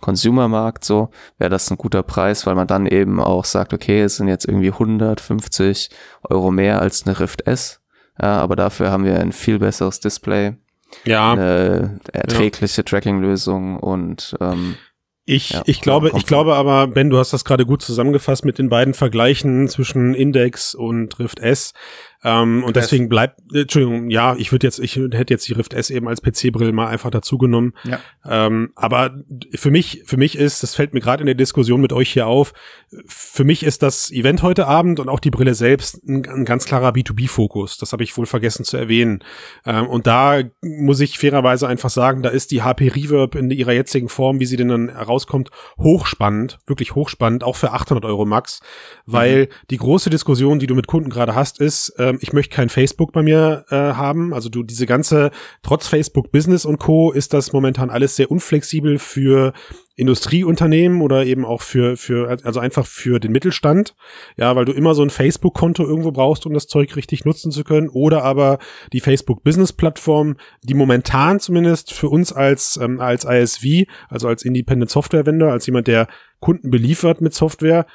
Consumermarkt 0.00 0.84
so, 0.84 1.10
wäre 1.38 1.50
das 1.50 1.70
ein 1.70 1.76
guter 1.76 2.02
Preis, 2.02 2.46
weil 2.46 2.54
man 2.54 2.66
dann 2.66 2.86
eben 2.86 3.20
auch 3.20 3.44
sagt, 3.44 3.72
okay, 3.72 4.02
es 4.02 4.16
sind 4.16 4.28
jetzt 4.28 4.46
irgendwie 4.46 4.72
150 4.72 5.90
Euro 6.24 6.50
mehr 6.50 6.80
als 6.80 7.06
eine 7.06 7.18
Rift 7.18 7.46
S, 7.46 7.80
ja, 8.20 8.38
aber 8.38 8.56
dafür 8.56 8.90
haben 8.90 9.04
wir 9.04 9.20
ein 9.20 9.32
viel 9.32 9.58
besseres 9.58 10.00
Display, 10.00 10.56
ja, 11.04 11.32
eine 11.32 12.00
erträgliche 12.12 12.80
ja. 12.80 12.84
Tracking-Lösung 12.84 13.78
und 13.78 14.36
ähm, 14.40 14.76
ich, 15.28 15.50
ja, 15.50 15.62
ich 15.66 15.80
glaube, 15.80 16.12
ich 16.16 16.24
glaube 16.24 16.54
aber, 16.54 16.86
Ben, 16.86 17.10
du 17.10 17.18
hast 17.18 17.32
das 17.32 17.44
gerade 17.44 17.66
gut 17.66 17.82
zusammengefasst 17.82 18.44
mit 18.44 18.58
den 18.58 18.68
beiden 18.68 18.94
Vergleichen 18.94 19.66
zwischen 19.66 20.14
Index 20.14 20.72
und 20.72 21.18
Rift 21.18 21.40
S. 21.40 21.74
Ähm, 22.26 22.64
und 22.64 22.74
deswegen 22.74 23.08
bleibt, 23.08 23.38
äh, 23.54 23.60
Entschuldigung, 23.60 24.10
ja, 24.10 24.34
ich 24.36 24.50
würde 24.50 24.66
jetzt, 24.66 24.80
ich 24.80 24.96
hätte 24.96 25.32
jetzt 25.32 25.46
die 25.46 25.52
Rift 25.52 25.74
S 25.74 25.90
eben 25.90 26.08
als 26.08 26.20
PC-Brille 26.20 26.72
mal 26.72 26.88
einfach 26.88 27.10
dazu 27.10 27.38
genommen. 27.38 27.72
Ja. 27.84 28.00
Ähm, 28.28 28.72
aber 28.74 29.22
für 29.54 29.70
mich, 29.70 30.02
für 30.06 30.16
mich 30.16 30.36
ist, 30.36 30.64
das 30.64 30.74
fällt 30.74 30.92
mir 30.92 30.98
gerade 30.98 31.20
in 31.22 31.26
der 31.26 31.36
Diskussion 31.36 31.80
mit 31.80 31.92
euch 31.92 32.12
hier 32.12 32.26
auf, 32.26 32.52
für 33.06 33.44
mich 33.44 33.62
ist 33.62 33.84
das 33.84 34.10
Event 34.10 34.42
heute 34.42 34.66
Abend 34.66 34.98
und 34.98 35.08
auch 35.08 35.20
die 35.20 35.30
Brille 35.30 35.54
selbst 35.54 36.02
ein, 36.08 36.26
ein 36.26 36.44
ganz 36.44 36.64
klarer 36.64 36.90
B2B-Fokus. 36.90 37.78
Das 37.78 37.92
habe 37.92 38.02
ich 38.02 38.16
wohl 38.16 38.26
vergessen 38.26 38.64
zu 38.64 38.76
erwähnen. 38.76 39.22
Ähm, 39.64 39.86
und 39.86 40.08
da 40.08 40.40
muss 40.62 40.98
ich 40.98 41.20
fairerweise 41.20 41.68
einfach 41.68 41.90
sagen, 41.90 42.22
da 42.22 42.30
ist 42.30 42.50
die 42.50 42.62
HP 42.62 42.88
Reverb 42.88 43.36
in 43.36 43.52
ihrer 43.52 43.72
jetzigen 43.72 44.08
Form, 44.08 44.40
wie 44.40 44.46
sie 44.46 44.56
denn 44.56 44.68
dann 44.68 44.88
herauskommt, 44.88 45.50
hochspannend, 45.78 46.58
wirklich 46.66 46.96
hochspannend, 46.96 47.44
auch 47.44 47.54
für 47.54 47.70
800 47.70 48.04
Euro 48.04 48.24
Max, 48.24 48.58
weil 49.04 49.42
mhm. 49.42 49.48
die 49.70 49.76
große 49.76 50.10
Diskussion, 50.10 50.58
die 50.58 50.66
du 50.66 50.74
mit 50.74 50.88
Kunden 50.88 51.10
gerade 51.10 51.36
hast, 51.36 51.60
ist, 51.60 51.94
ähm, 51.98 52.15
ähm, 52.16 52.18
ich 52.20 52.32
möchte 52.32 52.54
kein 52.54 52.68
Facebook 52.68 53.12
bei 53.12 53.22
mir 53.22 53.64
äh, 53.70 53.76
haben. 53.76 54.34
Also 54.34 54.48
du, 54.48 54.62
diese 54.62 54.86
ganze, 54.86 55.30
trotz 55.62 55.86
Facebook 55.86 56.32
Business 56.32 56.64
und 56.64 56.78
Co. 56.78 57.12
ist 57.12 57.32
das 57.32 57.52
momentan 57.52 57.90
alles 57.90 58.16
sehr 58.16 58.30
unflexibel 58.30 58.98
für 58.98 59.52
Industrieunternehmen 59.98 61.00
oder 61.00 61.24
eben 61.24 61.46
auch 61.46 61.62
für, 61.62 61.96
für, 61.96 62.28
also 62.44 62.60
einfach 62.60 62.86
für 62.86 63.18
den 63.18 63.32
Mittelstand. 63.32 63.94
Ja, 64.36 64.54
weil 64.54 64.66
du 64.66 64.72
immer 64.72 64.94
so 64.94 65.02
ein 65.02 65.10
Facebook-Konto 65.10 65.84
irgendwo 65.84 66.12
brauchst, 66.12 66.44
um 66.46 66.52
das 66.52 66.66
Zeug 66.66 66.96
richtig 66.96 67.24
nutzen 67.24 67.50
zu 67.50 67.64
können. 67.64 67.88
Oder 67.88 68.22
aber 68.22 68.58
die 68.92 69.00
Facebook-Business-Plattform, 69.00 70.36
die 70.62 70.74
momentan 70.74 71.40
zumindest 71.40 71.92
für 71.92 72.08
uns 72.08 72.32
als, 72.32 72.78
ähm, 72.82 73.00
als 73.00 73.24
ISV, 73.24 73.86
also 74.08 74.28
als 74.28 74.44
Independent 74.44 74.90
Software 74.90 75.24
Vendor, 75.24 75.52
als 75.52 75.66
jemand, 75.66 75.86
der 75.86 76.08
Kunden 76.40 76.70
beliefert 76.70 77.22
mit 77.22 77.32
Software, 77.32 77.86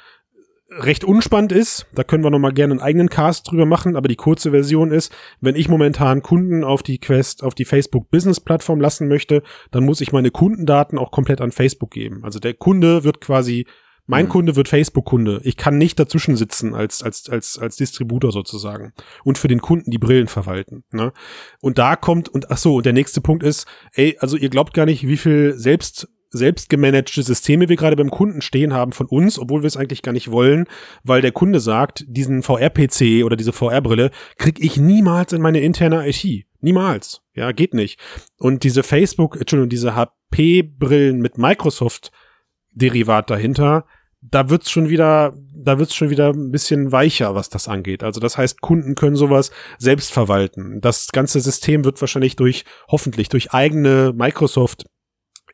recht 0.78 1.04
unspannend 1.04 1.52
ist. 1.52 1.86
Da 1.94 2.04
können 2.04 2.24
wir 2.24 2.30
noch 2.30 2.38
mal 2.38 2.52
gerne 2.52 2.72
einen 2.72 2.80
eigenen 2.80 3.08
Cast 3.08 3.50
drüber 3.50 3.66
machen, 3.66 3.96
aber 3.96 4.08
die 4.08 4.16
kurze 4.16 4.50
Version 4.50 4.90
ist, 4.90 5.12
wenn 5.40 5.56
ich 5.56 5.68
momentan 5.68 6.22
Kunden 6.22 6.64
auf 6.64 6.82
die 6.82 6.98
Quest, 6.98 7.42
auf 7.42 7.54
die 7.54 7.64
Facebook 7.64 8.10
Business 8.10 8.40
Plattform 8.40 8.80
lassen 8.80 9.08
möchte, 9.08 9.42
dann 9.70 9.84
muss 9.84 10.00
ich 10.00 10.12
meine 10.12 10.30
Kundendaten 10.30 10.98
auch 10.98 11.10
komplett 11.10 11.40
an 11.40 11.52
Facebook 11.52 11.90
geben. 11.90 12.24
Also 12.24 12.38
der 12.38 12.54
Kunde 12.54 13.04
wird 13.04 13.20
quasi 13.20 13.66
mein 14.06 14.24
mhm. 14.26 14.30
Kunde 14.30 14.56
wird 14.56 14.68
Facebook-Kunde. 14.68 15.40
Ich 15.44 15.56
kann 15.56 15.78
nicht 15.78 15.98
dazwischen 15.98 16.36
sitzen 16.36 16.74
als, 16.74 17.02
als, 17.02 17.28
als, 17.28 17.58
als 17.58 17.76
Distributor 17.76 18.32
sozusagen 18.32 18.92
und 19.24 19.38
für 19.38 19.48
den 19.48 19.60
Kunden 19.60 19.90
die 19.90 19.98
Brillen 19.98 20.26
verwalten. 20.26 20.84
Ne? 20.90 21.12
Und 21.60 21.78
da 21.78 21.94
kommt, 21.94 22.28
und 22.28 22.50
ach 22.50 22.58
so, 22.58 22.76
und 22.76 22.86
der 22.86 22.92
nächste 22.94 23.20
Punkt 23.20 23.44
ist, 23.44 23.66
ey, 23.92 24.16
also 24.18 24.36
ihr 24.36 24.50
glaubt 24.50 24.74
gar 24.74 24.86
nicht, 24.86 25.06
wie 25.06 25.16
viel 25.16 25.54
selbst 25.56 26.08
selbstgemanagte 26.32 27.22
Systeme 27.22 27.68
wir 27.68 27.76
gerade 27.76 27.96
beim 27.96 28.10
Kunden 28.10 28.40
stehen 28.40 28.72
haben 28.72 28.92
von 28.92 29.06
uns, 29.06 29.38
obwohl 29.38 29.62
wir 29.62 29.66
es 29.66 29.76
eigentlich 29.76 30.02
gar 30.02 30.12
nicht 30.12 30.30
wollen, 30.30 30.66
weil 31.04 31.20
der 31.20 31.32
Kunde 31.32 31.60
sagt, 31.60 32.04
diesen 32.08 32.42
VR-PC 32.42 33.24
oder 33.24 33.36
diese 33.36 33.52
VR-Brille 33.52 34.10
krieg 34.38 34.58
ich 34.58 34.78
niemals 34.78 35.32
in 35.32 35.42
meine 35.42 35.60
interne 35.60 36.08
IT. 36.08 36.46
Niemals. 36.60 37.22
Ja, 37.34 37.52
geht 37.52 37.74
nicht. 37.74 38.00
Und 38.38 38.64
diese 38.64 38.82
Facebook, 38.82 39.36
Entschuldigung, 39.36 39.68
diese 39.68 39.94
HP-Brillen 39.94 41.20
mit 41.20 41.36
Microsoft-Derivat 41.36 43.30
dahinter, 43.30 43.84
da 44.22 44.48
wird's 44.48 44.70
schon 44.70 44.88
wieder, 44.88 45.34
da 45.52 45.78
wird's 45.78 45.96
schon 45.96 46.10
wieder 46.10 46.30
ein 46.30 46.52
bisschen 46.52 46.92
weicher, 46.92 47.34
was 47.34 47.48
das 47.48 47.66
angeht. 47.66 48.04
Also 48.04 48.20
das 48.20 48.38
heißt, 48.38 48.60
Kunden 48.60 48.94
können 48.94 49.16
sowas 49.16 49.50
selbst 49.78 50.12
verwalten. 50.12 50.80
Das 50.80 51.08
ganze 51.08 51.40
System 51.40 51.84
wird 51.84 52.00
wahrscheinlich 52.00 52.36
durch, 52.36 52.64
hoffentlich 52.88 53.28
durch 53.28 53.52
eigene 53.52 54.12
Microsoft 54.14 54.86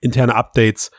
interne 0.00 0.34
Updates 0.34 0.90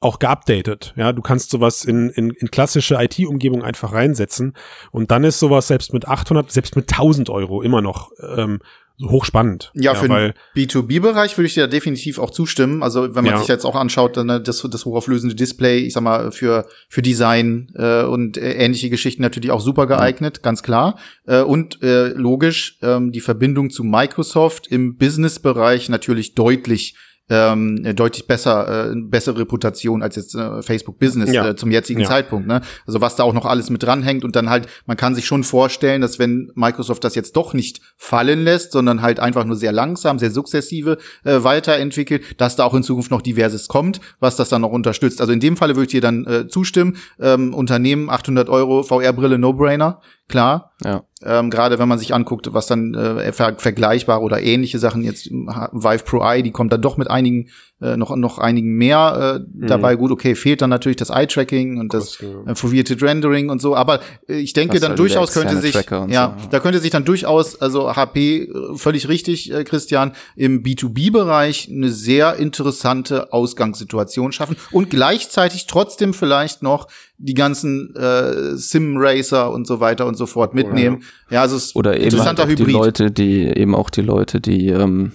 auch 0.00 0.18
geupdatet. 0.18 0.92
Ja, 0.96 1.12
du 1.12 1.22
kannst 1.22 1.50
sowas 1.50 1.84
in, 1.84 2.10
in, 2.10 2.30
in 2.30 2.50
klassische 2.50 2.96
IT-Umgebung 3.00 3.62
einfach 3.62 3.92
reinsetzen 3.92 4.54
und 4.90 5.10
dann 5.10 5.24
ist 5.24 5.38
sowas 5.38 5.66
selbst 5.68 5.92
mit 5.94 6.06
800, 6.06 6.52
selbst 6.52 6.76
mit 6.76 6.92
1000 6.92 7.30
Euro 7.30 7.62
immer 7.62 7.80
noch 7.80 8.10
ähm, 8.36 8.60
hochspannend. 9.02 9.72
Ja, 9.74 9.94
für 9.94 10.08
weil, 10.08 10.34
den 10.54 10.68
B2B-Bereich 10.68 11.36
würde 11.36 11.46
ich 11.46 11.54
dir 11.54 11.66
definitiv 11.66 12.18
auch 12.18 12.30
zustimmen. 12.30 12.82
Also 12.82 13.14
wenn 13.14 13.24
man 13.24 13.32
Ja. 13.34 13.38
sich 13.38 13.48
jetzt 13.48 13.64
auch 13.64 13.74
anschaut, 13.74 14.16
dann 14.16 14.28
äh, 14.28 14.40
das, 14.42 14.60
das 14.70 14.84
hochauflösende 14.84 15.34
Display, 15.34 15.78
ich 15.78 15.94
sag 15.94 16.02
mal, 16.02 16.30
für, 16.30 16.66
für 16.88 17.02
Design 17.02 17.72
äh, 17.74 18.04
und 18.04 18.36
äh, 18.36 18.52
ähnliche 18.52 18.90
Geschichten 18.90 19.22
natürlich 19.22 19.50
auch 19.50 19.60
super 19.60 19.86
geeignet, 19.86 20.42
ganz 20.42 20.62
klar. 20.62 20.98
Äh, 21.26 21.40
und 21.40 21.82
äh, 21.82 22.08
logisch, 22.08 22.78
ähm, 22.82 23.10
die 23.10 23.20
Verbindung 23.20 23.70
zu 23.70 23.82
Microsoft 23.82 24.68
im 24.68 24.96
Business-Bereich 24.96 25.88
natürlich 25.88 26.34
deutlich 26.34 26.94
ähm, 27.30 27.84
äh, 27.84 27.94
deutlich 27.94 28.26
besser, 28.26 28.90
äh, 28.90 28.94
bessere 28.96 29.38
Reputation 29.38 30.02
als 30.02 30.16
jetzt 30.16 30.34
äh, 30.34 30.62
Facebook 30.62 30.98
Business 30.98 31.32
Ja. 31.32 31.48
äh, 31.48 31.56
zum 31.56 31.70
jetzigen 31.70 32.00
Ja. 32.00 32.08
Zeitpunkt. 32.08 32.46
Ne? 32.46 32.60
Also 32.86 33.00
was 33.00 33.16
da 33.16 33.22
auch 33.24 33.32
noch 33.32 33.46
alles 33.46 33.70
mit 33.70 33.82
dranhängt 33.82 34.24
und 34.24 34.36
dann 34.36 34.50
halt, 34.50 34.66
man 34.86 34.96
kann 34.96 35.14
sich 35.14 35.24
schon 35.24 35.42
vorstellen, 35.42 36.02
dass 36.02 36.18
wenn 36.18 36.52
Microsoft 36.54 37.02
das 37.02 37.14
jetzt 37.14 37.34
doch 37.36 37.54
nicht 37.54 37.80
fallen 37.96 38.44
lässt, 38.44 38.72
sondern 38.72 39.00
halt 39.00 39.20
einfach 39.20 39.44
nur 39.44 39.56
sehr 39.56 39.72
langsam, 39.72 40.18
sehr 40.18 40.30
sukzessive 40.30 40.98
äh, 41.24 41.42
weiterentwickelt, 41.42 42.40
dass 42.40 42.56
da 42.56 42.64
auch 42.64 42.74
in 42.74 42.82
Zukunft 42.82 43.10
noch 43.10 43.22
diverses 43.22 43.68
kommt, 43.68 44.00
was 44.20 44.36
das 44.36 44.50
dann 44.50 44.60
noch 44.60 44.70
unterstützt. 44.72 45.20
Also 45.20 45.32
in 45.32 45.40
dem 45.40 45.56
Falle 45.56 45.76
würde 45.76 45.86
ich 45.86 45.92
dir 45.92 46.00
dann 46.02 46.26
äh, 46.26 46.46
zustimmen. 46.48 46.96
Ähm, 47.18 47.54
Unternehmen 47.54 48.10
800 48.10 48.48
Euro 48.50 48.82
VR-Brille 48.82 49.38
No-Brainer, 49.38 50.00
klar. 50.28 50.72
Ja. 50.82 51.04
Ähm, 51.22 51.50
Gerade 51.50 51.78
wenn 51.78 51.88
man 51.88 51.98
sich 51.98 52.14
anguckt, 52.14 52.52
was 52.52 52.66
dann 52.66 52.94
äh, 52.94 53.32
ver 53.32 53.54
vergleichbare 53.58 54.20
oder 54.20 54.42
ähnliche 54.42 54.78
Sachen 54.78 55.02
jetzt 55.02 55.30
Ha- 55.48 55.70
Vive 55.72 56.04
Pro 56.04 56.22
Eye, 56.22 56.42
die 56.42 56.50
kommt 56.52 56.72
dann 56.72 56.82
doch 56.82 56.96
mit 56.96 57.10
einigen 57.10 57.48
äh, 57.80 57.96
noch 57.96 58.14
noch 58.14 58.38
einigen 58.38 58.76
mehr 58.76 59.40
äh, 59.40 59.66
dabei. 59.66 59.96
Gut, 59.96 60.12
okay, 60.12 60.34
fehlt 60.36 60.62
dann 60.62 60.70
natürlich 60.70 60.96
das 60.96 61.10
Eye 61.10 61.26
Tracking 61.26 61.78
und 61.78 61.92
das 61.92 62.18
äh, 62.20 62.54
Foveated 62.54 63.02
Rendering 63.02 63.50
und 63.50 63.60
so. 63.60 63.74
Aber 63.74 64.00
äh, 64.28 64.36
ich 64.36 64.52
denke 64.52 64.74
Hast 64.76 64.84
dann 64.84 64.96
durchaus 64.96 65.32
könnte 65.32 65.60
sich 65.60 65.74
ja, 65.74 65.82
so, 65.82 66.06
ja. 66.06 66.36
da 66.50 66.60
könnte 66.60 66.78
sich 66.78 66.90
dann 66.90 67.04
durchaus 67.04 67.60
also 67.60 67.94
HP 67.94 68.44
äh, 68.44 68.76
völlig 68.76 69.08
richtig, 69.08 69.52
äh, 69.52 69.64
Christian, 69.64 70.12
im 70.36 70.62
B2B-Bereich 70.62 71.68
eine 71.68 71.90
sehr 71.90 72.36
interessante 72.36 73.32
Ausgangssituation 73.32 74.30
schaffen 74.30 74.56
und 74.70 74.88
gleichzeitig 74.88 75.66
trotzdem 75.66 76.14
vielleicht 76.14 76.62
noch 76.62 76.86
die 77.18 77.34
ganzen 77.34 77.94
äh, 77.96 78.56
Sim-Racer 78.56 79.50
und 79.50 79.66
so 79.66 79.80
weiter 79.80 80.06
und 80.06 80.16
so 80.16 80.26
fort 80.26 80.54
mitnehmen. 80.54 81.02
Ja, 81.30 81.42
also 81.42 81.56
es 81.56 81.66
ist 81.66 81.76
Oder 81.76 81.94
eben 81.94 82.04
halt 82.04 82.12
interessanter 82.12 82.44
auch 82.44 82.48
die 82.48 82.56
Hybrid. 82.56 82.72
Leute, 82.72 83.10
die 83.10 83.46
eben 83.46 83.74
auch 83.74 83.90
die 83.90 84.02
Leute, 84.02 84.40
die 84.40 84.68
ähm, 84.68 85.12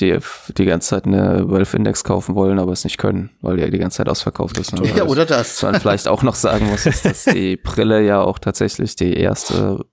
die 0.00 0.18
die 0.56 0.64
ganze 0.64 0.88
Zeit 0.88 1.06
eine 1.06 1.48
Valve 1.48 1.76
Index 1.76 2.02
kaufen 2.02 2.34
wollen, 2.34 2.58
aber 2.58 2.72
es 2.72 2.84
nicht 2.84 2.98
können, 2.98 3.30
weil 3.40 3.56
die 3.56 3.70
die 3.70 3.78
ganze 3.78 3.98
Zeit 3.98 4.08
ausverkauft 4.08 4.58
ist. 4.58 4.74
Ne? 4.74 4.88
ja, 4.96 5.04
oder 5.04 5.24
das. 5.24 5.62
Was 5.62 5.72
man 5.72 5.80
vielleicht 5.80 6.08
auch 6.08 6.22
noch 6.22 6.34
sagen 6.34 6.66
muss, 6.66 6.86
ist, 6.86 7.04
dass 7.04 7.24
die 7.24 7.56
Brille 7.56 8.02
ja 8.04 8.20
auch 8.20 8.38
tatsächlich 8.38 8.96
die 8.96 9.14
erste 9.14 9.84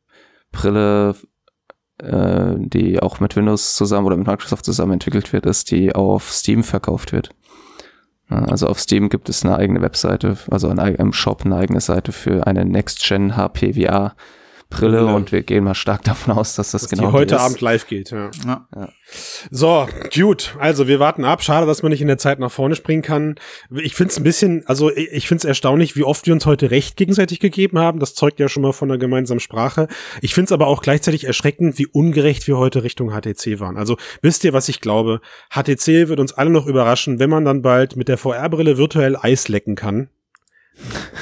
Brille, 0.51 1.15
äh, 1.99 2.55
die 2.57 2.99
auch 2.99 3.19
mit 3.19 3.35
Windows 3.35 3.75
zusammen 3.75 4.07
oder 4.07 4.17
mit 4.17 4.27
Microsoft 4.27 4.65
zusammen 4.65 4.93
entwickelt 4.93 5.33
wird, 5.33 5.45
ist, 5.45 5.69
die 5.69 5.93
auf 5.93 6.31
Steam 6.31 6.63
verkauft 6.63 7.13
wird. 7.13 7.29
Also 8.31 8.67
auf 8.67 8.79
Steam 8.79 9.09
gibt 9.09 9.27
es 9.27 9.43
eine 9.43 9.57
eigene 9.57 9.81
Webseite, 9.81 10.37
also 10.49 10.69
im 10.69 11.11
Shop 11.11 11.41
eine 11.43 11.57
eigene 11.57 11.81
Seite 11.81 12.13
für 12.13 12.47
eine 12.47 12.63
Next-Gen 12.63 13.35
HP 13.35 13.73
VR 13.73 14.15
Brille 14.71 14.97
Brille. 14.97 15.13
und 15.13 15.31
wir 15.31 15.43
gehen 15.43 15.63
mal 15.63 15.75
stark 15.75 16.03
davon 16.03 16.33
aus, 16.33 16.55
dass 16.55 16.71
das 16.71 16.81
dass 16.81 16.89
genau 16.89 17.07
die 17.07 17.13
heute 17.13 17.35
ist. 17.35 17.41
Abend 17.41 17.61
live 17.61 17.85
geht. 17.85 18.09
Ja. 18.09 18.31
Ja. 18.45 18.89
So, 19.51 19.87
gut. 20.15 20.55
Also 20.59 20.87
wir 20.87 20.99
warten 20.99 21.25
ab. 21.25 21.43
Schade, 21.43 21.67
dass 21.67 21.83
man 21.83 21.91
nicht 21.91 22.01
in 22.01 22.07
der 22.07 22.17
Zeit 22.17 22.39
nach 22.39 22.51
vorne 22.51 22.75
springen 22.75 23.01
kann. 23.01 23.35
Ich 23.69 23.93
finde 23.95 24.11
es 24.11 24.17
ein 24.17 24.23
bisschen, 24.23 24.63
also 24.65 24.89
ich, 24.89 25.11
ich 25.11 25.27
finde 25.27 25.39
es 25.39 25.45
erstaunlich, 25.45 25.95
wie 25.95 26.03
oft 26.03 26.25
wir 26.25 26.33
uns 26.33 26.45
heute 26.45 26.71
Recht 26.71 26.97
gegenseitig 26.97 27.39
gegeben 27.39 27.77
haben. 27.77 27.99
Das 27.99 28.15
zeugt 28.15 28.39
ja 28.39 28.49
schon 28.49 28.63
mal 28.63 28.71
von 28.71 28.89
einer 28.89 28.97
gemeinsamen 28.97 29.39
Sprache. 29.39 29.87
Ich 30.21 30.33
finde 30.33 30.45
es 30.45 30.51
aber 30.51 30.67
auch 30.67 30.81
gleichzeitig 30.81 31.25
erschreckend, 31.25 31.77
wie 31.77 31.87
ungerecht 31.87 32.47
wir 32.47 32.57
heute 32.57 32.83
Richtung 32.83 33.11
HTC 33.11 33.59
waren. 33.59 33.77
Also 33.77 33.97
wisst 34.21 34.43
ihr, 34.43 34.53
was 34.53 34.69
ich 34.69 34.81
glaube? 34.81 35.21
HTC 35.51 36.07
wird 36.07 36.19
uns 36.19 36.33
alle 36.33 36.49
noch 36.49 36.65
überraschen, 36.65 37.19
wenn 37.19 37.29
man 37.29 37.45
dann 37.45 37.61
bald 37.61 37.95
mit 37.97 38.07
der 38.07 38.17
VR-Brille 38.17 38.77
virtuell 38.77 39.17
Eis 39.17 39.49
lecken 39.49 39.75
kann. 39.75 40.09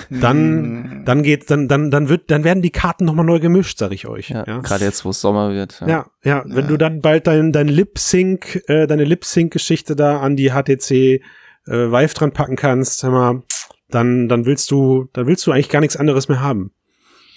Dann, 0.10 1.04
dann 1.06 1.24
geht, 1.24 1.50
dann, 1.52 1.68
dann, 1.68 1.92
dann 1.92 2.10
wird, 2.10 2.32
dann 2.32 2.44
werden 2.44 2.62
die 2.62 2.72
Karten 2.72 3.06
nochmal 3.06 3.26
neu 3.26 3.40
gemischt, 3.40 3.78
sag 3.78 3.92
ich 3.92 4.08
euch. 4.08 4.30
Ja, 4.30 4.44
ja. 4.48 4.60
gerade 4.60 4.86
jetzt, 4.86 5.06
wo 5.06 5.10
es 5.10 5.22
Sommer 5.22 5.52
wird. 5.52 5.84
Ja, 5.86 6.08
ja, 6.24 6.44
wenn 6.46 6.68
du 6.68 6.78
dann 6.78 7.02
bald 7.02 7.28
dein, 7.28 7.52
dein 7.52 7.68
Lip-Sync, 7.68 8.64
äh, 8.68 8.88
deine 8.88 9.04
Lip-Sync-Geschichte 9.04 9.96
da 9.96 10.20
an 10.20 10.36
die 10.36 10.52
HTC 10.52 10.92
äh, 10.92 11.22
Vive 11.68 12.14
dran 12.14 12.32
packen 12.32 12.56
kannst, 12.56 13.00
sag 13.00 13.12
mal, 13.12 13.44
dann, 13.90 14.28
dann 14.30 14.46
willst 14.46 14.72
du, 14.72 15.10
dann 15.14 15.28
willst 15.28 15.46
du 15.46 15.52
eigentlich 15.52 15.70
gar 15.70 15.82
nichts 15.82 15.98
anderes 15.98 16.28
mehr 16.28 16.42
haben. 16.42 16.72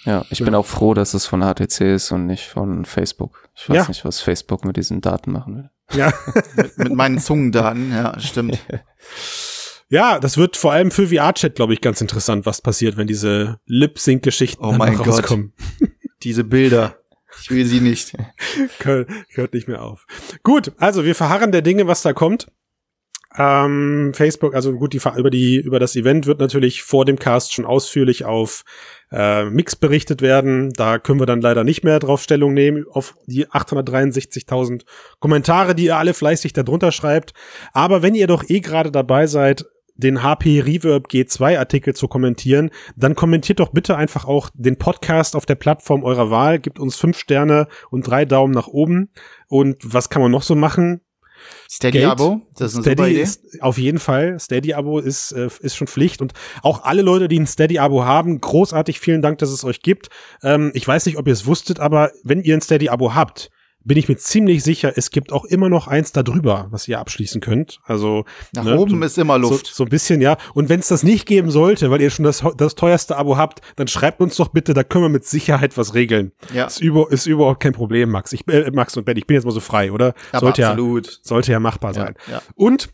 Ja, 0.05 0.25
ich 0.29 0.43
bin 0.43 0.53
auch 0.55 0.65
froh, 0.65 0.93
dass 0.93 1.13
es 1.13 1.25
von 1.25 1.41
HTC 1.41 1.81
ist 1.81 2.11
und 2.11 2.25
nicht 2.25 2.47
von 2.47 2.85
Facebook. 2.85 3.49
Ich 3.55 3.69
weiß 3.69 3.77
Ja. 3.77 3.87
nicht, 3.87 4.03
was 4.03 4.19
Facebook 4.19 4.65
mit 4.65 4.75
diesen 4.75 4.99
Daten 4.99 5.31
machen 5.31 5.55
will. 5.55 5.69
Ja. 5.97 6.11
Mit 6.77 6.93
meinen 6.93 7.19
Zungendaten, 7.19 7.91
ja, 7.91 8.19
stimmt. 8.19 8.57
ja, 9.93 10.19
das 10.19 10.37
wird 10.37 10.57
vor 10.57 10.71
allem 10.73 10.91
für 10.91 11.07
VR-Chat, 11.07 11.55
glaube 11.55 11.73
ich, 11.73 11.81
ganz 11.81 12.01
interessant, 12.01 12.45
was 12.45 12.61
passiert, 12.61 12.97
wenn 12.97 13.07
diese 13.07 13.59
Lip-Sync-Geschichten 13.67 14.63
Oh 14.65 14.71
mein 14.73 14.93
noch 14.93 15.03
Gott. 15.03 15.13
rauskommen. 15.19 15.53
Diese 16.23 16.43
Bilder. 16.43 16.97
Ich 17.41 17.49
will 17.51 17.65
sie 17.65 17.79
nicht. 17.81 18.13
Hör- 18.79 19.05
Hört 19.29 19.53
nicht 19.53 19.67
mehr 19.67 19.81
auf. 19.83 20.05
Gut, 20.43 20.71
also 20.77 21.05
wir 21.05 21.15
verharren 21.15 21.51
der 21.51 21.61
Dinge, 21.61 21.85
was 21.87 22.01
da 22.01 22.13
kommt. 22.13 22.47
Ähm, 23.35 24.11
Facebook, 24.13 24.53
also 24.53 24.73
gut, 24.73 24.93
die, 24.93 24.99
über 25.17 25.29
die, 25.31 25.55
über 25.57 25.79
das 25.79 25.95
Event 25.95 26.27
wird 26.27 26.39
natürlich 26.39 26.83
vor 26.83 27.03
dem 27.03 27.17
Cast 27.17 27.51
schon 27.51 27.65
ausführlich 27.65 28.25
auf 28.25 28.61
äh, 29.11 29.45
Mix 29.45 29.75
berichtet 29.75 30.21
werden. 30.21 30.71
Da 30.73 30.99
können 30.99 31.19
wir 31.19 31.25
dann 31.25 31.41
leider 31.41 31.63
nicht 31.63 31.83
mehr 31.83 31.97
drauf 31.99 32.21
Stellung 32.21 32.53
nehmen, 32.53 32.85
auf 32.91 33.15
die 33.25 33.47
863.000 33.47 34.83
Kommentare, 35.19 35.73
die 35.73 35.85
ihr 35.85 35.97
alle 35.97 36.13
fleißig 36.13 36.53
darunter 36.53 36.91
schreibt. 36.91 37.33
Aber 37.73 38.03
wenn 38.03 38.13
ihr 38.15 38.27
doch 38.27 38.43
eh 38.49 38.59
gerade 38.59 38.91
dabei 38.91 39.25
seid, 39.25 39.65
den 40.03 40.21
HP 40.21 40.61
Reverb 40.61 41.07
G2 41.07 41.57
Artikel 41.57 41.95
zu 41.95 42.07
kommentieren, 42.07 42.69
dann 42.95 43.15
kommentiert 43.15 43.59
doch 43.59 43.69
bitte 43.69 43.95
einfach 43.95 44.25
auch 44.25 44.49
den 44.53 44.77
Podcast 44.77 45.35
auf 45.35 45.45
der 45.45 45.55
Plattform 45.55 46.03
eurer 46.03 46.29
Wahl, 46.29 46.59
gibt 46.59 46.79
uns 46.79 46.95
fünf 46.95 47.17
Sterne 47.17 47.67
und 47.89 48.07
drei 48.07 48.25
Daumen 48.25 48.53
nach 48.53 48.67
oben. 48.67 49.09
Und 49.47 49.77
was 49.81 50.09
kann 50.09 50.21
man 50.21 50.31
noch 50.31 50.43
so 50.43 50.55
machen? 50.55 51.01
Steady-Abo, 51.69 52.41
das 52.55 52.71
ist 52.71 52.77
eine 52.77 52.83
super 52.83 52.93
Steady 52.93 53.11
Idee. 53.11 53.21
ist 53.21 53.61
auf 53.61 53.77
jeden 53.77 53.99
Fall. 53.99 54.39
Steady-Abo 54.39 54.99
ist, 54.99 55.31
äh, 55.31 55.49
ist 55.59 55.75
schon 55.75 55.87
Pflicht. 55.87 56.21
Und 56.21 56.33
auch 56.61 56.83
alle 56.83 57.01
Leute, 57.01 57.27
die 57.27 57.39
ein 57.39 57.47
Steady-Abo 57.47 58.05
haben, 58.05 58.39
großartig 58.39 58.99
vielen 58.99 59.21
Dank, 59.21 59.39
dass 59.39 59.49
es 59.49 59.63
euch 59.63 59.81
gibt. 59.81 60.09
Ähm, 60.41 60.71
ich 60.73 60.87
weiß 60.87 61.05
nicht, 61.05 61.17
ob 61.17 61.27
ihr 61.27 61.33
es 61.33 61.45
wusstet, 61.45 61.79
aber 61.79 62.11
wenn 62.23 62.41
ihr 62.41 62.55
ein 62.55 62.61
Steady-Abo 62.61 63.15
habt, 63.15 63.49
bin 63.83 63.97
ich 63.97 64.07
mir 64.07 64.17
ziemlich 64.17 64.63
sicher, 64.63 64.93
es 64.95 65.11
gibt 65.11 65.31
auch 65.31 65.45
immer 65.45 65.69
noch 65.69 65.87
eins 65.87 66.11
da 66.11 66.23
drüber, 66.23 66.67
was 66.71 66.87
ihr 66.87 66.99
abschließen 66.99 67.41
könnt. 67.41 67.79
Also 67.83 68.25
Nach 68.53 68.63
ne, 68.63 68.77
oben 68.77 68.99
so, 68.99 69.05
ist 69.05 69.17
immer 69.17 69.37
Luft. 69.37 69.67
So, 69.67 69.73
so 69.73 69.83
ein 69.83 69.89
bisschen, 69.89 70.21
ja. 70.21 70.37
Und 70.53 70.69
wenn 70.69 70.79
es 70.79 70.87
das 70.87 71.03
nicht 71.03 71.25
geben 71.25 71.51
sollte, 71.51 71.91
weil 71.91 72.01
ihr 72.01 72.09
schon 72.09 72.25
das, 72.25 72.43
das 72.57 72.75
teuerste 72.75 73.17
Abo 73.17 73.37
habt, 73.37 73.61
dann 73.75 73.87
schreibt 73.87 74.21
uns 74.21 74.35
doch 74.35 74.49
bitte, 74.49 74.73
da 74.73 74.83
können 74.83 75.05
wir 75.05 75.09
mit 75.09 75.25
Sicherheit 75.25 75.77
was 75.77 75.93
regeln. 75.93 76.31
Ja. 76.53 76.65
Ist, 76.65 76.81
über, 76.81 77.11
ist 77.11 77.25
überhaupt 77.25 77.59
kein 77.59 77.73
Problem, 77.73 78.09
Max. 78.09 78.33
Ich, 78.33 78.47
äh, 78.47 78.71
Max 78.71 78.95
und 78.97 79.05
Ben, 79.05 79.17
ich 79.17 79.27
bin 79.27 79.35
jetzt 79.35 79.45
mal 79.45 79.51
so 79.51 79.59
frei, 79.59 79.91
oder? 79.91 80.13
Aber 80.31 80.47
sollte 80.47 80.67
absolut. 80.67 81.07
Ja, 81.07 81.13
sollte 81.21 81.51
ja 81.51 81.59
machbar 81.59 81.93
sein. 81.93 82.15
ja. 82.29 82.41
Und 82.55 82.89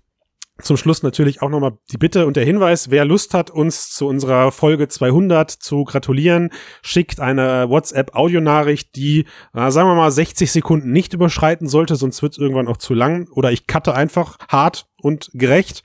zum 0.61 0.77
Schluss 0.77 1.03
natürlich 1.03 1.41
auch 1.41 1.49
nochmal 1.49 1.77
die 1.91 1.97
Bitte 1.97 2.25
und 2.25 2.35
der 2.35 2.45
Hinweis, 2.45 2.89
wer 2.89 3.05
Lust 3.05 3.33
hat, 3.33 3.49
uns 3.49 3.91
zu 3.91 4.07
unserer 4.07 4.51
Folge 4.51 4.87
200 4.87 5.49
zu 5.49 5.83
gratulieren, 5.83 6.49
schickt 6.81 7.19
eine 7.19 7.69
WhatsApp-Audionachricht, 7.69 8.95
die, 8.95 9.25
äh, 9.53 9.71
sagen 9.71 9.89
wir 9.89 9.95
mal, 9.95 10.11
60 10.11 10.51
Sekunden 10.51 10.91
nicht 10.91 11.13
überschreiten 11.13 11.67
sollte, 11.67 11.95
sonst 11.95 12.21
wird 12.21 12.33
es 12.33 12.39
irgendwann 12.39 12.67
auch 12.67 12.77
zu 12.77 12.93
lang. 12.93 13.27
Oder 13.31 13.51
ich 13.51 13.67
cutte 13.67 13.93
einfach 13.93 14.37
hart 14.49 14.87
und 15.01 15.29
gerecht. 15.33 15.83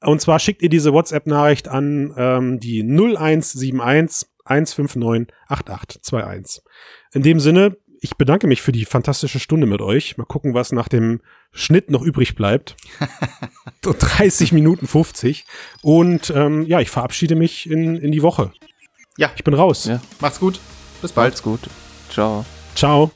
Und 0.00 0.20
zwar 0.20 0.38
schickt 0.38 0.62
ihr 0.62 0.68
diese 0.68 0.92
WhatsApp-Nachricht 0.92 1.68
an 1.68 2.12
ähm, 2.16 2.60
die 2.60 2.82
0171 2.82 4.28
159 4.44 5.32
8821. 5.46 6.62
In 7.12 7.22
dem 7.22 7.40
Sinne, 7.40 7.76
ich 8.04 8.16
bedanke 8.16 8.48
mich 8.48 8.60
für 8.60 8.72
die 8.72 8.84
fantastische 8.84 9.38
Stunde 9.38 9.64
mit 9.64 9.80
euch. 9.80 10.18
Mal 10.18 10.24
gucken, 10.24 10.54
was 10.54 10.72
nach 10.72 10.88
dem 10.88 11.20
Schnitt 11.52 11.88
noch 11.88 12.02
übrig 12.02 12.34
bleibt. 12.34 12.76
So 13.84 13.92
30 13.98 14.52
Minuten 14.52 14.86
50. 14.86 15.44
Und 15.82 16.30
ähm, 16.30 16.64
ja, 16.66 16.78
ich 16.78 16.88
verabschiede 16.88 17.34
mich 17.34 17.68
in, 17.68 17.96
in 17.96 18.12
die 18.12 18.22
Woche. 18.22 18.52
Ja. 19.16 19.32
Ich 19.34 19.42
bin 19.42 19.54
raus. 19.54 19.86
Ja. 19.86 20.00
Macht's 20.20 20.38
gut. 20.38 20.60
Bis 21.00 21.10
bald. 21.10 21.32
Macht's 21.32 21.42
gut. 21.42 21.60
Ciao. 22.08 22.44
Ciao. 22.76 23.10